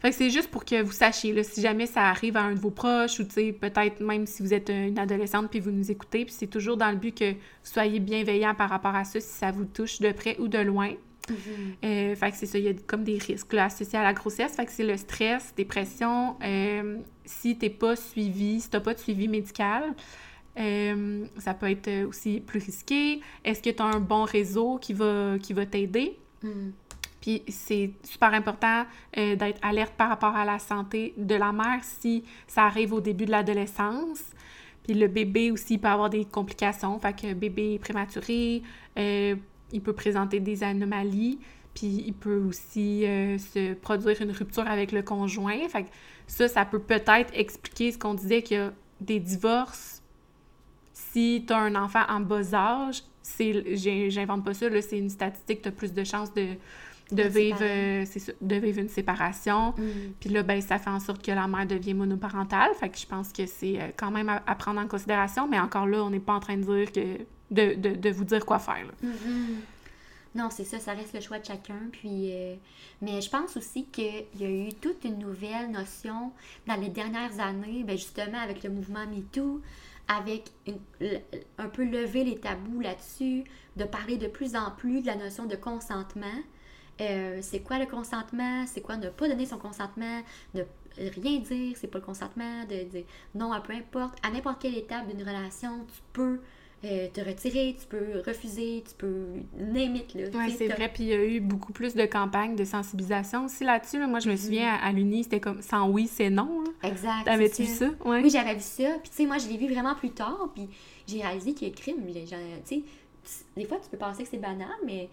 Fait 0.00 0.10
que 0.10 0.16
c'est 0.16 0.30
juste 0.30 0.50
pour 0.50 0.64
que 0.64 0.82
vous 0.82 0.92
sachiez, 0.92 1.32
là, 1.34 1.42
si 1.44 1.60
jamais 1.60 1.86
ça 1.86 2.04
arrive 2.08 2.36
à 2.36 2.42
un 2.42 2.54
de 2.54 2.58
vos 2.58 2.70
proches, 2.70 3.20
ou 3.20 3.24
peut-être 3.26 4.00
même 4.00 4.26
si 4.26 4.42
vous 4.42 4.54
êtes 4.54 4.70
une 4.70 4.98
adolescente 4.98 5.50
puis 5.50 5.60
vous 5.60 5.70
nous 5.70 5.90
écoutez, 5.90 6.24
puis 6.24 6.34
c'est 6.36 6.46
toujours 6.46 6.76
dans 6.78 6.90
le 6.90 6.96
but 6.96 7.14
que 7.16 7.32
vous 7.32 7.38
soyez 7.62 8.00
bienveillant 8.00 8.54
par 8.54 8.70
rapport 8.70 8.94
à 8.96 9.04
ça, 9.04 9.20
si 9.20 9.28
ça 9.28 9.50
vous 9.52 9.66
touche 9.66 10.00
de 10.00 10.10
près 10.10 10.36
ou 10.40 10.48
de 10.48 10.58
loin. 10.58 10.94
Euh, 11.84 12.14
fait 12.14 12.30
que 12.30 12.36
c'est 12.36 12.46
ça, 12.46 12.58
il 12.58 12.64
y 12.64 12.68
a 12.68 12.74
comme 12.86 13.04
des 13.04 13.18
risques 13.18 13.52
là, 13.52 13.66
associés 13.66 13.98
à 13.98 14.02
la 14.02 14.12
grossesse. 14.12 14.54
Fait 14.54 14.66
que 14.66 14.72
c'est 14.72 14.84
le 14.84 14.96
stress, 14.96 15.54
dépression, 15.56 16.36
euh, 16.42 16.98
si 17.24 17.56
t'es 17.56 17.70
pas 17.70 17.96
suivi, 17.96 18.60
si 18.60 18.70
t'as 18.70 18.80
pas 18.80 18.94
de 18.94 18.98
suivi 18.98 19.28
médical, 19.28 19.94
euh, 20.58 21.24
ça 21.38 21.54
peut 21.54 21.70
être 21.70 22.04
aussi 22.04 22.40
plus 22.40 22.58
risqué. 22.58 23.20
Est-ce 23.44 23.62
que 23.62 23.70
tu 23.70 23.82
as 23.82 23.86
un 23.86 24.00
bon 24.00 24.24
réseau 24.24 24.78
qui 24.78 24.92
va, 24.92 25.36
qui 25.40 25.52
va 25.52 25.66
t'aider? 25.66 26.18
Mhm. 26.42 26.72
Puis 27.20 27.42
c'est 27.48 27.90
super 28.02 28.32
important 28.32 28.84
euh, 29.18 29.36
d'être 29.36 29.58
alerte 29.62 29.92
par 29.94 30.08
rapport 30.08 30.34
à 30.34 30.44
la 30.44 30.58
santé 30.58 31.12
de 31.16 31.34
la 31.34 31.52
mère 31.52 31.80
si 31.82 32.24
ça 32.46 32.64
arrive 32.64 32.92
au 32.92 33.00
début 33.00 33.26
de 33.26 33.30
l'adolescence. 33.30 34.22
Puis 34.84 34.94
le 34.94 35.06
bébé 35.06 35.50
aussi 35.50 35.76
peut 35.76 35.88
avoir 35.88 36.08
des 36.08 36.24
complications. 36.24 36.98
Fait 36.98 37.12
que 37.12 37.34
bébé 37.34 37.78
prématuré, 37.78 38.62
euh, 38.98 39.36
il 39.72 39.80
peut 39.80 39.92
présenter 39.92 40.40
des 40.40 40.62
anomalies. 40.62 41.38
Puis 41.74 42.04
il 42.06 42.14
peut 42.14 42.42
aussi 42.48 43.06
euh, 43.06 43.38
se 43.38 43.74
produire 43.74 44.20
une 44.20 44.32
rupture 44.32 44.66
avec 44.66 44.92
le 44.92 45.02
conjoint. 45.02 45.68
Fait 45.68 45.84
que 45.84 45.88
ça, 46.26 46.48
ça 46.48 46.64
peut 46.64 46.80
peut-être 46.80 47.32
expliquer 47.32 47.92
ce 47.92 47.98
qu'on 47.98 48.14
disait 48.14 48.42
qu'il 48.42 48.56
y 48.56 48.60
a 48.60 48.72
des 49.00 49.20
divorces. 49.20 50.02
Si 50.92 51.44
tu 51.46 51.52
as 51.52 51.58
un 51.58 51.74
enfant 51.76 52.02
en 52.08 52.20
bas 52.20 52.54
âge, 52.54 53.02
c'est 53.22 53.76
j'invente 54.10 54.44
pas 54.44 54.54
ça, 54.54 54.68
là, 54.68 54.82
c'est 54.82 54.98
une 54.98 55.10
statistique, 55.10 55.62
tu 55.62 55.68
as 55.68 55.72
plus 55.72 55.92
de 55.92 56.04
chances 56.04 56.32
de, 56.34 56.48
de 57.12 57.22
vivre, 57.22 57.58
euh, 57.62 58.04
c'est 58.06 58.36
de 58.40 58.56
vivre 58.56 58.80
une 58.80 58.88
séparation. 58.88 59.74
Mhm. 59.76 60.14
Puis 60.18 60.30
là, 60.30 60.42
ben, 60.42 60.60
ça 60.60 60.78
fait 60.78 60.90
en 60.90 61.00
sorte 61.00 61.24
que 61.24 61.30
la 61.32 61.46
mère 61.46 61.66
devient 61.66 61.94
monoparentale. 61.94 62.72
Fait 62.74 62.88
que 62.88 62.98
je 62.98 63.06
pense 63.06 63.32
que 63.32 63.46
c'est 63.46 63.80
euh, 63.80 63.88
quand 63.96 64.10
même 64.10 64.28
à, 64.28 64.42
à 64.46 64.54
prendre 64.54 64.80
en 64.80 64.86
considération. 64.86 65.48
Mais 65.48 65.58
encore 65.58 65.86
là, 65.86 66.02
on 66.02 66.10
n'est 66.10 66.20
pas 66.20 66.34
en 66.34 66.40
train 66.40 66.56
de 66.56 66.62
dire 66.62 66.92
que 66.92 67.24
de, 67.50 68.10
vous 68.10 68.24
dire 68.24 68.44
quoi 68.44 68.58
faire. 68.58 68.86
Mhm. 69.02 69.60
Non, 70.34 70.48
c'est 70.50 70.64
ça, 70.64 70.78
ça 70.78 70.92
reste 70.92 71.12
le 71.14 71.20
choix 71.20 71.40
de 71.40 71.44
chacun. 71.44 71.88
Puis, 71.90 72.32
euh, 72.32 72.54
mais 73.02 73.20
je 73.20 73.28
pense 73.28 73.56
aussi 73.56 73.86
qu'il 73.86 74.26
y 74.38 74.44
a 74.44 74.48
eu 74.48 74.68
toute 74.74 75.04
une 75.04 75.18
nouvelle 75.18 75.70
notion 75.70 76.32
dans 76.68 76.76
les 76.76 76.88
dernières 76.88 77.40
années, 77.40 77.82
ben 77.82 77.98
justement 77.98 78.38
avec 78.38 78.62
le 78.62 78.70
mouvement 78.70 79.06
MeToo, 79.06 79.60
avec 80.06 80.52
un 81.58 81.68
peu 81.68 81.84
lever 81.84 82.24
les 82.24 82.38
tabous 82.38 82.80
là-dessus, 82.80 83.44
de 83.76 83.84
parler 83.84 84.18
de 84.18 84.28
plus 84.28 84.54
en 84.54 84.70
plus 84.70 85.02
de 85.02 85.06
la 85.06 85.16
notion 85.16 85.46
de 85.46 85.56
consentement. 85.56 86.26
Euh, 87.00 87.38
c'est 87.42 87.60
quoi 87.60 87.78
le 87.78 87.86
consentement? 87.86 88.66
C'est 88.66 88.82
quoi 88.82 88.96
ne 88.96 89.08
pas 89.08 89.28
donner 89.28 89.46
son 89.46 89.58
consentement? 89.58 90.22
Ne 90.54 90.62
rien 90.96 91.38
dire, 91.38 91.76
c'est 91.76 91.86
pas 91.86 91.98
le 91.98 92.04
consentement, 92.04 92.64
de 92.64 92.84
dire 92.84 93.04
non 93.34 93.52
à 93.52 93.60
peu 93.60 93.72
importe. 93.72 94.16
À 94.22 94.30
n'importe 94.30 94.60
quelle 94.62 94.76
étape 94.76 95.08
d'une 95.08 95.26
relation, 95.26 95.86
tu 95.86 96.00
peux 96.12 96.40
euh, 96.84 97.08
te 97.12 97.20
retirer, 97.20 97.76
tu 97.78 97.86
peux 97.86 98.22
refuser, 98.26 98.82
tu 98.88 98.94
peux 98.96 99.26
it, 99.96 100.14
là. 100.14 100.22
Oui, 100.34 100.54
c'est 100.56 100.68
vrai. 100.68 100.90
Puis 100.92 101.04
il 101.04 101.08
y 101.10 101.12
a 101.12 101.24
eu 101.24 101.40
beaucoup 101.40 101.72
plus 101.72 101.94
de 101.94 102.06
campagnes 102.06 102.56
de 102.56 102.64
sensibilisation 102.64 103.44
aussi 103.44 103.64
là-dessus. 103.64 103.98
là. 103.98 104.06
Moi, 104.06 104.20
je 104.20 104.28
me 104.28 104.32
Mhm. 104.34 104.38
souviens, 104.38 104.68
à, 104.74 104.86
à 104.86 104.92
l'Uni, 104.92 105.24
c'était 105.24 105.40
comme 105.40 105.60
sans 105.62 105.88
oui, 105.90 106.06
c'est 106.06 106.30
non. 106.30 106.62
là. 106.82 106.88
Exact. 106.88 107.24
T'avais-tu 107.26 107.62
vu 107.64 107.68
ça? 107.68 107.86
Ouais. 108.04 108.22
Oui, 108.22 108.30
j'avais 108.30 108.54
vu 108.54 108.60
ça. 108.62 108.84
Puis, 109.02 109.10
tu 109.10 109.16
sais, 109.16 109.26
moi, 109.26 109.36
je 109.38 109.48
l'ai 109.48 109.58
vu 109.58 109.72
vraiment 109.72 109.94
plus 109.94 110.10
tard. 110.10 110.50
Puis, 110.54 110.68
j'ai 111.06 111.20
réalisé 111.20 111.52
qu'il 111.52 111.68
y 111.68 111.70
a 111.70 111.74
crime. 111.74 111.96
Tu 112.06 112.26
sais, 112.64 112.82
des 113.56 113.64
fois, 113.66 113.78
tu 113.82 113.90
peux 113.90 113.98
penser 113.98 114.22
que 114.22 114.28
c'est 114.30 114.38
banal, 114.38 114.68
mais 114.86 115.08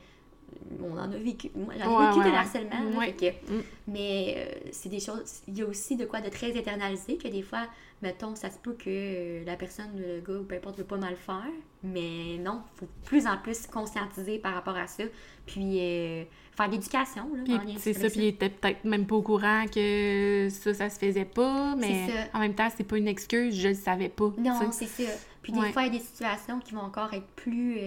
on 0.81 0.97
en 0.97 1.12
a 1.12 1.17
vécu. 1.17 1.49
Moi, 1.55 1.73
j'en 1.79 2.01
ai 2.01 2.07
vécu 2.07 2.27
de 2.27 2.31
l'harcèlement. 2.31 2.81
Mm. 2.81 3.62
Mais 3.88 4.36
euh, 4.38 4.69
c'est 4.71 4.89
des 4.89 4.99
choses. 4.99 5.41
Il 5.47 5.57
y 5.57 5.62
a 5.62 5.65
aussi 5.65 5.95
de 5.95 6.05
quoi 6.05 6.21
de 6.21 6.29
très 6.29 6.57
internalisé 6.57 7.17
que 7.17 7.27
des 7.27 7.41
fois, 7.41 7.67
mettons, 8.01 8.36
ça 8.36 8.49
se 8.49 8.57
peut 8.57 8.73
que 8.73 8.86
euh, 8.88 9.45
la 9.45 9.55
personne, 9.55 9.89
le 9.95 10.21
gars 10.21 10.39
ou 10.39 10.43
peu 10.43 10.55
importe, 10.55 10.77
veut 10.77 10.83
pas 10.83 10.97
mal 10.97 11.15
faire. 11.15 11.51
Mais 11.83 12.38
non, 12.39 12.62
il 12.75 12.79
faut 12.79 12.89
plus 13.05 13.27
en 13.27 13.38
plus 13.38 13.67
conscientiser 13.67 14.39
par 14.39 14.53
rapport 14.53 14.75
à 14.75 14.88
ça. 14.88 15.03
Puis 15.45 15.79
euh, 15.79 16.23
faire 16.55 16.67
l'éducation. 16.67 17.29
C'est 17.77 17.93
ça, 17.93 18.10
puis 18.10 18.19
il 18.19 18.27
était 18.27 18.49
peut-être 18.49 18.83
même 18.83 19.05
pas 19.05 19.15
au 19.15 19.21
courant 19.21 19.65
que 19.73 20.47
ça, 20.49 20.73
ça 20.73 20.89
se 20.89 20.99
faisait 20.99 21.25
pas. 21.25 21.75
Mais 21.75 22.29
en 22.33 22.39
même 22.39 22.55
temps, 22.55 22.69
c'est 22.75 22.83
pas 22.83 22.97
une 22.97 23.07
excuse, 23.07 23.55
je 23.55 23.69
le 23.69 23.75
savais 23.75 24.10
pas. 24.10 24.33
Non, 24.38 24.71
c'est 24.71 24.86
ça. 24.86 25.12
Puis 25.41 25.53
des 25.53 25.71
fois, 25.71 25.83
il 25.83 25.93
y 25.93 25.95
a 25.95 25.99
des 25.99 26.05
situations 26.05 26.60
qui 26.60 26.73
vont 26.73 26.81
encore 26.81 27.13
être 27.13 27.27
plus 27.36 27.77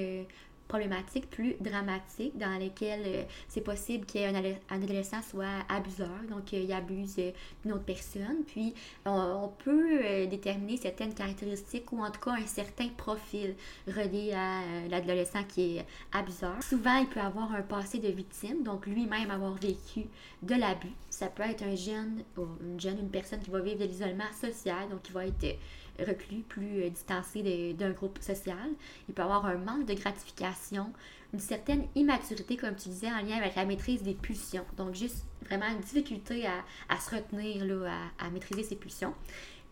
problématiques 0.71 1.29
plus 1.29 1.57
dramatiques 1.61 2.39
dans 2.39 2.57
lesquelles 2.57 3.03
euh, 3.05 3.23
c'est 3.49 3.61
possible 3.61 4.07
qu'un 4.07 4.33
adolescent 4.69 5.21
soit 5.29 5.65
abuseur, 5.69 6.21
donc 6.31 6.55
euh, 6.55 6.61
il 6.63 6.73
abuse 6.73 7.17
euh, 7.19 7.33
d'une 7.63 7.73
autre 7.73 7.85
personne. 7.85 8.45
Puis 8.47 8.73
on, 9.05 9.51
peut 9.65 10.27
déterminer 10.27 10.77
certaines 10.77 11.13
caractéristiques 11.13 11.91
ou 11.93 12.03
en 12.03 12.11
tout 12.11 12.21
cas 12.21 12.33
un 12.33 12.47
certain 12.47 12.89
profil 12.97 13.55
relié 13.87 14.33
à 14.33 14.61
l'adolescent 14.89 15.43
qui 15.45 15.79
est 15.79 15.87
abuseur. 16.13 16.63
Souvent, 16.63 16.99
il 16.99 17.09
peut 17.09 17.21
avoir 17.21 17.53
un 17.53 17.63
passé 17.63 17.99
de 17.99 18.09
victime, 18.09 18.63
donc 18.63 18.87
lui-même 18.87 19.31
avoir 19.31 19.55
vécu 19.55 20.07
de 20.43 20.55
l'abus. 20.55 20.93
Ça 21.11 21.27
peut 21.27 21.43
être 21.43 21.63
un 21.63 21.75
jeune, 21.75 22.23
une 22.63 22.81
jeune, 22.81 22.99
une 23.01 23.11
personne 23.11 23.41
qui 23.41 23.51
va 23.51 23.61
vivre 23.61 23.81
de 23.81 23.85
l'isolement 23.87 24.33
social, 24.41 24.89
donc 24.89 25.03
qui 25.03 25.13
va 25.13 25.27
être 25.27 25.59
reclus, 26.05 26.43
plus 26.49 26.83
euh, 26.83 26.91
distancé 26.91 27.75
d'un 27.75 27.91
groupe 27.91 28.19
social. 28.21 28.69
Il 29.09 29.15
peut 29.15 29.23
avoir 29.23 29.47
un 29.47 29.57
manque 29.57 29.87
de 29.87 29.95
gratification, 29.95 30.93
une 31.33 31.41
certaine 31.41 31.87
immaturité, 31.95 32.57
comme 32.57 32.77
tu 32.77 32.89
disais, 32.89 33.11
en 33.11 33.23
lien 33.23 33.37
avec 33.37 33.55
la 33.55 33.65
maîtrise 33.65 34.03
des 34.03 34.15
pulsions. 34.15 34.65
Donc, 34.77 34.95
juste 34.95 35.27
vraiment 35.47 35.69
une 35.69 35.81
difficulté 35.81 36.47
à, 36.47 37.01
se 37.01 37.15
retenir, 37.15 37.65
à, 37.87 38.27
à 38.27 38.31
maîtriser 38.31 38.63
ses 38.63 38.77
pulsions 38.77 39.15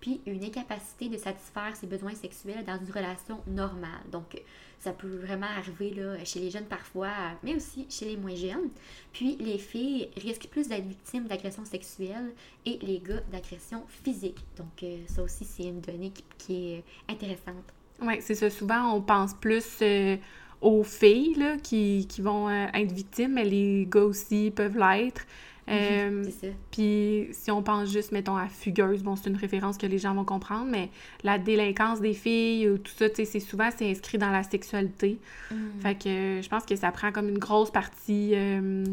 puis 0.01 0.21
une 0.27 0.45
incapacité 0.45 1.09
de 1.09 1.17
satisfaire 1.17 1.75
ses 1.75 1.87
besoins 1.87 2.15
sexuels 2.15 2.65
dans 2.65 2.79
une 2.79 2.93
relation 2.93 3.41
normale. 3.47 4.03
Donc, 4.11 4.41
ça 4.79 4.93
peut 4.93 5.09
vraiment 5.09 5.47
arriver 5.57 5.91
là, 5.91 6.25
chez 6.25 6.39
les 6.39 6.51
jeunes 6.51 6.67
parfois, 6.67 7.11
mais 7.43 7.57
aussi 7.57 7.87
chez 7.91 8.05
les 8.05 8.17
moins 8.17 8.35
jeunes. 8.35 8.71
Puis, 9.13 9.37
les 9.41 9.59
filles 9.59 10.09
risquent 10.17 10.49
plus 10.49 10.69
d'être 10.69 10.87
victimes 10.87 11.25
d'agressions 11.27 11.65
sexuelles 11.65 12.33
et 12.65 12.79
les 12.83 13.01
gars 13.01 13.21
d'agressions 13.33 13.83
physiques. 13.89 14.45
Donc, 14.57 14.83
euh, 14.83 14.99
ça 15.07 15.23
aussi, 15.23 15.45
c'est 15.45 15.65
une 15.65 15.81
donnée 15.81 16.13
qui, 16.39 16.75
est 16.75 16.85
intéressante. 17.09 17.65
Oui, 18.01 18.15
c'est 18.21 18.37
ça. 18.37 18.49
Souvent, 18.51 18.95
on 18.95 19.01
pense 19.01 19.35
plus 19.35 19.79
euh, 19.83 20.17
aux 20.61 20.85
filles 20.85 21.35
là, 21.35 21.57
qui, 21.57 22.07
qui 22.09 22.23
vont 22.23 22.49
euh, 22.49 22.67
être 22.73 22.93
victimes, 22.93 23.35
mais 23.35 23.45
les 23.45 23.87
gars 23.91 24.05
aussi 24.05 24.53
peuvent 24.55 24.79
l'être. 24.79 25.23
Euh, 25.69 26.25
puis 26.71 27.29
si 27.33 27.51
on 27.51 27.63
pense 27.63 27.91
juste, 27.91 28.13
mettons, 28.13 28.37
à 28.37 28.49
Fugueuse, 28.49 29.03
bon, 29.03 29.17
c'est 29.17 29.29
une 29.29 29.37
référence 29.37 29.77
que 29.77 29.87
les 29.87 29.99
gens 29.99 30.15
vont 30.15 30.25
comprendre, 30.25 30.67
mais 30.71 30.91
la 31.23 31.39
délinquance 31.39 32.01
des 32.01 32.15
filles, 32.15 32.69
ou 32.69 32.79
tout 32.79 32.93
ça, 32.97 33.09
tu 33.09 33.17
sais, 33.17 33.25
c'est 33.25 33.41
souvent, 33.41 33.69
c'est 33.77 33.91
inscrit 33.91 34.19
dans 34.19 34.31
la 34.31 34.43
sexualité. 34.43 35.19
Mm. 35.51 35.57
Fait 35.81 35.95
que 35.95 36.09
euh, 36.09 36.43
je 36.43 36.49
pense 36.49 36.65
que 36.65 36.77
ça 36.77 36.91
prend 36.91 37.13
comme 37.13 37.29
une 37.29 37.39
grosse 37.39 37.71
partie 37.71 38.31
euh, 38.35 38.85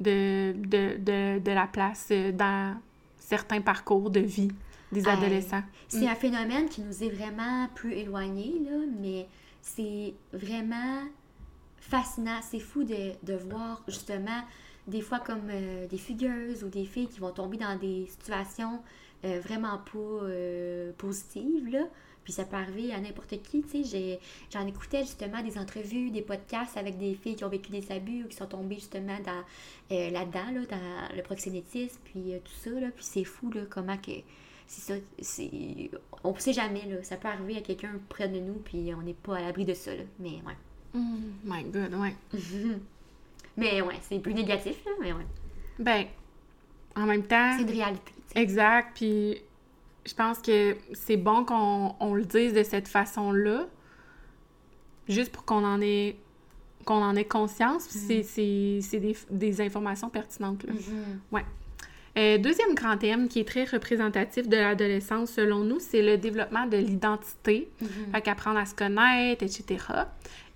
de, 0.00 0.52
de, 0.52 1.38
de, 1.38 1.50
la 1.50 1.66
place 1.66 2.12
dans 2.34 2.76
certains 3.18 3.60
parcours 3.60 4.10
de 4.10 4.20
vie 4.20 4.52
des 4.92 5.08
adolescents. 5.08 5.62
C'est 5.88 6.06
mm. 6.06 6.08
un 6.08 6.14
phénomène 6.14 6.68
qui 6.68 6.82
nous 6.82 7.02
est 7.02 7.10
vraiment 7.10 7.68
plus 7.74 7.92
éloigné, 7.92 8.54
là, 8.64 8.76
mais 9.00 9.26
c'est 9.62 10.14
vraiment 10.32 11.02
fascinant. 11.80 12.40
C'est 12.42 12.60
fou 12.60 12.84
de, 12.84 13.12
de 13.22 13.34
voir 13.34 13.82
justement 13.88 14.42
des 14.86 15.00
fois 15.00 15.20
comme 15.20 15.48
euh, 15.50 15.86
des 15.86 15.98
fugueuses 15.98 16.64
ou 16.64 16.68
des 16.68 16.84
filles 16.84 17.08
qui 17.08 17.20
vont 17.20 17.30
tomber 17.30 17.56
dans 17.56 17.76
des 17.78 18.06
situations 18.06 18.80
euh, 19.24 19.40
vraiment 19.40 19.78
pas 19.78 19.98
euh, 19.98 20.92
positives, 20.98 21.68
là. 21.68 21.84
Puis 22.24 22.32
ça 22.32 22.44
peut 22.44 22.56
arriver 22.56 22.92
à 22.94 23.00
n'importe 23.00 23.42
qui, 23.42 23.62
tu 23.62 23.84
sais. 23.84 24.18
J'en 24.50 24.66
écoutais 24.66 25.00
justement 25.00 25.42
des 25.42 25.58
entrevues, 25.58 26.10
des 26.10 26.22
podcasts 26.22 26.78
avec 26.78 26.96
des 26.96 27.14
filles 27.14 27.36
qui 27.36 27.44
ont 27.44 27.50
vécu 27.50 27.70
des 27.70 27.92
abus 27.92 28.24
ou 28.24 28.28
qui 28.28 28.36
sont 28.36 28.46
tombées 28.46 28.76
justement 28.76 29.18
dans 29.26 29.44
là-dedans, 29.90 30.50
là, 30.54 30.60
dans 30.70 31.16
le 31.16 31.22
proxénétisme, 31.22 32.00
puis 32.04 32.32
tout 32.42 32.52
ça, 32.62 32.70
là. 32.70 32.88
Puis 32.96 33.04
c'est 33.04 33.24
fou, 33.24 33.50
là, 33.50 33.62
comment 33.68 33.98
que... 33.98 34.12
C'est 34.66 34.80
ça. 34.80 34.94
On 36.22 36.32
ne 36.32 36.38
sait 36.38 36.54
jamais, 36.54 36.86
là. 36.86 37.02
Ça 37.02 37.18
peut 37.18 37.28
arriver 37.28 37.58
à 37.58 37.60
quelqu'un 37.60 38.00
près 38.08 38.28
de 38.28 38.40
nous, 38.40 38.54
puis 38.54 38.94
on 38.94 39.02
n'est 39.02 39.12
pas 39.12 39.36
à 39.36 39.40
l'abri 39.42 39.66
de 39.66 39.74
ça, 39.74 39.94
là. 39.94 40.04
Mais 40.18 40.40
ouais. 40.46 40.56
Mm, 40.94 41.32
my 41.44 41.64
God, 41.64 41.94
ouais. 41.94 42.14
Mais 43.56 43.80
ouais, 43.82 43.96
c'est 44.02 44.18
plus 44.18 44.34
négatif, 44.34 44.84
là, 44.84 44.92
mais 45.00 45.12
ouais. 45.12 45.26
Ben, 45.78 46.06
en 46.96 47.06
même 47.06 47.22
temps. 47.22 47.52
C'est 47.56 47.62
une 47.62 47.70
réalité. 47.70 48.12
Exact. 48.34 48.90
Puis 48.94 49.38
je 50.06 50.14
pense 50.14 50.38
que 50.38 50.76
c'est 50.92 51.16
bon 51.16 51.44
qu'on 51.44 51.94
on 52.00 52.14
le 52.14 52.24
dise 52.24 52.52
de 52.52 52.62
cette 52.62 52.88
façon-là, 52.88 53.66
juste 55.08 55.32
pour 55.32 55.44
qu'on 55.44 55.64
en 55.64 55.80
ait 55.80 56.16
qu'on 56.84 57.02
en 57.02 57.16
ait 57.16 57.24
conscience. 57.24 57.86
Mm. 57.94 58.22
C'est 58.22 59.00
des, 59.00 59.16
des, 59.30 59.60
informations 59.62 60.10
pertinentes. 60.10 60.64
Là. 60.64 60.74
Mm-hmm. 60.74 61.32
Ouais. 61.32 61.44
Euh, 62.16 62.38
deuxième 62.38 62.74
grand 62.74 62.96
thème 62.96 63.28
qui 63.28 63.40
est 63.40 63.48
très 63.48 63.64
représentatif 63.64 64.48
de 64.48 64.56
l'adolescence 64.56 65.32
selon 65.32 65.60
nous, 65.64 65.80
c'est 65.80 66.02
le 66.02 66.16
développement 66.16 66.66
de 66.66 66.76
l'identité. 66.76 67.68
Mm-hmm. 67.82 68.12
Fait 68.12 68.20
qu'apprendre 68.22 68.58
à 68.58 68.66
se 68.66 68.74
connaître, 68.74 69.42
etc. 69.42 69.84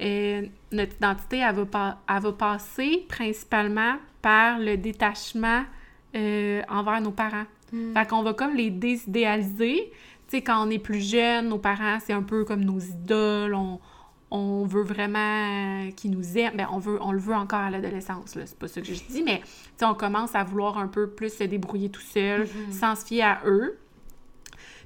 Euh, 0.01 0.43
notre 0.71 0.95
identité, 0.95 1.39
elle 1.39 1.57
va, 1.57 1.99
elle 2.09 2.23
va, 2.23 2.33
passer 2.33 3.05
principalement 3.09 3.97
par 4.23 4.61
le 4.61 4.77
détachement 4.77 5.65
euh, 6.15 6.63
envers 6.69 7.01
nos 7.01 7.11
parents. 7.11 7.47
Mm. 7.73 7.95
Fait 7.95 8.09
qu'on 8.09 8.23
va 8.23 8.35
comme 8.35 8.55
les 8.55 8.71
désidéaliser. 8.71 9.91
Tu 10.29 10.37
sais, 10.37 10.43
quand 10.43 10.65
on 10.65 10.71
est 10.71 10.79
plus 10.79 11.01
jeune, 11.01 11.49
nos 11.49 11.59
parents, 11.59 11.99
c'est 12.05 12.13
un 12.13 12.23
peu 12.23 12.45
comme 12.45 12.65
nos 12.65 12.79
idoles. 12.79 13.55
On, 13.55 13.81
on 14.31 14.65
veut 14.65 14.83
vraiment 14.83 15.91
qu'ils 15.97 16.11
nous 16.11 16.37
aiment. 16.37 16.57
Ben, 16.57 16.69
on, 16.73 16.79
veut, 16.79 16.99
on 17.01 17.13
le 17.13 17.19
veut 17.19 17.35
encore 17.35 17.61
à 17.61 17.71
l'adolescence, 17.71 18.37
c'est 18.45 18.59
pas 18.59 18.69
ça 18.69 18.81
que 18.81 18.87
je 18.87 19.03
dis, 19.09 19.23
mais 19.23 19.43
on 19.83 19.95
commence 19.95 20.35
à 20.35 20.45
vouloir 20.45 20.79
un 20.79 20.89
peu 20.89 21.09
plus 21.09 21.33
se 21.33 21.45
débrouiller 21.45 21.89
tout 21.89 22.03
seul, 22.03 22.45
mm-hmm. 22.45 22.73
sans 22.73 22.95
se 22.95 23.07
fier 23.07 23.23
à 23.23 23.41
eux. 23.47 23.79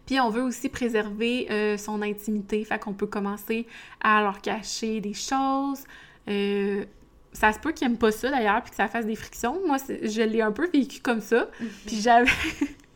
Puis 0.06 0.20
on 0.20 0.30
veut 0.30 0.42
aussi 0.42 0.68
préserver 0.68 1.46
euh, 1.50 1.76
son 1.76 2.02
intimité, 2.02 2.64
fait 2.64 2.78
qu'on 2.78 2.92
peut 2.92 3.06
commencer 3.06 3.66
à 4.00 4.22
leur 4.22 4.40
cacher 4.40 5.00
des 5.00 5.14
choses. 5.14 5.84
Euh, 6.28 6.84
ça 7.32 7.52
se 7.52 7.58
peut 7.58 7.72
qu'ils 7.72 7.88
n'aiment 7.88 7.98
pas 7.98 8.12
ça 8.12 8.30
d'ailleurs, 8.30 8.62
puis 8.62 8.70
que 8.70 8.76
ça 8.76 8.88
fasse 8.88 9.06
des 9.06 9.16
frictions. 9.16 9.60
Moi, 9.66 9.78
je 9.88 10.22
l'ai 10.22 10.42
un 10.42 10.52
peu 10.52 10.68
vécu 10.70 11.00
comme 11.00 11.20
ça. 11.20 11.44
Mm-hmm. 11.44 11.86
Puis 11.86 12.00
j'avais. 12.00 12.30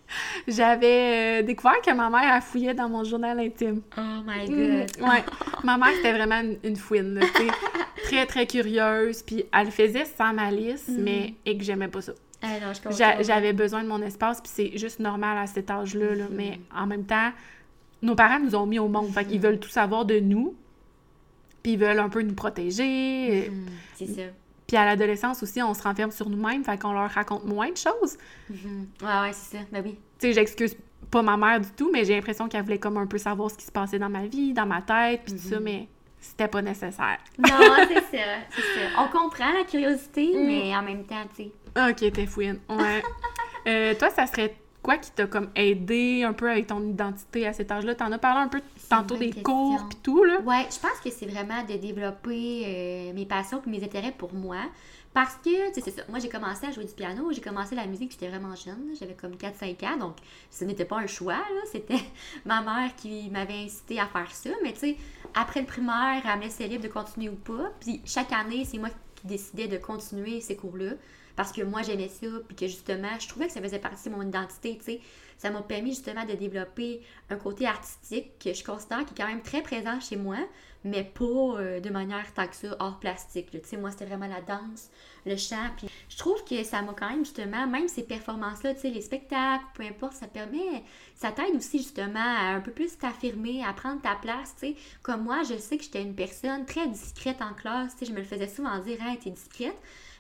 J'avais 0.49 1.41
euh, 1.41 1.43
découvert 1.43 1.81
que 1.81 1.93
ma 1.93 2.11
mère 2.11 2.33
a 2.33 2.41
fouillé 2.41 2.75
dans 2.75 2.89
mon 2.89 3.05
journal 3.05 3.39
intime. 3.41 3.83
Oh 3.97 4.01
my 4.25 4.49
mm, 4.49 4.55
god. 4.55 5.09
ouais. 5.09 5.25
Ma 5.65 5.79
mère, 5.79 5.91
c'était 5.97 6.13
vraiment 6.13 6.43
une, 6.63 6.77
fouine, 6.77 7.21
très, 8.05 8.27
très 8.27 8.47
curieuse. 8.47 9.23
Puis 9.23 9.45
elle 9.53 9.71
faisait 9.71 10.05
sans 10.05 10.33
malice, 10.33 10.89
mm. 10.89 11.03
mais 11.03 11.35
et 11.45 11.57
que 11.57 11.65
j'aimais 11.65 11.89
pas 11.89 12.03
ça. 12.03 12.13
Ah, 12.43 12.73
j'avais 13.21 13.53
besoin 13.53 13.83
de 13.83 13.89
mon 13.89 14.01
espace, 14.03 14.41
puis 14.41 14.53
c'est 14.55 14.79
juste 14.79 15.01
normal 15.01 15.39
à 15.39 15.47
cet 15.47 15.71
âge-là. 15.71 16.15
Là, 16.15 16.25
mm. 16.25 16.35
Mais 16.35 16.61
en 16.75 16.87
même 16.87 17.05
temps, 17.05 17.31
nos 18.03 18.15
parents 18.15 18.39
nous 18.39 18.55
ont 18.55 18.67
mis 18.67 18.79
au 18.79 18.89
monde. 18.89 19.11
Fait 19.11 19.25
qu'ils 19.25 19.41
veulent 19.41 19.61
tout 19.61 19.71
savoir 19.71 20.05
de 20.05 20.21
nous. 20.21 20.55
Puis 21.63 21.73
ils 21.73 21.79
veulent 21.79 21.99
un 21.99 22.09
peu 22.09 22.23
nous 22.23 22.35
protéger. 22.35 23.51
C'est 23.95 24.07
ça. 24.07 24.23
Puis 24.67 24.77
à 24.77 24.85
l'adolescence 24.85 25.43
aussi, 25.43 25.63
on 25.63 25.75
se 25.75 25.83
renferme 25.83 26.11
sur 26.11 26.29
nous-mêmes, 26.29 26.65
fait 26.65 26.81
qu'on 26.81 26.93
leur 26.93 27.11
raconte 27.11 27.45
moins 27.45 27.71
de 27.71 27.77
choses. 27.77 28.19
Mm-hmm. 28.51 29.03
Ouais, 29.03 29.29
ouais, 29.29 29.33
c'est 29.33 29.59
ça. 29.59 29.65
Ben 29.71 29.83
oui. 29.85 29.99
Tu 30.19 30.29
sais, 30.29 30.33
j'excuse 30.33 30.77
pas 31.11 31.23
ma 31.23 31.37
mère 31.37 31.61
du 31.61 31.71
tout, 31.71 31.91
mais 31.93 32.05
j'ai 32.05 32.15
l'impression 32.17 32.49
qu'elle 32.49 32.63
voulait 32.63 32.79
comme 32.79 32.97
un 32.97 33.07
peu 33.07 33.19
savoir 33.19 33.51
ce 33.51 33.57
qui 33.57 33.65
se 33.65 33.73
passait 33.73 33.99
dans 33.99 34.09
ma 34.09 34.27
vie, 34.27 34.53
dans 34.53 34.67
ma 34.67 34.83
tête, 34.83 35.23
puis 35.25 35.35
tout 35.35 35.49
ça, 35.49 35.57
mm-hmm. 35.57 35.63
mais 35.63 35.89
c'était 36.21 36.49
pas 36.49 36.63
nécessaire. 36.63 37.19
non, 37.39 37.77
c'est 37.89 37.95
ça, 37.95 38.25
c'est 38.51 38.63
ça. 38.63 38.89
On 38.99 39.09
comprend 39.09 39.53
la 39.53 39.65
curiosité, 39.65 40.33
mm. 40.35 40.47
mais 40.47 40.77
en 40.77 40.83
même 40.83 41.05
temps, 41.05 41.25
tu 41.37 41.45
sais. 41.45 41.53
Ok, 41.91 42.13
t'es 42.13 42.27
fouine. 42.27 42.59
Ouais. 42.69 43.03
euh, 43.69 43.95
toi, 43.95 44.11
ça 44.11 44.27
serait 44.27 44.57
quoi 44.87 44.99
qui 44.99 45.11
t'a 45.11 45.27
comme 45.27 45.49
aidé 45.57 46.23
un 46.23 46.33
peu 46.33 46.49
avec 46.49 46.69
ton 46.69 46.81
identité 46.81 47.45
à 47.45 47.53
cet 47.53 47.73
âge-là? 47.73 47.97
T'en 47.97 48.13
as 48.13 48.19
parlé 48.19 48.43
un 48.43 48.49
peu 48.49 48.63
tantôt 48.89 49.17
des 49.17 49.33
cours 49.33 49.89
pis 49.89 49.97
tout, 49.97 50.23
là. 50.23 50.39
Ouais, 50.43 50.65
je 50.71 50.79
pense 50.79 51.01
que 51.03 51.11
c'est 51.11 51.27
vraiment 51.27 51.65
de 51.65 51.75
développer 51.75 52.63
euh, 52.65 53.13
mes 53.13 53.27
passions 53.27 53.61
et 53.67 53.69
mes 53.69 53.83
intérêts 53.83 54.15
pour 54.17 54.33
moi. 54.33 54.59
Parce 55.13 55.35
que, 55.37 55.69
tu 55.69 55.75
sais, 55.75 55.81
c'est 55.81 55.91
ça. 55.91 56.03
Moi, 56.09 56.21
j'ai 56.21 56.29
commencé 56.29 56.67
à 56.67 56.71
jouer 56.71 56.85
du 56.85 56.93
piano. 56.93 57.33
J'ai 57.33 57.41
commencé 57.41 57.75
la 57.75 57.87
musique, 57.87 58.13
j'étais 58.13 58.29
vraiment 58.29 58.55
jeune. 58.55 58.95
J'avais 59.01 59.15
comme 59.15 59.33
4-5 59.33 59.85
ans. 59.87 59.97
Donc, 59.97 60.17
ce 60.53 60.65
n'était 60.65 60.85
pas 60.85 60.99
un 60.99 61.09
choix, 61.09 61.35
là. 61.35 61.61
C'était 61.73 61.99
ma 62.45 62.63
mère 62.63 62.95
qui 62.97 63.29
m'avait 63.31 63.65
incité 63.65 63.99
à 63.99 64.07
faire 64.07 64.31
ça. 64.31 64.51
Mais, 64.63 64.73
tu 64.73 64.79
sais, 64.79 64.97
après 65.35 65.63
le 65.63 65.67
primaire, 65.67 66.23
elle 66.25 66.39
me 66.39 66.45
laissait 66.45 66.69
libre 66.69 66.85
de 66.85 66.89
continuer 66.89 67.31
ou 67.31 67.35
pas. 67.35 67.73
Puis, 67.81 68.03
chaque 68.05 68.33
année, 68.33 68.65
c'est 68.65 68.79
moi 68.79 68.91
qui 69.17 69.27
décidais 69.27 69.67
de 69.67 69.79
continuer 69.79 70.41
ces 70.41 70.55
cours-là. 70.55 70.93
Parce 71.37 71.53
que 71.53 71.63
moi 71.63 71.83
j'aimais 71.83 72.09
ça, 72.09 72.27
puis 72.49 72.57
que 72.57 72.67
justement, 72.67 73.19
je 73.21 73.29
trouvais 73.29 73.47
que 73.47 73.53
ça 73.53 73.61
faisait 73.61 73.79
partie 73.79 74.09
de 74.09 74.15
mon 74.15 74.23
identité, 74.23 74.77
tu 74.79 74.85
sais. 74.85 75.01
Ça 75.39 75.51
m'a 75.51 75.61
permis 75.61 75.91
justement 75.91 76.25
de 76.25 76.33
développer 76.33 77.03
un 77.29 77.37
côté 77.37 77.67
artistique 77.67 78.39
que 78.43 78.55
je 78.55 78.65
constate 78.65 79.05
qui 79.07 79.13
est 79.13 79.17
quand 79.23 79.29
même 79.29 79.43
très 79.43 79.61
présent 79.61 80.01
chez 80.01 80.17
moi, 80.17 80.39
mais 80.83 81.05
pas 81.05 81.25
euh, 81.25 81.81
de 81.81 81.91
manière 81.91 82.33
tant 82.33 82.47
que 82.47 82.57
ça 82.57 82.75
hors 82.79 82.99
plastique. 82.99 83.51
Tu 83.51 83.61
sais, 83.65 83.77
moi 83.77 83.91
c'était 83.91 84.07
vraiment 84.07 84.29
la 84.29 84.41
danse, 84.41 84.89
le 85.27 85.37
chant, 85.37 85.69
puis 85.77 85.89
je 86.09 86.17
trouve 86.17 86.43
que 86.45 86.65
ça 86.65 86.81
m'a 86.81 86.95
quand 86.95 87.11
même 87.11 87.25
justement, 87.25 87.67
même 87.67 87.89
ces 87.89 88.05
performances-là, 88.05 88.75
tu 88.75 88.81
sais, 88.81 88.91
les 88.91 89.03
spectacles, 89.03 89.65
peu 89.75 89.83
importe, 89.83 90.15
ça 90.15 90.27
permet, 90.27 90.85
ça 91.15 91.33
t'aide 91.33 91.55
aussi 91.55 91.79
justement 91.79 92.19
à 92.19 92.55
un 92.55 92.61
peu 92.61 92.71
plus 92.71 92.97
t'affirmer, 92.97 93.63
à 93.63 93.75
prendre 93.75 94.01
ta 94.01 94.15
place, 94.15 94.55
tu 94.59 94.69
sais. 94.69 94.77
Comme 95.03 95.25
moi, 95.25 95.43
je 95.43 95.59
sais 95.59 95.77
que 95.77 95.85
j'étais 95.85 96.03
une 96.03 96.15
personne 96.15 96.65
très 96.65 96.87
discrète 96.89 97.43
en 97.43 97.53
classe, 97.53 97.93
tu 97.93 97.99
sais, 97.99 98.07
je 98.07 98.13
me 98.13 98.21
le 98.21 98.25
faisais 98.25 98.49
souvent 98.49 98.79
dire, 98.79 99.03
hey, 99.03 99.19
t'es 99.19 99.31
discrète. 99.31 99.77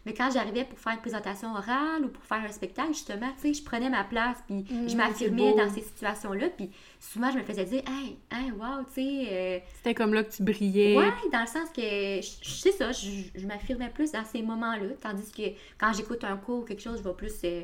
Mais 0.07 0.15
quand 0.15 0.31
j'arrivais 0.33 0.65
pour 0.65 0.79
faire 0.79 0.93
une 0.95 1.01
présentation 1.01 1.53
orale 1.53 2.05
ou 2.05 2.09
pour 2.09 2.25
faire 2.25 2.39
un 2.39 2.53
spectacle, 2.53 2.95
justement, 2.95 3.31
tu 3.35 3.49
sais, 3.49 3.55
je 3.55 3.63
prenais 3.65 3.91
ma 3.91 4.05
place, 4.05 4.39
puis 4.47 4.65
je 4.87 4.95
Mm, 4.95 4.97
m'affirmais 4.97 5.51
c'est 5.51 5.57
beau. 5.57 5.57
dans 5.57 5.75
ces 5.75 5.83
situations-là, 5.83 6.49
puis 6.51 6.71
souvent, 7.01 7.31
je 7.33 7.39
me 7.39 7.43
faisais 7.43 7.65
dire, 7.65 7.83
hey, 7.89 8.17
hey, 8.31 8.53
wow, 8.53 8.85
tu 8.87 8.95
sais, 8.95 9.27
euh, 9.31 9.59
C'était 9.79 9.95
comme 9.95 10.15
là 10.15 10.23
que 10.25 10.31
tu 10.31 10.43
brillais. 10.45 10.97
Ouais, 10.97 11.05
dans 11.33 11.41
le 11.41 11.47
sens 11.47 11.69
que, 11.75 11.83
je 11.83 12.37
je 12.43 12.51
sais 12.51 12.73
ça, 12.73 12.93
je, 12.93 13.09
je 13.35 13.47
m'affirmais 13.47 13.91
plus 13.91 14.13
dans 14.13 14.25
ces 14.25 14.43
moments-là, 14.43 14.95
tandis 15.03 15.31
que 15.33 15.43
quand 15.79 15.93
j'écoute 15.93 16.23
un 16.25 16.37
cours 16.37 16.61
ou 16.61 16.65
quelque 16.65 16.83
chose, 16.83 16.99
je 16.99 17.03
vais 17.09 17.15
plus 17.15 17.35
euh, 17.45 17.63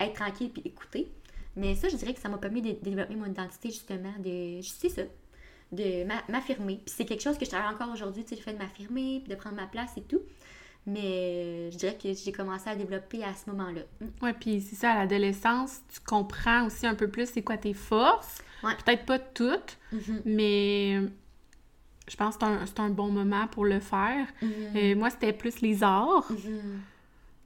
être 0.00 0.14
tranquille 0.14 0.50
puis 0.52 0.62
écouter. 0.64 1.08
Mais 1.56 1.76
ça, 1.76 1.88
je 1.88 1.94
dirais 1.96 2.12
que 2.12 2.20
ça 2.20 2.28
m'a 2.28 2.38
permis 2.38 2.60
de, 2.62 2.70
de 2.70 2.78
développer 2.82 3.14
mon 3.14 3.26
identité, 3.26 3.68
justement, 3.70 4.12
de, 4.18 4.60
je 4.60 4.68
sais 4.68 4.88
ça, 4.88 5.02
de 5.72 6.04
m'a- 6.04 6.24
m'affirmer. 6.28 6.80
Puis 6.84 6.94
c'est 6.96 7.04
quelque 7.04 7.22
chose 7.22 7.38
que 7.38 7.44
je 7.44 7.50
travaille 7.50 7.72
encore 7.74 7.92
aujourd'hui, 7.92 8.24
tu 8.24 8.30
sais, 8.30 8.36
le 8.36 8.42
fait 8.42 8.52
de 8.52 8.58
m'affirmer, 8.58 9.20
de 9.28 9.34
prendre 9.36 9.56
ma 9.56 9.66
place 9.66 9.92
et 9.96 10.02
tout. 10.02 10.20
Mais 10.86 11.00
euh, 11.02 11.70
je 11.70 11.76
dirais 11.78 11.96
que 12.00 12.12
j'ai 12.12 12.32
commencé 12.32 12.68
à 12.68 12.76
développer 12.76 13.24
à 13.24 13.32
ce 13.34 13.48
moment-là. 13.50 13.80
Mm. 14.00 14.24
Ouais, 14.24 14.32
puis 14.34 14.60
c'est 14.60 14.76
ça, 14.76 14.90
à 14.92 14.98
l'adolescence, 14.98 15.80
tu 15.92 16.00
comprends 16.00 16.66
aussi 16.66 16.86
un 16.86 16.94
peu 16.94 17.08
plus 17.08 17.26
c'est 17.26 17.42
quoi 17.42 17.56
tes 17.56 17.72
forces. 17.72 18.42
Ouais. 18.62 18.72
Peut-être 18.84 19.06
pas 19.06 19.18
toutes, 19.18 19.78
Mhm. 19.92 20.22
mais 20.26 21.00
je 22.08 22.16
pense 22.16 22.36
que 22.36 22.44
c'est 22.66 22.80
un, 22.80 22.84
un 22.84 22.90
bon 22.90 23.08
moment 23.10 23.46
pour 23.46 23.64
le 23.64 23.80
faire. 23.80 24.26
Mhm. 24.42 24.50
Euh, 24.76 24.94
moi, 24.96 25.08
c'était 25.10 25.32
plus 25.32 25.60
les 25.62 25.82
arts. 25.82 26.26
Mhm. 26.30 26.80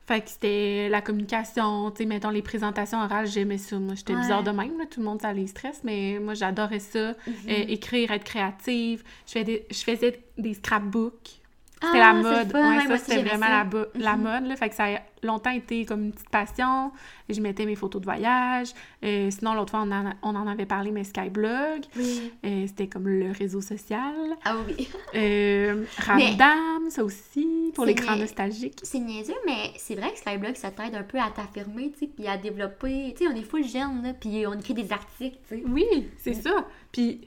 Fait 0.06 0.22
que 0.22 0.30
c'était 0.30 0.88
la 0.88 1.02
communication, 1.02 1.90
tu 1.90 1.98
sais, 1.98 2.06
mettons 2.06 2.30
les 2.30 2.40
présentations 2.40 2.98
orales, 3.02 3.26
j'aimais 3.26 3.58
ça. 3.58 3.78
Moi, 3.78 3.94
j'étais 3.94 4.14
Ouais. 4.14 4.20
bizarre 4.22 4.42
de 4.42 4.50
même, 4.50 4.78
là. 4.78 4.86
tout 4.86 5.00
le 5.00 5.06
monde, 5.06 5.20
ça 5.20 5.32
les 5.34 5.46
stresse, 5.46 5.82
mais 5.84 6.18
moi, 6.18 6.32
j'adorais 6.34 6.78
ça. 6.80 6.98
Euh, 6.98 7.14
écrire, 7.46 8.10
être 8.10 8.24
créative. 8.24 9.04
Je 9.26 9.40
des, 9.40 9.66
je 9.70 9.78
faisais 9.82 10.18
des 10.38 10.54
scrapbooks. 10.54 11.37
C'était 11.80 12.00
Ah, 12.00 12.12
la 12.12 12.22
c'est 12.22 12.38
mode. 12.38 12.50
fun. 12.52 12.70
Ouais, 12.70 12.76
Ouais, 12.78 12.86
ça, 12.88 12.98
c'était 12.98 13.22
vraiment 13.22 13.46
ça. 13.46 13.64
la, 13.94 14.04
la 14.04 14.16
Mhm. 14.16 14.22
mode. 14.22 14.46
Là. 14.48 14.56
Fait 14.56 14.68
que 14.68 14.74
ça 14.74 14.86
a 14.86 14.98
longtemps 15.22 15.50
été 15.50 15.84
comme 15.84 16.02
une 16.04 16.12
petite 16.12 16.28
passion. 16.28 16.90
Je 17.28 17.40
mettais 17.40 17.66
mes 17.66 17.76
photos 17.76 18.00
de 18.00 18.04
voyage. 18.06 18.68
Euh, 19.04 19.30
sinon, 19.30 19.54
l'autre 19.54 19.70
fois, 19.70 19.80
on 19.86 19.90
en, 19.92 20.06
a- 20.08 20.14
on 20.22 20.34
en 20.34 20.46
avait 20.48 20.66
parlé, 20.66 20.90
mais 20.90 21.04
Skyblog. 21.04 21.82
Oui. 21.96 22.32
Euh, 22.44 22.64
c'était 22.66 22.88
comme 22.88 23.06
le 23.06 23.30
réseau 23.30 23.60
social. 23.60 24.14
Ah 24.44 24.56
oui. 24.66 24.88
Euh, 25.14 25.84
Ramdam, 25.98 26.90
ça 26.90 27.04
aussi, 27.04 27.70
pour 27.74 27.86
grands 27.86 28.14
niais- 28.14 28.20
nostalgiques. 28.22 28.80
C'est 28.82 28.98
niaiseux, 28.98 29.34
mais 29.46 29.72
c'est 29.76 29.94
vrai 29.94 30.10
que 30.12 30.18
Skyblog, 30.18 30.56
ça 30.56 30.70
t'aide 30.70 30.94
un 30.94 31.02
peu 31.02 31.18
à 31.18 31.30
t'affirmer, 31.30 31.92
tu 31.92 32.00
sais, 32.00 32.06
puis 32.08 32.26
à 32.26 32.36
développer. 32.36 33.14
Tu 33.16 33.24
sais, 33.24 33.30
on 33.32 33.36
est 33.36 33.42
full 33.44 33.64
jeune, 33.64 34.02
là, 34.02 34.14
puis 34.14 34.46
on 34.46 34.54
écrit 34.54 34.74
des 34.74 34.92
articles, 34.92 35.38
tu 35.48 35.56
sais. 35.56 35.62
Oui, 35.68 35.86
c'est 36.16 36.34
ça. 36.34 36.66
Puis 36.92 37.20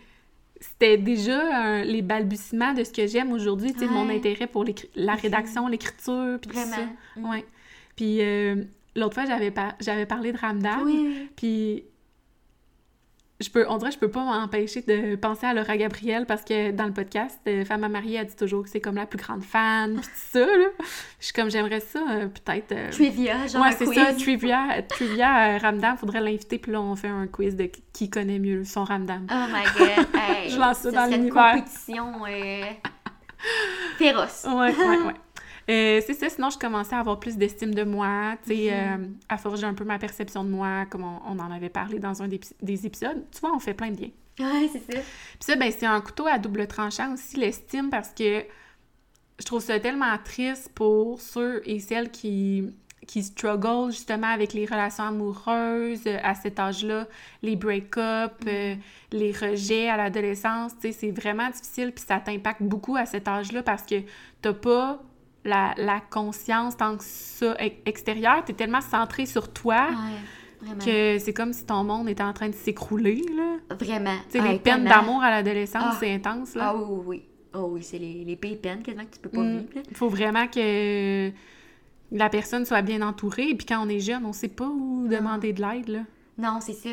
c'était 0.61 0.97
déjà 0.97 1.39
un- 1.57 1.83
les 1.83 2.01
balbutiements 2.01 2.73
de 2.73 2.83
ce 2.83 2.91
que 2.93 3.05
j'aime 3.07 3.31
aujourd'hui, 3.33 3.73
tu 3.73 3.79
sais, 3.79 3.87
mon 3.87 4.07
intérêt 4.09 4.47
pour 4.47 4.63
la 4.95 5.15
rédaction, 5.15 5.67
l'écriture, 5.67 6.37
puis 6.39 6.51
tout 6.51 6.57
ça. 6.57 6.85
Mm. 7.17 7.29
Ouais. 7.29 7.43
Puis 7.95 8.21
euh, 8.21 8.55
l'autre 8.95 9.15
fois, 9.15 9.25
j'avais 9.25 9.51
par- 9.51 9.73
j'avais 9.81 10.05
parlé 10.05 10.31
de 10.31 10.37
Ramdam, 10.37 10.83
Oui. 10.85 11.27
puis 11.35 11.83
je 13.41 13.49
peux, 13.49 13.65
on 13.69 13.77
dirait 13.77 13.89
que 13.89 13.95
je 13.95 13.99
peux 13.99 14.09
pas 14.11 14.23
m'empêcher 14.23 14.81
de 14.81 15.15
penser 15.15 15.45
à 15.47 15.53
Laura 15.53 15.75
Gabriel 15.77 16.25
parce 16.25 16.43
que 16.43 16.71
dans 16.71 16.85
le 16.85 16.93
podcast, 16.93 17.39
euh, 17.47 17.65
Femme 17.65 17.83
à 17.83 17.89
marier, 17.89 18.17
elle 18.17 18.27
dit 18.27 18.35
toujours 18.35 18.63
que 18.63 18.69
c'est 18.69 18.79
comme 18.81 18.95
la 18.95 19.05
plus 19.05 19.17
grande 19.17 19.43
fan, 19.43 19.95
puis 19.95 20.03
tout 20.03 20.09
ça, 20.31 20.39
là. 20.45 20.67
Je 21.19 21.25
suis 21.25 21.33
comme, 21.33 21.49
j'aimerais 21.49 21.79
ça, 21.79 21.99
euh, 22.09 22.27
peut-être... 22.27 22.71
euh, 22.71 22.89
Trivia, 22.91 23.47
genre 23.47 23.63
ouais, 23.63 23.71
c'est 23.77 23.85
ça, 23.93 24.13
trivia, 24.13 24.81
trivia 24.87 25.55
euh, 25.55 25.57
Ramdam, 25.57 25.97
faudrait 25.97 26.21
l'inviter, 26.21 26.57
puis 26.59 26.71
là, 26.71 26.81
on 26.81 26.95
fait 26.95 27.07
un 27.07 27.27
quiz 27.27 27.55
de 27.55 27.69
qui- 27.93 28.09
connaît 28.09 28.39
mieux 28.39 28.63
son 28.63 28.83
Ramdam. 28.83 29.27
Oh 29.31 29.45
my 29.51 29.63
god. 29.77 30.05
Hey, 30.13 30.49
Je 30.49 30.59
lance 30.59 30.77
ça 30.79 30.91
dans 30.91 31.05
serait 31.05 31.15
une 31.15 31.21
l'univers. 31.23 31.53
compétition 31.55 32.13
féroce. 33.97 34.45
Ouais, 34.47 34.75
ouais, 34.75 34.97
ouais. 35.07 35.13
Euh, 35.69 36.01
c'est 36.05 36.13
ça, 36.13 36.29
sinon 36.29 36.49
je 36.49 36.57
commençais 36.57 36.95
à 36.95 36.99
avoir 36.99 37.19
plus 37.19 37.37
d'estime 37.37 37.73
de 37.73 37.83
moi, 37.83 38.35
tu 38.43 38.49
sais, 38.55 38.71
Mhm. 38.71 39.03
euh, 39.03 39.07
à 39.29 39.37
forger 39.37 39.65
un 39.65 39.73
peu 39.73 39.83
ma 39.83 39.99
perception 39.99 40.43
de 40.43 40.49
moi, 40.49 40.85
comme 40.89 41.03
on, 41.03 41.19
on 41.27 41.39
en 41.39 41.51
avait 41.51 41.69
parlé 41.69 41.99
dans 41.99 42.21
un 42.21 42.27
des, 42.27 42.39
des 42.61 42.85
épisodes. 42.85 43.23
Tu 43.31 43.39
vois, 43.39 43.51
on 43.55 43.59
fait 43.59 43.73
plein 43.73 43.91
de 43.91 44.01
liens. 44.01 44.09
Ouais, 44.39 44.69
c'est 44.71 44.79
ça. 44.79 44.99
Puis 44.99 45.39
ça, 45.41 45.55
ben, 45.55 45.71
c'est 45.71 45.85
un 45.85 46.01
couteau 46.01 46.25
à 46.27 46.37
double 46.39 46.65
tranchant 46.67 47.13
aussi, 47.13 47.37
l'estime, 47.37 47.89
parce 47.89 48.09
que 48.09 48.43
je 49.39 49.45
trouve 49.45 49.61
ça 49.61 49.79
tellement 49.79 50.17
triste 50.23 50.71
pour 50.73 51.21
ceux 51.21 51.61
et 51.69 51.79
celles 51.79 52.09
qui, 52.11 52.73
qui 53.07 53.23
struggle 53.23 53.91
justement 53.91 54.27
avec 54.27 54.53
les 54.53 54.65
relations 54.65 55.03
amoureuses 55.03 56.01
euh, 56.07 56.17
à 56.23 56.33
cet 56.35 56.59
âge-là, 56.59 57.07
les 57.43 57.55
break-up, 57.55 58.33
euh, 58.47 58.75
les 59.11 59.31
rejets 59.31 59.89
à 59.89 59.97
l'adolescence, 59.97 60.73
tu 60.79 60.87
sais, 60.87 60.91
c'est 60.91 61.11
vraiment 61.11 61.49
difficile, 61.49 61.91
puis 61.91 62.03
ça 62.07 62.19
t'impacte 62.19 62.61
beaucoup 62.63 62.95
à 62.95 63.05
cet 63.05 63.27
âge-là 63.27 63.63
parce 63.63 63.83
que 63.83 63.95
t'as 64.41 64.53
pas 64.53 65.01
la, 65.43 65.73
la 65.77 65.99
conscience 65.99 66.77
tant 66.77 66.97
que 66.97 67.03
ça 67.03 67.55
extérieure, 67.85 68.43
t'es 68.45 68.53
tellement 68.53 68.81
centré 68.81 69.25
sur 69.25 69.51
toi 69.51 69.87
Ouais, 70.63 70.75
que 70.85 71.17
c'est 71.19 71.33
comme 71.33 71.53
si 71.53 71.65
ton 71.65 71.83
monde 71.83 72.07
était 72.07 72.21
en 72.23 72.33
train 72.33 72.49
de 72.49 72.53
s'écrouler, 72.53 73.23
là. 73.35 73.75
Vraiment. 73.75 74.15
Tu 74.29 74.33
sais, 74.37 74.41
Ouais, 74.41 74.51
les 74.53 74.59
peines 74.59 74.83
d'amour 74.83 75.23
à 75.23 75.31
l'adolescence, 75.31 75.83
Ah. 75.95 75.97
c'est 75.99 76.13
intense, 76.13 76.53
là. 76.55 76.69
Ah 76.69 76.75
oui, 76.75 76.83
oui, 76.87 77.01
oui. 77.07 77.23
Oh 77.53 77.69
oui, 77.71 77.83
c'est 77.83 77.97
les, 77.97 78.23
les 78.23 78.35
pires 78.35 78.59
peines 78.61 78.81
quasiment 78.83 79.03
que 79.05 79.15
tu 79.15 79.19
peux 79.19 79.29
pas 79.29 79.41
Mm. 79.41 79.57
vivre. 79.57 79.83
Il 79.89 79.95
faut 79.97 80.07
vraiment 80.09 80.47
que 80.47 81.31
la 82.11 82.29
personne 82.29 82.63
soit 82.65 82.81
bien 82.83 83.01
entourée. 83.01 83.49
Et 83.49 83.55
puis 83.55 83.65
quand 83.65 83.83
on 83.83 83.89
est 83.89 83.99
jeune, 83.99 84.23
on 84.25 84.33
sait 84.33 84.47
pas 84.49 84.67
où 84.67 85.07
demander 85.07 85.51
de 85.51 85.61
l'aide, 85.61 85.87
là. 85.87 85.99
Non, 86.37 86.59
c'est 86.61 86.73
ça. 86.73 86.89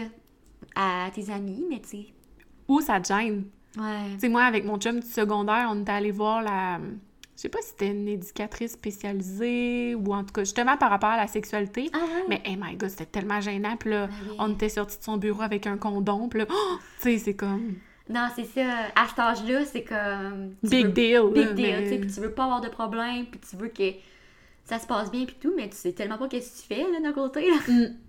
À 0.74 1.10
tes 1.14 1.30
amis, 1.30 1.64
mais 1.68 1.80
tu 1.80 1.88
sais. 1.88 2.06
Où 2.66 2.80
ça 2.80 3.00
te 3.00 3.08
gêne. 3.08 3.44
Ouais. 3.76 4.12
Tu 4.14 4.20
sais, 4.20 4.28
moi, 4.28 4.42
avec 4.44 4.64
mon 4.64 4.78
chum 4.78 4.98
du 5.00 5.06
secondaire, 5.06 5.68
on 5.70 5.80
était 5.82 5.92
allé 5.92 6.10
voir 6.10 6.42
la... 6.42 6.80
Je 7.38 7.42
sais 7.42 7.48
pas 7.48 7.60
si 7.62 7.68
c'était 7.68 7.86
une 7.92 8.08
éducatrice 8.08 8.72
spécialisée 8.72 9.94
ou 9.94 10.12
en 10.12 10.24
tout 10.24 10.32
cas, 10.32 10.42
justement 10.42 10.76
par 10.76 10.90
rapport 10.90 11.10
à 11.10 11.16
la 11.16 11.28
sexualité. 11.28 11.88
Ah 11.92 11.98
ouais. 11.98 12.24
Mais, 12.28 12.42
hey 12.44 12.56
my 12.60 12.74
god, 12.74 12.90
c'était 12.90 13.06
tellement 13.06 13.40
gênant. 13.40 13.76
Puis 13.76 13.90
là, 13.90 14.08
Ben 14.08 14.12
oui. 14.30 14.36
on 14.40 14.52
était 14.54 14.68
sortis 14.68 14.98
de 14.98 15.04
son 15.04 15.18
bureau 15.18 15.42
avec 15.42 15.66
un 15.68 15.76
condom. 15.78 16.28
Puis 16.28 16.40
là, 16.40 16.46
oh! 16.50 16.76
tu 17.00 17.02
sais, 17.12 17.18
c'est 17.18 17.34
comme... 17.34 17.74
Non, 18.10 18.26
c'est 18.34 18.44
ça. 18.46 18.62
À 18.96 19.06
cet 19.06 19.18
âge-là, 19.20 19.64
c'est 19.66 19.84
comme. 19.84 20.54
Big 20.64 20.86
veux- 20.86 20.92
deal. 20.92 21.20
Big 21.32 21.54
deal, 21.54 21.66
mais- 21.76 21.82
tu 21.84 21.88
sais. 21.90 21.98
Puis 21.98 22.10
tu 22.12 22.20
veux 22.20 22.32
pas 22.32 22.44
avoir 22.44 22.60
de 22.60 22.68
problème, 22.68 23.26
puis 23.26 23.38
tu 23.48 23.54
veux 23.56 23.68
que 23.68 23.92
ça 24.64 24.78
se 24.78 24.86
passe 24.86 25.10
bien, 25.10 25.24
puis 25.24 25.36
tout, 25.40 25.52
mais 25.56 25.68
tu 25.68 25.76
sais 25.76 25.92
tellement 25.92 26.18
pas 26.18 26.26
qu'est-ce 26.28 26.62
que 26.66 26.68
tu 26.68 26.74
fais, 26.74 26.90
là, 26.90 27.00
d'un 27.02 27.12
côté, 27.12 27.48
là. 27.48 27.56
Mm. 27.68 27.94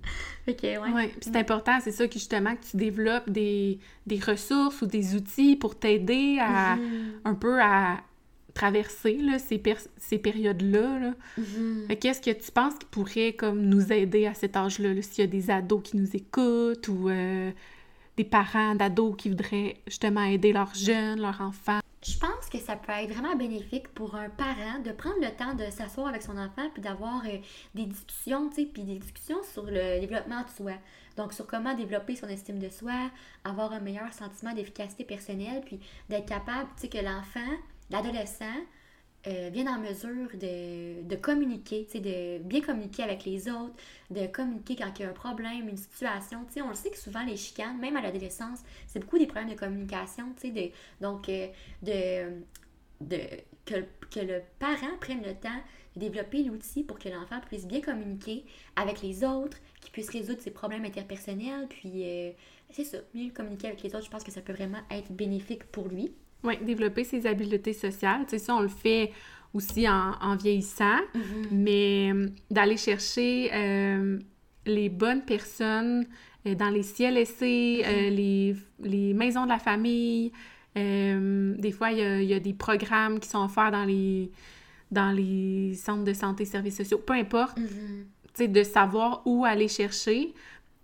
Que, 0.49 0.65
ouais. 0.79 0.89
Oui, 0.95 1.07
puis 1.09 1.19
c'est 1.21 1.35
important, 1.35 1.77
c'est 1.79 1.91
ça, 1.91 2.07
que 2.07 2.13
justement, 2.15 2.55
que 2.55 2.63
tu 2.71 2.75
développes 2.77 3.29
des, 3.29 3.77
des 4.07 4.17
ressources 4.19 4.81
ou 4.81 4.87
des 4.87 5.13
outils 5.15 5.55
pour 5.55 5.77
t'aider 5.77 6.39
à 6.41 6.75
Mhm. 6.75 7.11
un 7.25 7.35
peu 7.35 7.61
à 7.61 7.97
traverser 8.59 9.17
là, 9.17 9.37
ces, 9.39 10.17
périodes-là. 10.17 10.99
là. 10.99 11.13
Mhm. 11.37 11.87
Qu'est-ce 11.99 12.21
que 12.21 12.31
tu 12.31 12.51
penses 12.51 12.75
qui 12.77 12.85
pourrait 12.87 13.33
comme 13.33 13.61
nous 13.61 13.93
aider 13.93 14.25
à 14.25 14.33
cet 14.33 14.57
âge-là? 14.57 14.93
là, 14.93 15.01
S'il 15.01 15.23
y 15.23 15.27
a 15.27 15.27
des 15.27 15.49
ados 15.49 15.81
qui 15.81 15.95
nous 15.95 16.13
écoutent 16.13 16.87
ou 16.89 17.07
euh, 17.07 17.51
des 18.17 18.25
parents 18.25 18.75
d'ados 18.75 19.15
qui 19.17 19.29
voudraient 19.29 19.77
justement 19.87 20.23
aider 20.23 20.51
leurs 20.51 20.75
jeunes, 20.75 21.21
leurs 21.21 21.39
enfants? 21.39 21.79
Je 22.03 22.17
pense 22.17 22.49
que 22.51 22.57
ça 22.57 22.75
peut 22.75 22.91
être 22.91 23.11
vraiment 23.11 23.35
bénéfique 23.35 23.87
pour 23.89 24.15
un 24.15 24.29
parent 24.29 24.79
de 24.83 24.91
prendre 24.91 25.19
le 25.21 25.31
temps 25.31 25.53
de 25.53 25.69
s'asseoir 25.69 26.07
avec 26.07 26.21
son 26.21 26.37
enfant 26.37 26.69
puis 26.73 26.81
d'avoir 26.81 27.23
euh, 27.25 27.37
des 27.75 27.85
discussions, 27.85 28.49
tu 28.49 28.55
sais, 28.55 28.65
puis 28.65 28.83
des 28.83 28.99
discussions 28.99 29.41
sur 29.53 29.63
le 29.63 30.01
développement 30.01 30.41
de 30.43 30.49
soi. 30.49 30.73
Donc, 31.15 31.33
sur 31.33 31.47
comment 31.47 31.75
développer 31.75 32.15
son 32.15 32.27
estime 32.27 32.59
de 32.59 32.69
soi, 32.69 33.09
avoir 33.45 33.71
un 33.71 33.79
meilleur 33.79 34.13
sentiment 34.13 34.53
d'efficacité 34.53 35.03
personnelle, 35.03 35.61
puis 35.65 35.79
d'être 36.09 36.27
capable, 36.27 36.69
tu 36.75 36.83
sais, 36.83 36.89
que 36.89 36.97
l'enfant, 36.97 37.51
l'adolescent, 37.89 38.45
euh, 39.27 39.49
vienne 39.51 39.67
en 39.67 39.79
mesure 39.79 40.29
de, 40.33 41.03
de 41.03 41.15
communiquer, 41.17 41.85
de 41.93 42.37
bien 42.41 42.61
communiquer 42.61 43.03
avec 43.03 43.25
les 43.25 43.49
autres, 43.49 43.75
de 44.09 44.27
communiquer 44.27 44.77
quand 44.77 44.91
il 44.97 45.01
y 45.01 45.05
a 45.05 45.09
un 45.09 45.13
problème, 45.13 45.67
une 45.67 45.77
situation. 45.77 46.45
On 46.63 46.69
le 46.69 46.73
sait 46.73 46.89
que 46.89 46.97
souvent 46.97 47.25
les 47.25 47.35
chicanes, 47.35 47.77
même 47.79 47.97
à 47.97 48.01
l'adolescence, 48.01 48.59
c'est 48.87 48.99
beaucoup 48.99 49.17
des 49.17 49.27
problèmes 49.27 49.49
de 49.49 49.59
communication, 49.59 50.27
de, 50.41 50.71
donc 51.01 51.27
euh, 51.27 51.47
de, 51.83 52.41
de 53.01 53.19
que, 53.65 53.85
que 54.09 54.19
le 54.21 54.41
parent 54.57 54.97
prenne 55.01 55.21
le 55.21 55.35
temps 55.35 55.61
de 55.95 55.99
développer 55.99 56.43
l'outil 56.43 56.83
pour 56.83 56.97
que 56.97 57.09
l'enfant 57.09 57.41
puisse 57.45 57.67
bien 57.67 57.81
communiquer 57.81 58.45
avec 58.77 59.01
les 59.01 59.23
autres, 59.25 59.57
qu'il 59.81 59.91
puisse 59.91 60.09
résoudre 60.09 60.41
ses 60.41 60.51
problèmes 60.51 60.85
interpersonnels, 60.85 61.67
puis 61.67 62.03
euh, 62.05 62.31
c'est 62.71 62.85
ça, 62.85 62.97
mieux 63.13 63.31
communiquer 63.31 63.67
avec 63.67 63.83
les 63.83 63.93
autres, 63.95 64.05
je 64.05 64.11
pense 64.11 64.23
que 64.23 64.31
ça 64.31 64.41
peut 64.41 64.53
vraiment 64.53 64.79
être 64.91 65.11
bénéfique 65.11 65.65
pour 65.65 65.87
lui. 65.89 66.13
Oui, 66.43 66.55
développer 66.61 67.03
ses 67.03 67.25
habiletés 67.25 67.73
sociales. 67.73 68.21
Tu 68.23 68.31
sais, 68.31 68.39
ça, 68.39 68.55
on 68.55 68.61
le 68.61 68.67
fait 68.69 69.11
aussi 69.53 69.87
en, 69.89 70.35
vieillissant, 70.35 70.99
Mhm. 71.13 71.21
mais 71.51 72.11
euh, 72.13 72.27
d'aller 72.51 72.77
chercher 72.77 73.49
euh, 73.53 74.19
les 74.65 74.89
bonnes 74.89 75.23
personnes 75.25 76.05
euh, 76.45 76.55
dans 76.55 76.69
les 76.69 76.83
CLSC, 76.83 77.41
euh, 77.83 78.09
les, 78.09 78.55
les 78.81 79.13
maisons 79.13 79.43
de 79.45 79.49
la 79.49 79.59
famille. 79.59 80.31
Des 80.75 81.71
fois, 81.71 81.91
il 81.91 81.97
y, 81.97 82.01
a, 82.03 82.21
il 82.21 82.29
y 82.29 82.33
a 82.33 82.39
des 82.39 82.53
programmes 82.53 83.19
qui 83.19 83.27
sont 83.27 83.43
offerts 83.43 83.71
dans 83.71 83.83
les, 83.85 84.31
dans 84.91 85.11
les 85.11 85.73
centres 85.75 86.05
de 86.05 86.13
santé, 86.13 86.45
services 86.45 86.77
sociaux, 86.77 86.99
peu 86.99 87.13
importe 87.13 87.57
Mhm. 87.57 88.05
tu 88.33 88.43
sais, 88.43 88.47
de 88.47 88.63
savoir 88.63 89.23
où 89.25 89.43
aller 89.43 89.67
chercher. 89.67 90.33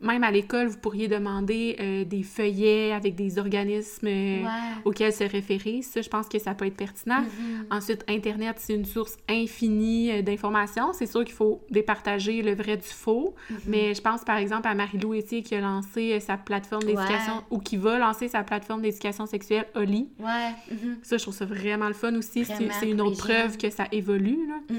Même 0.05 0.23
à 0.23 0.31
l'école, 0.31 0.67
vous 0.67 0.77
pourriez 0.77 1.07
demander 1.07 1.75
euh, 1.79 2.05
des 2.05 2.23
feuillets 2.23 2.91
avec 2.93 3.15
des 3.15 3.37
organismes 3.39 4.07
euh, 4.07 4.43
Ouais. 4.43 4.49
auxquels 4.85 5.11
se 5.11 5.23
référer. 5.23 5.81
Ça, 5.81 6.01
je 6.01 6.07
pense 6.09 6.29
que 6.29 6.39
ça 6.39 6.53
peut 6.53 6.65
être 6.67 6.77
pertinent. 6.77 7.21
Mhm. 7.21 7.65
Ensuite, 7.71 8.03
Internet, 8.07 8.57
c'est 8.59 8.75
une 8.75 8.85
source 8.85 9.17
infinie 9.27 10.11
euh, 10.11 10.21
d'informations. 10.21 10.93
C'est 10.93 11.07
sûr 11.07 11.25
qu'il 11.25 11.33
faut 11.33 11.61
départager 11.71 12.41
le 12.41 12.53
vrai 12.53 12.77
du 12.77 12.87
faux. 12.87 13.33
Mhm. 13.49 13.57
Mais 13.67 13.93
je 13.95 14.01
pense, 14.01 14.23
par 14.23 14.37
exemple, 14.37 14.67
à 14.67 14.75
Marie-Lou 14.75 15.13
Etier 15.15 15.41
qui 15.41 15.55
a 15.55 15.61
lancé 15.61 16.19
sa 16.19 16.37
plateforme 16.37 16.83
d'éducation, 16.83 17.33
Ouais. 17.37 17.43
ou 17.51 17.59
qui 17.59 17.77
va 17.77 17.97
lancer 17.97 18.27
sa 18.27 18.43
plateforme 18.43 18.81
d'éducation 18.83 19.25
sexuelle, 19.25 19.65
Oli. 19.75 20.09
Ouais. 20.19 20.51
mhm. 20.71 20.97
Ça, 21.01 21.17
je 21.17 21.23
trouve 21.23 21.33
ça 21.35 21.45
vraiment 21.45 21.87
le 21.87 21.93
fun 21.93 22.13
aussi. 22.15 22.45
C'est 22.45 22.89
une 22.89 23.01
autre 23.01 23.17
preuve 23.17 23.57
que 23.57 23.69
ça 23.71 23.85
évolue, 23.91 24.47
là. 24.47 24.75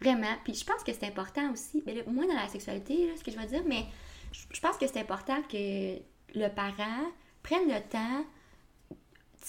Vraiment. 0.00 0.26
Puis 0.44 0.54
je 0.54 0.64
pense 0.64 0.82
que 0.84 0.92
c'est 0.92 1.06
important 1.06 1.52
aussi, 1.52 1.82
mais 1.86 1.94
là, 1.94 2.02
moins 2.08 2.26
dans 2.26 2.34
la 2.34 2.48
sexualité, 2.48 3.06
là, 3.06 3.12
ce 3.16 3.22
que 3.22 3.30
je 3.30 3.38
veux 3.38 3.46
dire, 3.46 3.62
mais 3.66 3.84
je, 4.32 4.60
pense 4.60 4.76
que 4.76 4.86
c'est 4.86 5.00
important 5.00 5.40
que 5.42 5.96
le 6.34 6.48
parent 6.48 7.10
prenne 7.42 7.68
le 7.68 7.80
temps. 7.80 8.24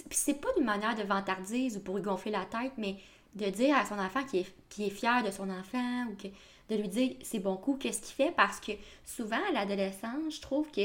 Puis 0.10 0.18
c'est 0.18 0.42
pas 0.42 0.50
d'une 0.56 0.66
manière 0.66 0.96
de 0.96 1.04
vantardise 1.04 1.78
ou 1.78 1.80
pour 1.80 1.96
lui 1.96 2.04
gonfler 2.04 2.32
la 2.32 2.46
tête, 2.46 2.74
mais 2.78 2.98
de 3.36 3.50
dire 3.50 3.76
à 3.76 3.86
son 3.86 4.00
enfant 4.00 4.24
qu'il 4.24 4.40
est, 4.42 4.80
est 4.80 4.90
fier 4.90 5.24
de 5.24 5.32
son 5.32 5.50
enfant 5.50 6.06
ou 6.12 6.16
que, 6.16 6.28
de 6.70 6.82
lui 6.82 6.88
dire 6.88 7.16
c'est 7.24 7.40
bon 7.40 7.58
coup, 7.58 7.78
qu'est-ce 7.80 8.02
qu'il 8.02 8.16
fait, 8.26 8.32
parce 8.32 8.60
que 8.60 8.72
souvent 9.06 9.40
à 9.50 9.52
l'adolescence, 9.52 10.36
je 10.36 10.42
trouve 10.42 10.70
que 10.72 10.82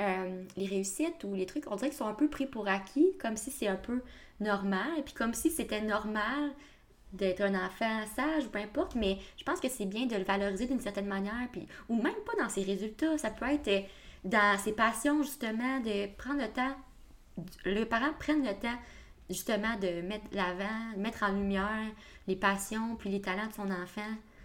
euh, 0.00 0.44
les 0.56 0.66
réussites 0.66 1.22
ou 1.24 1.34
les 1.34 1.46
trucs, 1.46 1.70
on 1.70 1.76
dirait 1.76 1.90
qu'ils 1.90 1.98
sont 1.98 2.06
un 2.06 2.14
peu 2.14 2.28
pris 2.28 2.46
pour 2.46 2.66
acquis, 2.66 3.12
comme 3.20 3.36
si 3.36 3.50
c'est 3.50 3.68
un 3.68 3.76
peu 3.76 4.00
normal, 4.40 5.02
puis 5.04 5.14
comme 5.14 5.34
si 5.34 5.50
c'était 5.50 5.82
normal 5.82 6.50
d'être 7.12 7.40
un 7.42 7.54
enfant 7.54 8.00
sage 8.16 8.44
ou 8.46 8.48
peu 8.48 8.58
importe, 8.58 8.94
mais 8.94 9.18
je 9.36 9.44
pense 9.44 9.60
que 9.60 9.68
c'est 9.68 9.86
bien 9.86 10.06
de 10.06 10.16
le 10.16 10.24
valoriser 10.24 10.66
d'une 10.66 10.80
certaine 10.80 11.06
manière, 11.06 11.48
puis, 11.52 11.66
ou 11.88 11.96
même 11.96 12.14
pas 12.26 12.42
dans 12.42 12.48
ses 12.48 12.62
résultats, 12.62 13.18
ça 13.18 13.30
peut 13.30 13.46
être 13.46 13.68
euh, 13.68 13.80
dans 14.24 14.58
ses 14.58 14.72
passions 14.72 15.22
justement, 15.22 15.80
de 15.80 16.06
prendre 16.16 16.40
le 16.40 16.48
temps, 16.48 16.76
les 17.64 17.86
parents 17.86 18.12
prennent 18.18 18.44
le 18.46 18.54
temps 18.54 18.78
justement 19.30 19.76
de 19.80 20.02
mettre 20.02 20.24
l'avant, 20.32 20.96
mettre 20.98 21.22
en 21.22 21.32
lumière 21.32 21.86
les 22.28 22.36
passions 22.36 22.96
puis 22.96 23.10
les 23.10 23.20
talents 23.20 23.46
de 23.46 23.52
son 23.54 23.70
enfant. 23.70 24.02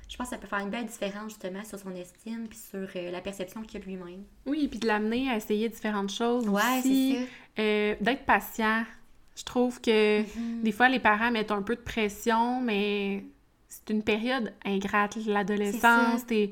Je 0.10 0.16
pense 0.16 0.30
que 0.30 0.36
ça 0.36 0.42
peut 0.42 0.48
faire 0.48 0.60
une 0.60 0.70
belle 0.70 0.86
différence 0.86 1.32
justement 1.34 1.66
sur 1.66 1.78
son 1.78 1.94
estime 1.94 2.48
puis 2.48 2.58
sur 2.58 2.88
euh, 2.96 3.12
la 3.12 3.20
perception 3.20 3.62
qu'il 3.64 3.82
a 3.82 3.84
de 3.84 3.90
lui-même. 3.90 4.24
Oui, 4.46 4.70
puis 4.70 4.80
de 4.80 4.88
l'amener 4.88 5.30
à 5.30 5.36
essayer 5.36 5.68
différentes 5.68 6.12
choses 6.12 6.48
Ouais, 6.48 6.80
aussi. 6.80 7.18
Euh, 7.60 7.96
D'être 8.00 8.24
patient. 8.26 8.86
Je 9.38 9.44
trouve 9.44 9.80
que 9.80 10.22
Mhm. 10.22 10.64
des 10.64 10.72
fois, 10.72 10.90
les 10.90 11.00
parents 11.00 11.30
mettent 11.32 11.52
un 11.52 11.62
peu 11.62 11.76
de 11.76 11.82
pression, 11.82 12.60
mais 12.60 13.24
c'est 13.68 13.90
une 13.92 14.02
période 14.04 14.52
ingrate, 14.66 15.16
l'adolescence. 15.28 16.26
T'es- 16.26 16.52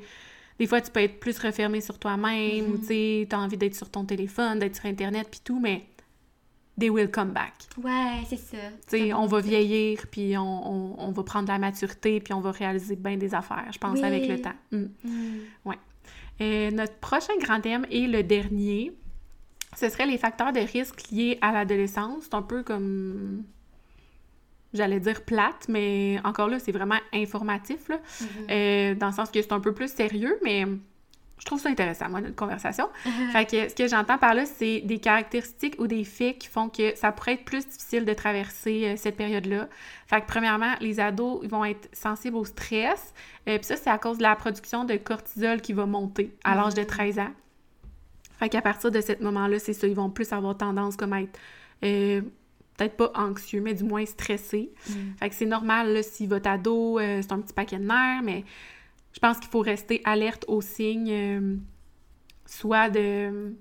Des 0.58 0.68
fois, 0.68 0.80
tu 0.80 0.90
peux 0.90 1.02
être 1.02 1.20
plus 1.20 1.38
refermé 1.38 1.82
sur 1.82 2.00
toi-même, 2.00 2.68
ou 2.72 2.78
Mhm. 2.78 2.86
tu 2.88 3.28
as 3.36 3.40
envie 3.40 3.58
d'être 3.58 3.76
sur 3.76 3.90
ton 3.90 4.06
téléphone, 4.06 4.60
d'être 4.60 4.76
sur 4.78 4.86
Internet, 4.86 5.28
puis 5.30 5.42
tout, 5.44 5.60
mais 5.60 5.84
they 6.80 6.90
will 6.90 7.12
come 7.12 7.32
back. 7.32 7.54
Ouais, 7.84 8.24
c'est 8.30 8.38
ça. 8.38 8.58
Tu 8.88 8.98
sais, 9.00 9.10
Ça 9.10 9.18
on 9.20 9.26
va 9.26 9.42
vieillir, 9.42 10.06
puis 10.10 10.38
on, 10.38 10.44
on- 10.72 10.96
on 10.98 11.12
va 11.12 11.24
prendre 11.24 11.46
de 11.48 11.52
la 11.52 11.60
maturité, 11.60 12.22
puis 12.22 12.34
on 12.34 12.40
va 12.40 12.52
réaliser 12.52 12.96
bien 12.96 13.18
des 13.18 13.34
affaires, 13.36 13.68
je 13.74 13.78
pense, 13.80 14.00
Oui. 14.00 14.06
avec 14.06 14.30
le 14.30 14.40
temps. 14.40 14.54
Mm. 14.72 14.86
Mhm. 15.04 15.40
Euh, 16.42 16.72
notre 16.72 16.96
prochain 17.00 17.34
grand 17.42 17.60
thème 17.60 17.86
et 17.92 18.08
le 18.08 18.24
dernier, 18.24 18.94
ce 19.76 19.90
serait 19.90 20.06
les 20.06 20.18
facteurs 20.18 20.54
de 20.54 20.60
risque 20.60 21.10
liés 21.12 21.38
à 21.42 21.52
l'adolescence. 21.52 22.24
C'est 22.24 22.34
un 22.34 22.42
peu 22.42 22.64
comme, 22.64 23.44
j'allais 24.74 25.00
dire 25.00 25.24
plate, 25.24 25.68
mais 25.70 26.20
encore 26.24 26.48
là, 26.48 26.60
c'est 26.60 26.72
vraiment 26.72 27.00
informatif, 27.14 27.88
là. 27.90 27.98
Mhm. 28.22 28.28
Euh, 28.52 28.96
dans 28.96 29.08
le 29.08 29.14
sens 29.14 29.30
que 29.30 29.42
c'est 29.42 29.54
un 29.54 29.60
peu 29.60 29.74
plus 29.74 29.92
sérieux, 29.92 30.38
mais 30.44 30.66
je 31.38 31.46
trouve 31.46 31.60
ça 31.60 31.70
intéressant, 31.70 32.10
moi, 32.10 32.22
notre 32.22 32.36
conversation. 32.36 32.88
Fait 33.32 33.46
que 33.46 33.70
ce 33.70 33.76
que 33.76 33.88
j'entends 33.88 34.18
par 34.18 34.34
là, 34.34 34.46
c'est 34.46 34.82
des 34.82 35.00
caractéristiques 35.00 35.76
ou 35.80 35.88
des 35.88 36.06
faits 36.06 36.38
qui 36.38 36.48
font 36.48 36.70
que 36.70 36.96
ça 36.96 37.12
pourrait 37.12 37.34
être 37.34 37.44
plus 37.44 37.68
difficile 37.68 38.06
de 38.06 38.14
traverser 38.14 38.86
euh, 38.86 38.96
cette 38.96 39.18
période-là. 39.18 39.68
Fait 40.08 40.22
que 40.22 40.28
premièrement, 40.28 40.74
les 40.80 41.00
ados, 41.00 41.42
ils 41.44 41.50
vont 41.50 41.66
être 41.66 41.90
sensibles 41.94 42.38
au 42.38 42.46
stress. 42.46 43.14
Euh, 43.50 43.58
Puis 43.58 43.66
ça, 43.66 43.76
c'est 43.76 43.90
à 43.90 43.98
cause 43.98 44.18
de 44.18 44.24
la 44.24 44.36
production 44.36 44.86
de 44.86 44.96
cortisol 44.96 45.60
qui 45.62 45.74
va 45.74 45.86
monter 45.86 46.34
à 46.44 46.56
l'âge 46.56 46.74
de 46.74 46.84
13 46.84 47.20
ans. 47.20 47.32
Fait 48.40 48.50
qu'à 48.50 48.62
partir 48.62 48.92
de 48.92 49.02
ce 49.02 49.22
moment-là, 49.24 49.60
c'est 49.60 49.74
ça, 49.74 49.88
ils 49.88 49.96
vont 49.96 50.10
plus 50.10 50.32
avoir 50.34 50.58
tendance 50.58 50.96
comme 50.96 51.14
à 51.14 51.22
être 51.22 51.40
euh, 51.84 52.22
peut-être 52.78 52.98
pas 52.98 53.12
anxieux, 53.16 53.62
mais 53.62 53.74
du 53.74 53.84
moins 53.84 54.06
stressés. 54.06 54.72
Mhm. 54.90 55.16
Fait 55.20 55.30
que 55.30 55.36
c'est 55.36 55.46
normal, 55.46 55.94
là, 55.94 56.04
si 56.04 56.28
votre 56.28 56.50
ado, 56.50 57.00
euh, 57.00 57.22
c'est 57.22 57.32
un 57.32 57.40
petit 57.40 57.54
paquet 57.54 57.78
de 57.78 57.86
nerfs, 57.86 58.22
mais 58.24 58.44
je 59.14 59.20
pense 59.20 59.40
qu'il 59.40 59.50
faut 59.50 59.62
rester 59.62 60.02
alerte 60.04 60.46
aux 60.48 60.62
signes, 60.62 61.12
euh, 61.12 61.56
soit 62.46 62.90
de, 62.90 63.56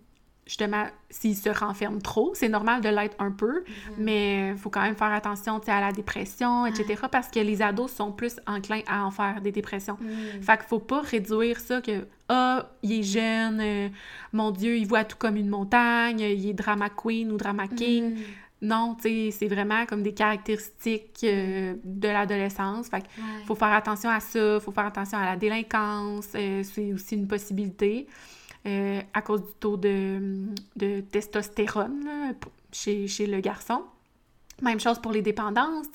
justement, 0.47 0.85
s'il 1.09 1.37
se 1.37 1.49
renferme 1.49 2.03
trop, 2.03 2.33
c'est 2.35 2.49
normal 2.51 2.81
de 2.83 2.89
l'être 2.91 3.17
un 3.19 3.31
peu, 3.31 3.65
mais 3.99 4.51
il 4.51 4.57
faut 4.59 4.69
quand 4.71 4.83
même 4.83 4.95
faire 4.97 5.13
attention, 5.13 5.61
à 5.67 5.81
la 5.81 5.91
dépression, 5.93 6.67
etc., 6.67 7.03
parce 7.11 7.29
que 7.29 7.41
les 7.41 7.63
ados 7.63 7.91
sont 7.91 8.13
plus 8.13 8.37
enclins 8.47 8.83
à 8.87 9.05
en 9.07 9.11
faire 9.11 9.41
des 9.41 9.53
dépressions. 9.53 9.97
Mhm. 10.01 10.43
Fait 10.43 10.57
qu'il 10.59 10.67
faut 10.67 10.79
pas 10.81 11.01
réduire 11.01 11.59
ça 11.61 11.81
que 11.81 12.07
ah, 12.29 12.69
il 12.83 13.01
est 13.01 13.03
jeune, 13.03 13.61
euh, 13.61 13.89
mon 14.33 14.51
Dieu, 14.51 14.77
il 14.77 14.87
voit 14.87 15.05
tout 15.05 15.17
comme 15.19 15.37
une 15.37 15.49
montagne, 15.49 16.21
il 16.21 16.49
est 16.49 16.53
drama 16.55 16.89
queen 16.91 17.31
ou 17.33 17.37
drama 17.37 17.67
king. 17.69 18.15
Mhm. 18.15 18.23
Non, 18.63 18.95
tu 18.95 19.03
sais, 19.03 19.31
c'est 19.31 19.49
vraiment 19.49 19.85
comme 19.85 20.03
des 20.03 20.15
caractéristiques 20.15 21.21
euh, 21.25 21.75
de 21.85 22.09
l'adolescence. 22.09 22.89
Fait 22.89 23.03
qu'il 23.03 23.23
Ouais. 23.23 23.45
faut 23.47 23.55
faire 23.55 23.73
attention 23.73 24.09
à 24.09 24.21
ça, 24.21 24.59
faut 24.61 24.73
faire 24.73 24.87
attention 24.87 25.19
à 25.19 25.25
la 25.27 25.37
délinquance, 25.37 26.29
euh, 26.35 26.63
c'est 26.63 26.93
aussi 26.95 27.15
une 27.17 27.27
possibilité 27.29 28.07
euh, 28.67 29.01
à 29.13 29.23
cause 29.23 29.43
du 29.45 29.53
taux 29.61 29.77
de, 29.77 30.47
de 30.77 31.01
testostérone 31.01 32.05
là, 32.05 32.33
chez, 32.73 33.07
chez 33.09 33.27
le 33.27 33.41
garçon. 33.41 33.83
Même 34.63 34.81
chose 34.81 35.01
pour 35.01 35.13
les 35.13 35.23
dépendances, 35.23 35.87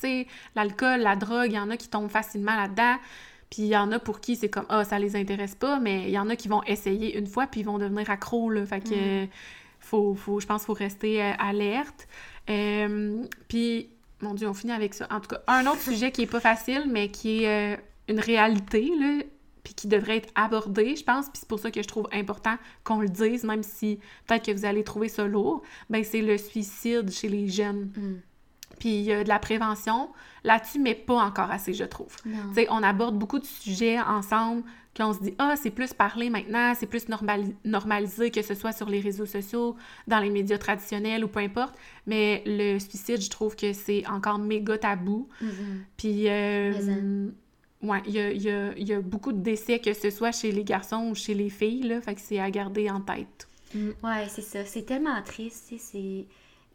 l'alcool, 0.55 0.99
la 0.99 1.15
drogue, 1.15 1.47
il 1.51 1.55
y 1.55 1.59
en 1.59 1.69
a 1.69 1.77
qui 1.77 1.87
tombent 1.87 2.09
facilement 2.11 2.55
là-dedans. 2.55 2.97
Puis 3.49 3.63
il 3.63 3.67
y 3.67 3.77
en 3.77 3.91
a 3.91 3.99
pour 3.99 4.19
qui 4.19 4.35
c'est 4.35 4.49
comme 4.49 4.65
ah 4.69 4.83
ça 4.83 4.99
les 4.99 5.15
intéresse 5.15 5.55
pas, 5.55 5.79
mais 5.79 6.03
il 6.03 6.11
y 6.11 6.19
en 6.19 6.29
a 6.29 6.35
qui 6.35 6.47
vont 6.47 6.61
essayer 6.63 7.17
une 7.17 7.25
fois 7.25 7.47
puis 7.47 7.61
ils 7.61 7.65
vont 7.65 7.79
devenir 7.79 8.09
accros 8.09 8.49
là. 8.51 8.65
Fait 8.65 8.81
que 8.81 9.23
Mm. 9.25 9.27
faut, 9.79 10.13
faut, 10.15 10.39
je 10.39 10.45
pense 10.45 10.61
qu'il 10.61 10.67
faut 10.67 10.73
rester 10.73 11.23
euh, 11.23 11.31
alerte. 11.39 12.07
Euh, 12.49 13.23
puis 13.47 13.89
mon 14.21 14.33
Dieu, 14.33 14.47
on 14.47 14.53
finit 14.53 14.73
avec 14.73 14.93
ça. 14.93 15.07
En 15.09 15.19
tout 15.19 15.29
cas, 15.29 15.41
un 15.47 15.65
autre 15.65 15.81
sujet 15.81 16.11
qui 16.11 16.23
est 16.23 16.31
pas 16.31 16.39
facile, 16.39 16.83
mais 16.89 17.09
qui 17.09 17.43
est 17.43 17.75
euh, 17.75 17.77
une 18.07 18.19
réalité 18.19 18.91
là, 18.99 19.23
puis 19.63 19.73
qui 19.73 19.87
devrait 19.87 20.17
être 20.17 20.29
abordé, 20.35 20.95
je 20.95 21.03
pense. 21.03 21.25
Puis 21.29 21.39
c'est 21.39 21.47
pour 21.47 21.59
ça 21.59 21.71
que 21.71 21.81
je 21.81 21.87
trouve 21.87 22.07
important 22.11 22.55
qu'on 22.83 23.01
le 23.01 23.09
dise, 23.09 23.43
même 23.43 23.63
si 23.63 23.99
peut-être 24.27 24.45
que 24.45 24.51
vous 24.51 24.65
allez 24.65 24.83
trouver 24.83 25.09
ça 25.09 25.25
lourd. 25.27 25.61
Ben 25.89 26.03
c'est 26.03 26.21
le 26.21 26.37
suicide 26.37 27.11
chez 27.11 27.27
les 27.29 27.47
jeunes. 27.47 27.91
Mhm. 27.95 28.21
Puis 28.79 28.89
il 28.89 29.01
y 29.03 29.11
a 29.11 29.23
de 29.23 29.29
la 29.29 29.39
prévention 29.39 30.09
là-dessus, 30.43 30.79
mais 30.79 30.95
pas 30.95 31.21
encore 31.21 31.51
assez, 31.51 31.73
je 31.73 31.83
trouve. 31.83 32.15
Non. 32.25 32.37
Tu 32.49 32.61
sais, 32.61 32.67
on 32.69 32.81
aborde 32.81 33.17
beaucoup 33.17 33.39
de 33.39 33.45
sujets 33.45 33.99
ensemble, 33.99 34.63
qu'on 34.95 35.13
se 35.13 35.19
dit, 35.21 35.33
ah, 35.37 35.55
c'est 35.55 35.69
plus 35.69 35.93
parlé 35.93 36.29
maintenant, 36.29 36.73
c'est 36.77 36.87
plus 36.87 37.07
normali- 37.09 37.55
normalisé, 37.65 38.31
que 38.31 38.41
ce 38.41 38.53
soit 38.53 38.71
sur 38.71 38.89
les 38.89 39.01
réseaux 39.01 39.25
sociaux, 39.25 39.75
dans 40.07 40.19
les 40.19 40.29
médias 40.29 40.57
traditionnels 40.57 41.23
ou 41.25 41.27
peu 41.27 41.39
importe. 41.39 41.75
Mais 42.07 42.41
le 42.45 42.79
suicide, 42.79 43.21
je 43.21 43.29
trouve 43.29 43.55
que 43.55 43.73
c'est 43.73 44.05
encore 44.07 44.39
méga 44.39 44.77
tabou. 44.77 45.27
Mhm. 45.41 45.83
Puis, 45.97 46.29
euh, 46.29 47.29
Ouais, 47.81 48.01
il 48.05 48.13
y 48.13 48.19
a, 48.19 48.31
y 48.73 48.83
y 48.83 48.93
a 48.93 48.99
beaucoup 49.01 49.31
de 49.31 49.41
décès, 49.41 49.79
que 49.79 49.93
ce 49.93 50.09
soit 50.09 50.31
chez 50.31 50.51
les 50.51 50.63
garçons 50.65 51.07
ou 51.09 51.15
chez 51.15 51.33
les 51.33 51.49
filles, 51.49 51.83
là. 51.83 52.01
Fait 52.01 52.15
que 52.15 52.21
c'est 52.21 52.39
à 52.39 52.51
garder 52.51 52.89
en 52.89 52.99
tête. 52.99 53.47
Ouais, 53.75 54.27
c'est 54.27 54.41
ça. 54.41 54.65
C'est 54.65 54.83
tellement 54.83 55.21
triste, 55.23 55.73
c'est... 55.77 56.25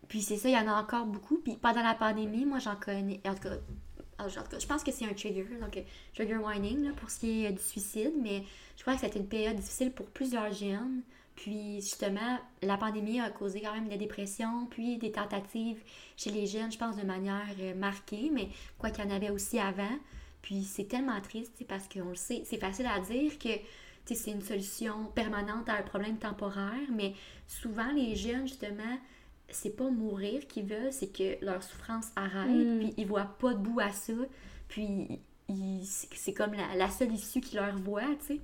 Puis 0.09 0.23
c'est 0.23 0.37
ça, 0.37 0.49
il 0.49 0.55
y 0.55 0.59
en 0.59 0.69
a 0.69 0.81
encore 0.81 1.07
beaucoup. 1.07 1.39
Puis 1.39 1.57
pendant 1.61 1.83
la 1.83 1.95
pandémie, 1.95 2.45
moi, 2.45 2.59
j'en 2.59 2.77
connais... 2.77 3.21
En 3.27 3.35
tout 3.35 3.43
cas, 3.43 3.57
en 4.19 4.29
tout 4.29 4.51
cas, 4.51 4.59
je 4.59 4.67
pense 4.67 4.85
que 4.85 4.93
c'est 4.93 5.05
un 5.05 5.13
trigger, 5.13 5.47
donc 5.61 5.77
euh, 5.77 5.83
trigger 6.15 6.37
warning, 6.37 6.85
là, 6.85 6.91
pour 6.97 7.11
ce 7.11 7.21
qui 7.21 7.45
est 7.45 7.49
euh, 7.49 7.53
du 7.53 7.63
suicide. 7.63 8.13
Mais 8.23 8.43
je 8.77 8.83
crois 8.83 8.95
que 8.95 9.01
c'était 9.01 9.19
une 9.19 9.29
période 9.29 9.57
difficile 9.57 9.93
pour 9.93 10.07
plusieurs 10.07 10.53
jeunes. 10.53 11.03
Puis 11.37 11.81
justement, 11.81 12.39
la 12.63 12.77
pandémie 12.77 13.21
a 13.21 13.29
causé 13.31 13.61
quand 13.61 13.73
même 13.75 13.89
des 13.89 13.97
dépressions, 13.97 14.67
puis 14.71 14.99
des 14.99 15.11
tentatives 15.11 15.83
chez 16.17 16.31
les 16.31 16.47
jeunes, 16.47 16.71
je 16.71 16.79
pense, 16.79 16.97
de 16.97 17.05
manière 17.05 17.47
euh, 17.61 17.75
marquée. 17.75 18.31
Mais 18.33 18.49
quoi 18.79 18.91
qu'il 18.91 19.05
y 19.05 19.09
en 19.09 19.11
avait 19.11 19.31
aussi 19.31 19.59
avant. 19.59 19.99
Puis 20.45 20.63
c'est 20.63 20.85
tellement 20.85 21.19
triste, 21.23 21.65
parce 21.67 21.89
qu'on 21.89 22.11
le 22.11 22.15
sait, 22.17 22.43
c'est 22.45 22.59
facile 22.59 22.85
à 22.85 23.01
dire 23.01 23.39
que 23.39 23.49
c'est 24.05 24.31
une 24.31 24.43
solution 24.43 25.07
permanente 25.15 25.67
à 25.71 25.79
un 25.79 25.83
problème 25.83 26.19
temporaire, 26.19 26.87
mais 26.93 27.15
souvent 27.49 27.91
les 27.93 28.15
jeunes, 28.15 28.47
justement, 28.47 28.99
c'est 29.49 29.75
pas 29.75 29.89
mourir 29.89 30.47
qu'ils 30.47 30.67
veulent, 30.67 30.93
c'est 30.93 31.11
que 31.11 31.43
leur 31.43 31.63
souffrance 31.63 32.09
arrête, 32.15 32.51
Mm. 32.51 32.79
puis 32.81 32.95
ils 32.99 33.07
voient 33.07 33.35
pas 33.39 33.55
de 33.55 33.59
bout 33.59 33.81
à 33.81 33.91
ça, 33.91 34.13
puis 34.69 35.19
c'est 36.13 36.35
comme 36.35 36.53
la, 36.53 36.75
la 36.77 36.91
seule 36.91 37.13
issue 37.13 37.41
qu'ils 37.41 37.59
leur 37.59 37.75
voient, 37.79 38.15
tu 38.27 38.35
sais. 38.37 38.41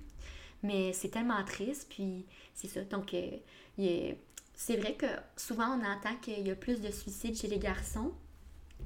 Mais 0.62 0.94
c'est 0.94 1.10
tellement 1.10 1.44
triste, 1.44 1.86
puis 1.90 2.24
c'est 2.54 2.68
ça. 2.68 2.82
Donc, 2.84 3.12
euh, 3.12 4.12
c'est 4.54 4.76
vrai 4.76 4.94
que 4.94 5.06
souvent 5.36 5.78
on 5.78 5.84
entend 5.84 6.16
qu'il 6.22 6.46
y 6.46 6.50
a 6.50 6.54
plus 6.56 6.80
de 6.80 6.90
suicides 6.90 7.36
chez 7.36 7.48
les 7.48 7.58
garçons, 7.58 8.12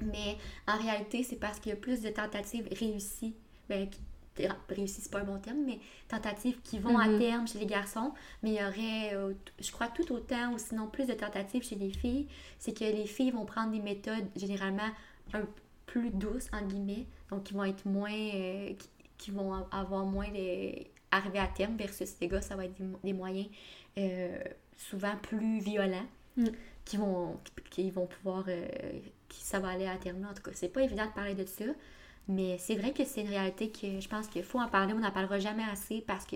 mais 0.01 0.37
en 0.67 0.77
réalité, 0.77 1.23
c'est 1.23 1.35
parce 1.37 1.59
qu'il 1.59 1.71
y 1.71 1.73
a 1.73 1.77
plus 1.77 2.01
de 2.01 2.09
tentatives 2.09 2.67
réussies. 2.71 3.35
Ben, 3.69 3.87
réussies, 4.69 5.01
c'est 5.01 5.11
pas 5.11 5.21
un 5.21 5.23
bon 5.23 5.39
terme, 5.39 5.59
mais 5.65 5.79
tentatives 6.09 6.59
qui 6.61 6.77
vont 6.79 6.97
à 6.97 7.07
Mhm. 7.07 7.19
terme 7.19 7.47
chez 7.47 7.59
les 7.59 7.65
garçons, 7.65 8.11
mais 8.43 8.51
il 8.51 8.55
y 8.55 8.63
aurait, 8.63 9.15
euh, 9.15 9.33
je 9.59 9.71
crois, 9.71 9.87
tout 9.87 10.11
autant 10.11 10.51
ou 10.53 10.57
sinon 10.57 10.87
plus 10.87 11.07
de 11.07 11.13
tentatives 11.13 11.63
chez 11.63 11.75
les 11.75 11.91
filles. 11.91 12.27
C'est 12.59 12.77
que 12.77 12.83
les 12.83 13.05
filles 13.05 13.31
vont 13.31 13.45
prendre 13.45 13.71
des 13.71 13.79
méthodes 13.79 14.25
généralement 14.35 14.89
un 15.33 15.43
plus 15.85 16.09
douces, 16.09 16.49
en 16.51 16.61
guillemets, 16.65 17.05
donc 17.29 17.43
qui 17.45 17.53
vont 17.53 17.63
être 17.63 17.85
moins. 17.85 18.11
euh, 18.11 18.73
qui, 18.73 18.89
qui 19.17 19.31
vont 19.31 19.53
avoir 19.71 20.05
moins 20.05 20.29
les. 20.31 20.91
arriver 21.11 21.39
à 21.39 21.47
terme 21.47 21.77
versus 21.77 22.15
les 22.19 22.27
gars, 22.27 22.41
ça 22.41 22.57
va 22.57 22.65
être 22.65 22.75
des 23.03 23.13
moyens 23.13 23.47
euh, 23.97 24.37
souvent 24.77 25.15
plus 25.21 25.59
violents 25.59 26.05
Mm. 26.37 26.47
Qui 26.85 26.97
vont 26.97 27.39
qui 27.69 27.89
vont 27.91 28.05
pouvoir 28.05 28.45
euh, 28.47 28.67
qui 29.27 29.43
ça 29.43 29.59
va 29.59 29.69
aller 29.69 29.87
à 29.87 29.97
terme 29.97 30.25
en 30.29 30.33
tout 30.33 30.43
cas. 30.43 30.51
C'est 30.53 30.69
pas 30.69 30.81
évident 30.83 31.05
de 31.05 31.11
parler 31.11 31.35
de 31.35 31.45
ça 31.45 31.65
mais 32.27 32.57
c'est 32.57 32.75
vrai 32.75 32.91
que 32.91 33.05
c'est 33.05 33.21
une 33.21 33.29
réalité 33.29 33.69
que 33.69 33.99
je 33.99 34.07
pense 34.07 34.27
qu'il 34.27 34.43
faut 34.43 34.59
en 34.59 34.67
parler. 34.67 34.93
On 34.93 34.99
n'en 34.99 35.11
parlera 35.11 35.39
jamais 35.39 35.63
assez 35.63 36.01
parce 36.01 36.25
que 36.25 36.35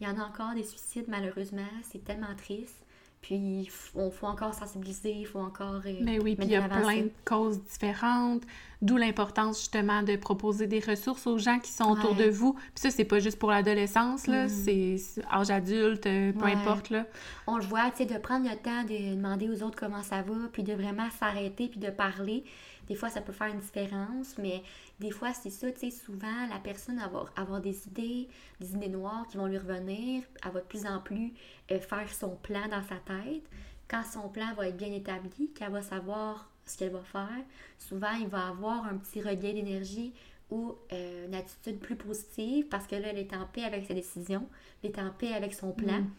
il 0.00 0.06
y 0.06 0.10
en 0.10 0.18
a 0.18 0.24
encore 0.24 0.54
des 0.54 0.64
suicides 0.64 1.06
malheureusement. 1.08 1.62
C'est 1.82 2.04
tellement 2.04 2.34
triste 2.36 2.84
puis 3.20 3.34
il 3.36 3.68
faut, 3.70 4.10
encore 4.22 4.54
sensibiliser 4.54 5.10
il 5.12 5.26
faut 5.26 5.40
encore 5.40 5.80
euh, 5.86 5.92
Mais 6.00 6.18
oui, 6.20 6.36
puis 6.36 6.46
il 6.46 6.52
y 6.52 6.56
a 6.56 6.68
plein 6.68 7.02
de 7.02 7.10
causes 7.24 7.60
différentes, 7.64 8.42
d'où 8.80 8.96
l'importance 8.96 9.58
justement 9.58 10.02
de 10.02 10.16
proposer 10.16 10.66
des 10.66 10.78
ressources 10.80 11.26
aux 11.26 11.36
gens 11.38 11.58
qui 11.58 11.70
sont 11.72 11.90
autour 11.90 12.14
de 12.14 12.28
vous. 12.30 12.52
Puis 12.54 12.70
ça, 12.76 12.90
c'est 12.90 13.04
pas 13.04 13.18
juste 13.18 13.38
pour 13.38 13.50
l'adolescence, 13.50 14.26
là, 14.26 14.44
Mhm. 14.44 14.48
c'est 14.48 14.96
âge 15.32 15.50
adulte, 15.50 16.06
euh, 16.06 16.32
peu 16.32 16.44
Ouais. 16.44 16.52
importe, 16.52 16.90
là. 16.90 17.06
on 17.46 17.56
le 17.56 17.64
voit, 17.64 17.90
tu 17.90 17.98
sais, 17.98 18.06
de 18.06 18.18
prendre 18.18 18.48
le 18.48 18.56
temps 18.56 18.84
de 18.84 19.14
demander 19.16 19.48
aux 19.48 19.62
autres 19.62 19.78
comment 19.78 20.02
ça 20.02 20.22
va, 20.22 20.34
puis 20.52 20.62
de 20.62 20.72
vraiment 20.74 21.08
s'arrêter, 21.18 21.68
puis 21.68 21.80
de 21.80 21.90
parler. 21.90 22.44
Des 22.88 22.94
fois, 22.94 23.10
ça 23.10 23.20
peut 23.20 23.32
faire 23.32 23.48
une 23.48 23.60
différence, 23.60 24.36
mais 24.38 24.62
des 24.98 25.10
fois, 25.12 25.32
c'est 25.32 25.50
ça, 25.50 25.70
tu 25.70 25.78
sais, 25.78 25.90
souvent, 25.90 26.46
la 26.50 26.58
personne 26.58 26.98
va 26.98 27.24
avoir, 27.36 27.60
des 27.60 27.86
idées, 27.86 28.28
des 28.60 28.72
idées 28.72 28.88
noires 28.88 29.26
qui 29.28 29.36
vont 29.36 29.46
lui 29.46 29.58
revenir, 29.58 30.24
elle 30.44 30.50
va 30.50 30.60
de 30.60 30.66
plus 30.66 30.86
en 30.86 31.00
plus 31.00 31.32
euh, 31.70 31.78
faire 31.78 32.12
son 32.12 32.34
plan 32.36 32.66
dans 32.68 32.82
sa 32.82 32.96
tête. 32.96 33.44
Quand 33.86 34.02
son 34.02 34.28
plan 34.28 34.52
va 34.54 34.68
être 34.68 34.76
bien 34.76 34.92
établi, 34.92 35.52
qu'elle 35.54 35.70
va 35.70 35.82
savoir 35.82 36.50
ce 36.66 36.76
qu'elle 36.76 36.90
va 36.90 37.02
faire, 37.02 37.44
souvent, 37.78 38.12
il 38.20 38.26
va 38.26 38.48
avoir 38.48 38.86
un 38.86 38.96
petit 38.96 39.22
regain 39.22 39.52
d'énergie 39.52 40.12
ou 40.50 40.74
euh, 40.92 41.26
une 41.26 41.34
attitude 41.34 41.78
plus 41.78 41.96
positive 41.96 42.66
parce 42.68 42.86
que 42.86 42.96
là, 42.96 43.08
elle 43.08 43.18
est 43.18 43.34
en 43.34 43.46
paix 43.46 43.64
avec 43.64 43.86
sa 43.86 43.94
décision, 43.94 44.48
elle 44.82 44.90
est 44.90 44.98
en 44.98 45.10
paix 45.10 45.32
avec 45.32 45.54
son 45.54 45.72
plan. 45.72 46.00
Mm. 46.00 46.10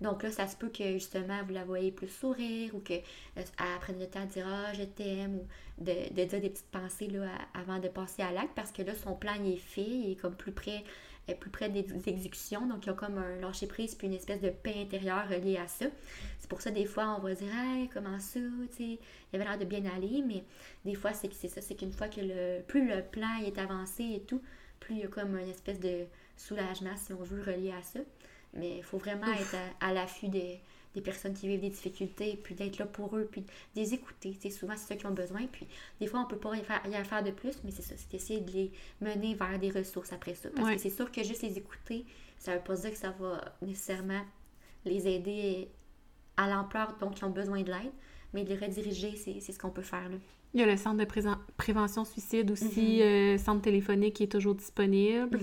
Donc 0.00 0.22
là, 0.22 0.30
ça 0.30 0.46
se 0.46 0.56
peut 0.56 0.68
que 0.68 0.92
justement 0.92 1.42
vous 1.44 1.52
la 1.52 1.64
voyez 1.64 1.90
plus 1.90 2.08
sourire 2.08 2.74
ou 2.74 2.80
qu'elle 2.80 3.02
prenne 3.80 3.98
le 3.98 4.06
temps 4.06 4.24
de 4.24 4.30
dire 4.30 4.46
Ah, 4.48 4.72
je 4.72 4.84
t'aime 4.84 5.36
ou 5.36 5.46
de, 5.78 6.14
de 6.14 6.24
dire 6.24 6.40
des 6.40 6.50
petites 6.50 6.70
pensées 6.70 7.08
là, 7.08 7.28
avant 7.54 7.78
de 7.78 7.88
passer 7.88 8.22
à 8.22 8.30
l'acte 8.30 8.52
parce 8.54 8.70
que 8.70 8.82
là, 8.82 8.94
son 8.94 9.14
plan 9.14 9.32
il 9.44 9.54
est 9.54 9.56
fait, 9.56 9.82
il 9.82 10.12
est 10.12 10.16
comme 10.16 10.36
plus 10.36 10.52
près, 10.52 10.84
est 11.26 11.34
plus 11.34 11.50
près 11.50 11.68
des 11.68 11.84
exécutions. 12.08 12.66
Donc 12.66 12.84
il 12.84 12.88
y 12.88 12.90
a 12.90 12.94
comme 12.94 13.18
un 13.18 13.36
lâcher 13.40 13.66
prise 13.66 13.94
puis 13.94 14.06
une 14.06 14.14
espèce 14.14 14.40
de 14.40 14.50
paix 14.50 14.74
intérieure 14.76 15.28
reliée 15.28 15.56
à 15.56 15.66
ça. 15.66 15.86
C'est 16.38 16.48
pour 16.48 16.60
ça, 16.60 16.70
des 16.70 16.86
fois, 16.86 17.16
on 17.18 17.22
va 17.22 17.34
dire 17.34 17.52
Hey, 17.52 17.88
comment 17.88 18.18
ça, 18.20 18.40
tu 18.70 18.76
sais, 18.76 18.98
il 19.32 19.36
avait 19.36 19.44
l'air 19.44 19.58
de 19.58 19.64
bien 19.64 19.84
aller, 19.84 20.22
mais 20.26 20.44
des 20.84 20.94
fois, 20.94 21.12
c'est 21.12 21.32
c'est 21.32 21.48
ça, 21.48 21.60
c'est 21.60 21.74
qu'une 21.74 21.92
fois 21.92 22.08
que 22.08 22.20
le 22.20 22.62
plus 22.62 22.88
le 22.88 23.02
plan 23.02 23.38
est 23.44 23.58
avancé 23.58 24.04
et 24.04 24.20
tout, 24.20 24.40
plus 24.80 24.94
il 24.94 25.00
y 25.00 25.04
a 25.04 25.08
comme 25.08 25.36
une 25.36 25.48
espèce 25.48 25.80
de 25.80 26.04
soulagement, 26.36 26.96
si 26.96 27.12
on 27.12 27.22
veut, 27.22 27.42
relié 27.42 27.72
à 27.72 27.82
ça. 27.82 28.00
Mais 28.54 28.78
il 28.78 28.82
faut 28.82 28.98
vraiment 28.98 29.26
Ouf. 29.26 29.40
être 29.54 29.56
à, 29.80 29.88
à 29.88 29.92
l'affût 29.92 30.28
des, 30.28 30.58
des 30.94 31.00
personnes 31.00 31.34
qui 31.34 31.48
vivent 31.48 31.60
des 31.60 31.68
difficultés, 31.70 32.38
puis 32.42 32.54
d'être 32.54 32.78
là 32.78 32.86
pour 32.86 33.14
eux, 33.16 33.28
puis 33.30 33.42
de 33.42 33.46
les 33.76 33.94
écouter. 33.94 34.36
Sais, 34.40 34.50
souvent, 34.50 34.74
c'est 34.76 34.94
ceux 34.94 34.98
qui 34.98 35.06
ont 35.06 35.10
besoin. 35.12 35.46
Puis 35.52 35.66
des 36.00 36.06
fois, 36.06 36.20
on 36.20 36.24
peut 36.26 36.38
pas 36.38 36.54
y 36.56 36.62
faire, 36.62 36.80
y 36.90 36.96
en 36.96 37.04
faire 37.04 37.22
de 37.22 37.30
plus, 37.30 37.58
mais 37.64 37.70
c'est 37.70 37.82
ça, 37.82 37.94
c'est 37.96 38.10
d'essayer 38.10 38.40
de 38.40 38.50
les 38.52 38.70
mener 39.00 39.34
vers 39.34 39.58
des 39.58 39.70
ressources 39.70 40.12
après 40.12 40.34
ça. 40.34 40.48
Parce 40.54 40.66
Ouais. 40.68 40.76
que 40.76 40.80
c'est 40.82 40.90
sûr 40.90 41.10
que 41.12 41.22
juste 41.22 41.42
les 41.42 41.58
écouter, 41.58 42.04
ça 42.38 42.54
veut 42.54 42.62
pas 42.62 42.74
dire 42.74 42.90
que 42.90 42.96
ça 42.98 43.10
va 43.20 43.44
nécessairement 43.62 44.22
les 44.84 45.06
aider 45.08 45.68
à 46.36 46.48
l'ampleur 46.48 46.96
dont 47.00 47.10
ils 47.10 47.24
ont 47.24 47.30
besoin 47.30 47.62
de 47.62 47.70
l'aide, 47.70 47.92
mais 48.32 48.44
de 48.44 48.50
les 48.50 48.56
rediriger, 48.56 49.14
c'est 49.16 49.40
c'est 49.40 49.52
ce 49.52 49.58
qu'on 49.58 49.70
peut 49.70 49.82
faire. 49.82 50.08
Là. 50.08 50.16
Il 50.54 50.60
y 50.60 50.62
a 50.62 50.66
le 50.66 50.76
centre 50.78 50.96
de 50.96 51.34
prévention 51.58 52.04
suicide 52.06 52.50
aussi, 52.50 52.96
Mhm. 52.96 53.02
euh, 53.02 53.38
centre 53.38 53.60
téléphonique 53.62 54.14
qui 54.14 54.22
est 54.22 54.32
toujours 54.32 54.54
disponible. 54.54 55.38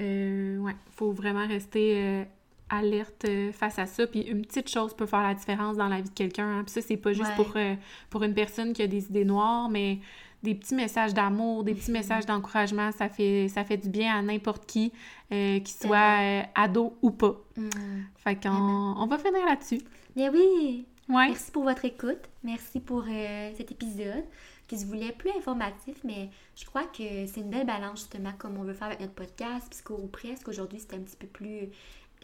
Euh, 0.00 0.56
ouais, 0.58 0.74
faut 0.92 1.12
vraiment 1.12 1.46
rester 1.46 1.96
euh, 1.98 2.24
alerte 2.70 3.24
euh, 3.26 3.52
face 3.52 3.78
à 3.78 3.86
ça. 3.86 4.06
Puis 4.06 4.20
une 4.22 4.42
petite 4.42 4.68
chose 4.70 4.94
peut 4.94 5.06
faire 5.06 5.22
la 5.22 5.34
différence 5.34 5.76
dans 5.76 5.88
la 5.88 5.96
vie 6.00 6.08
de 6.10 6.14
quelqu'un. 6.14 6.58
hein. 6.58 6.62
Puis 6.64 6.72
ça, 6.72 6.80
c'est 6.80 6.96
pas 6.96 7.12
juste 7.12 7.28
Ouais. 7.30 7.36
pour, 7.36 7.52
euh, 7.56 7.74
pour 8.10 8.22
une 8.22 8.34
personne 8.34 8.72
qui 8.72 8.82
a 8.82 8.86
des 8.86 9.04
idées 9.06 9.24
noires, 9.24 9.68
mais 9.68 9.98
des 10.42 10.54
petits 10.54 10.74
messages 10.74 11.14
d'amour, 11.14 11.64
des 11.64 11.74
petits 11.74 11.90
Mhm. 11.90 11.96
messages 11.98 12.26
d'encouragement, 12.26 12.92
ça 12.92 13.08
fait, 13.08 13.48
ça 13.48 13.64
fait 13.64 13.76
du 13.76 13.88
bien 13.88 14.16
à 14.16 14.22
n'importe 14.22 14.66
qui, 14.66 14.92
euh, 15.32 15.58
qu'il 15.58 15.76
soit 15.88 16.20
euh, 16.20 16.42
ado 16.54 16.96
ou 17.02 17.10
pas. 17.10 17.36
Mhm. 17.56 17.70
Fait 18.16 18.36
qu'on 18.40 18.48
on 18.50 19.06
va 19.06 19.18
finir 19.18 19.44
là-dessus. 19.46 19.80
Mais 20.16 20.28
oui, 20.28 20.86
Ouais. 21.10 21.28
Merci 21.28 21.50
pour 21.50 21.62
votre 21.64 21.86
écoute. 21.86 22.20
Merci 22.44 22.80
pour 22.80 23.02
cet 23.56 23.72
épisode 23.72 24.24
qui 24.66 24.78
se 24.78 24.84
voulait 24.84 25.12
plus 25.12 25.30
informatif, 25.30 25.96
mais 26.04 26.28
je 26.54 26.66
crois 26.66 26.82
que 26.84 27.24
c'est 27.26 27.40
une 27.40 27.48
belle 27.48 27.64
balance 27.66 28.00
justement 28.00 28.32
comme 28.36 28.58
on 28.58 28.62
veut 28.62 28.74
faire 28.74 28.88
avec 28.88 29.00
notre 29.00 29.14
podcast, 29.14 29.66
puisqu'au 29.70 29.96
presque 30.12 30.46
aujourd'hui 30.48 30.78
c'était 30.80 30.96
un 30.96 31.00
petit 31.00 31.16
peu 31.16 31.26
plus, 31.26 31.70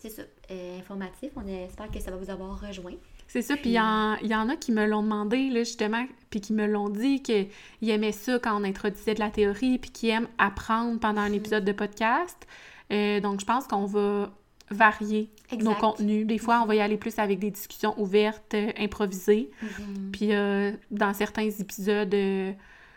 c'est 0.09 0.16
ça, 0.16 0.22
euh, 0.50 0.78
informatif. 0.78 1.30
On 1.36 1.46
espère 1.46 1.90
que 1.90 1.98
ça 2.00 2.11
va 2.11 2.16
vous 2.16 2.30
avoir 2.30 2.61
rejoint. 2.61 2.94
C'est 3.26 3.40
ça, 3.42 3.57
puis 3.57 3.70
il 3.70 3.72
y, 3.72 4.28
y 4.28 4.34
en 4.34 4.48
a 4.50 4.57
qui 4.57 4.70
me 4.70 4.86
l'ont 4.86 5.02
demandé, 5.02 5.48
là, 5.48 5.61
justement, 5.61 6.05
puis 6.30 6.40
qui 6.42 6.52
me 6.52 6.66
l'ont 6.66 6.90
dit 6.90 7.22
qu'ils 7.22 7.48
aimaient 7.88 8.12
ça 8.12 8.38
quand 8.38 8.61
on 8.61 8.64
introduisait 8.64 9.14
de 9.14 9.20
la 9.20 9.30
théorie, 9.30 9.78
puis 9.78 9.90
qu'ils 9.90 10.11
aiment 10.11 10.28
apprendre 10.38 11.00
pendant 11.00 11.22
un 11.22 11.30
Mhm. 11.30 11.34
épisode 11.36 11.64
de 11.64 11.72
podcast. 11.72 12.46
Euh, 12.92 13.20
donc, 13.20 13.40
je 13.40 13.46
pense 13.46 13.66
qu'on 13.66 13.86
va 13.86 14.30
varier 14.70 15.30
nos 15.52 15.59
Exact. 15.59 15.80
contenus. 15.80 16.26
Des 16.26 16.38
fois, 16.38 16.61
on 16.62 16.66
va 16.66 16.74
y 16.74 16.80
aller 16.80 16.96
plus 16.98 17.18
avec 17.18 17.38
des 17.38 17.50
discussions 17.50 17.98
ouvertes, 17.98 18.52
euh, 18.55 18.72
improvisées, 18.78 19.50
Mhm. 19.62 20.11
puis 20.12 20.34
euh, 20.34 20.72
dans 20.90 21.14
certains 21.14 21.48
épisodes, 21.48 22.14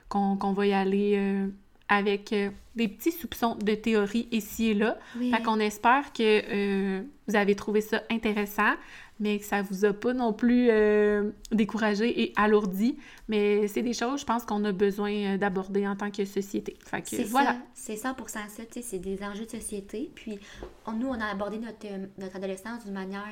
qu'on 0.10 0.36
qu'on 0.38 0.52
va 0.54 0.68
y 0.68 0.74
aller 0.74 1.48
avec 1.90 2.34
euh, 2.34 2.50
des 2.76 2.88
petits 2.88 3.12
soupçons 3.12 3.56
de 3.56 3.74
théorie 3.76 4.28
ici 4.32 4.70
et 4.72 4.74
là. 4.74 4.98
Oui. 5.18 5.32
Fait 5.32 5.42
qu'on 5.42 5.60
espère 5.60 6.12
que 6.14 6.22
euh, 6.22 7.02
vous 7.28 7.36
avez 7.36 7.56
trouvé 7.56 7.82
ça 7.82 8.04
intéressant, 8.12 8.74
mais 9.20 9.40
que 9.40 9.46
ça 9.46 9.62
vous 9.64 9.84
a 9.86 9.94
pas 9.94 10.14
non 10.14 10.32
plus 10.34 10.68
euh, 10.70 11.32
découragé 11.52 12.22
et 12.22 12.34
alourdi. 12.36 12.98
Mais 13.30 13.68
c'est 13.68 13.82
des 13.82 13.94
choses, 13.94 14.20
je 14.22 14.26
pense, 14.26 14.44
qu'on 14.46 14.64
a 14.66 14.72
besoin 14.72 15.38
d'aborder 15.38 15.88
en 15.88 15.96
tant 15.96 16.12
que 16.12 16.24
société. 16.26 16.76
Fait 16.86 17.02
que 17.02 17.08
C'est 17.10 17.24
voilà. 17.24 17.54
ça, 17.54 17.58
c'est 17.74 17.96
100% 17.96 18.28
ça, 18.28 18.48
tu 18.66 18.74
sais, 18.74 18.82
c'est 18.82 19.00
des 19.00 19.24
enjeux 19.24 19.46
de 19.46 19.50
société. 19.52 20.12
Puis 20.14 20.38
on- 20.86 20.92
nous, 20.92 21.08
on 21.08 21.20
a 21.20 21.26
abordé 21.26 21.58
notre, 21.58 21.88
notre 22.20 22.36
adolescence 22.36 22.84
d'une 22.86 22.94
manière 22.94 23.24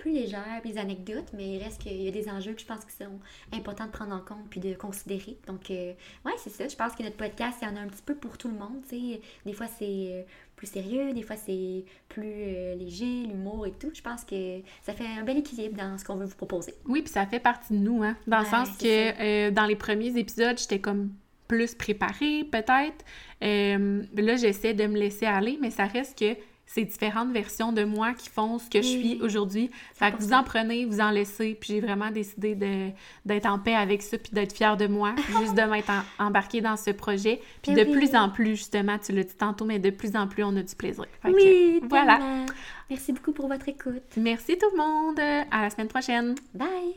plus 0.00 0.12
légère, 0.12 0.60
puis 0.62 0.72
des 0.72 0.78
anecdotes, 0.78 1.30
mais 1.34 1.56
il 1.56 1.62
reste 1.62 1.82
qu'il 1.82 2.00
y 2.00 2.08
a 2.08 2.10
des 2.10 2.28
enjeux 2.28 2.54
que 2.54 2.60
je 2.60 2.66
pense 2.66 2.84
qui 2.84 2.92
sont 2.92 3.20
importants 3.52 3.84
de 3.84 3.90
prendre 3.90 4.14
en 4.14 4.20
compte 4.20 4.48
puis 4.48 4.58
de 4.58 4.74
considérer. 4.74 5.36
Donc, 5.46 5.70
euh, 5.70 5.92
ouais, 6.24 6.32
c'est 6.38 6.50
ça. 6.50 6.66
Je 6.66 6.74
pense 6.74 6.94
que 6.94 7.02
notre 7.02 7.16
podcast, 7.16 7.58
il 7.60 7.68
y 7.68 7.70
en 7.70 7.76
a 7.76 7.80
un 7.80 7.86
petit 7.86 8.02
peu 8.04 8.14
pour 8.14 8.38
tout 8.38 8.48
le 8.48 8.54
monde. 8.54 8.82
Des 8.90 9.52
fois, 9.52 9.66
c'est 9.66 9.84
euh, 9.84 10.22
plus 10.56 10.68
sérieux, 10.68 11.12
des 11.12 11.22
fois, 11.22 11.36
c'est 11.36 11.84
plus 12.08 12.24
euh, 12.24 12.74
léger, 12.76 13.26
l'humour 13.26 13.66
et 13.66 13.72
tout. 13.72 13.90
Je 13.92 14.00
pense 14.00 14.24
que 14.24 14.60
ça 14.82 14.94
fait 14.94 15.06
un 15.06 15.22
bel 15.22 15.38
équilibre 15.38 15.76
dans 15.76 15.98
ce 15.98 16.04
qu'on 16.04 16.16
veut 16.16 16.26
vous 16.26 16.36
proposer. 16.36 16.74
Oui, 16.86 17.02
puis 17.02 17.12
ça 17.12 17.26
fait 17.26 17.40
partie 17.40 17.74
de 17.74 17.78
nous, 17.78 18.02
hein. 18.02 18.16
Dans 18.26 18.40
le 18.40 18.46
sens 18.46 18.70
que 18.78 18.86
euh, 18.86 19.50
dans 19.50 19.66
les 19.66 19.76
premiers 19.76 20.18
épisodes, 20.18 20.58
j'étais 20.58 20.80
comme 20.80 21.10
plus 21.46 21.74
préparée, 21.74 22.44
peut-être. 22.44 23.04
Là, 23.42 24.36
j'essaie 24.36 24.72
de 24.72 24.86
me 24.86 24.96
laisser 24.96 25.26
aller, 25.26 25.58
mais 25.60 25.70
ça 25.70 25.84
reste 25.84 26.18
que 26.18 26.36
c'est 26.72 26.84
différentes 26.84 27.32
versions 27.32 27.72
de 27.72 27.82
moi 27.82 28.14
qui 28.14 28.28
font 28.28 28.60
ce 28.60 28.70
que 28.70 28.80
je 28.80 28.86
suis 28.86 29.18
aujourd'hui. 29.22 29.70
Fait 29.92 30.12
que 30.12 30.18
vous 30.18 30.28
100%. 30.30 30.34
en 30.38 30.44
prenez, 30.44 30.84
vous 30.84 31.00
en 31.00 31.10
laissez, 31.10 31.54
puis 31.60 31.74
j'ai 31.74 31.80
vraiment 31.80 32.12
décidé 32.12 32.54
d'être 33.24 33.46
en 33.46 33.58
paix 33.58 33.74
avec 33.74 34.02
ça, 34.02 34.16
puis 34.18 34.30
d'être 34.32 34.54
fière 34.54 34.76
de 34.76 34.86
moi, 34.86 35.12
puis 35.16 35.34
juste 35.40 35.54
de 35.56 35.62
m'être 35.62 35.90
en- 35.90 36.26
embarquée 36.26 36.60
dans 36.60 36.76
ce 36.76 36.90
projet. 36.92 37.40
Puis 37.62 37.72
Mais 37.72 37.84
de 37.84 37.90
oui. 37.90 37.96
plus 37.96 38.14
en 38.14 38.28
plus, 38.28 38.50
justement, 38.56 38.98
tu 38.98 39.10
l'as 39.12 39.24
dit 39.24 39.34
tantôt, 39.36 39.64
mais 39.64 39.80
de 39.80 39.90
plus 39.90 40.14
en 40.14 40.28
plus, 40.28 40.44
on 40.44 40.54
a 40.56 40.62
du 40.62 40.74
plaisir. 40.76 41.06
Fait 41.22 41.32
que, 41.32 41.34
Oui, 41.34 41.80
voilà. 41.88 42.18
tellement. 42.18 42.46
Merci 42.88 43.12
beaucoup 43.12 43.32
pour 43.32 43.48
votre 43.48 43.68
écoute. 43.68 44.02
Merci 44.16 44.56
tout 44.56 44.66
le 44.72 44.78
monde! 44.78 45.18
À 45.50 45.62
la 45.62 45.70
semaine 45.70 45.88
prochaine! 45.88 46.34
Bye! 46.54 46.94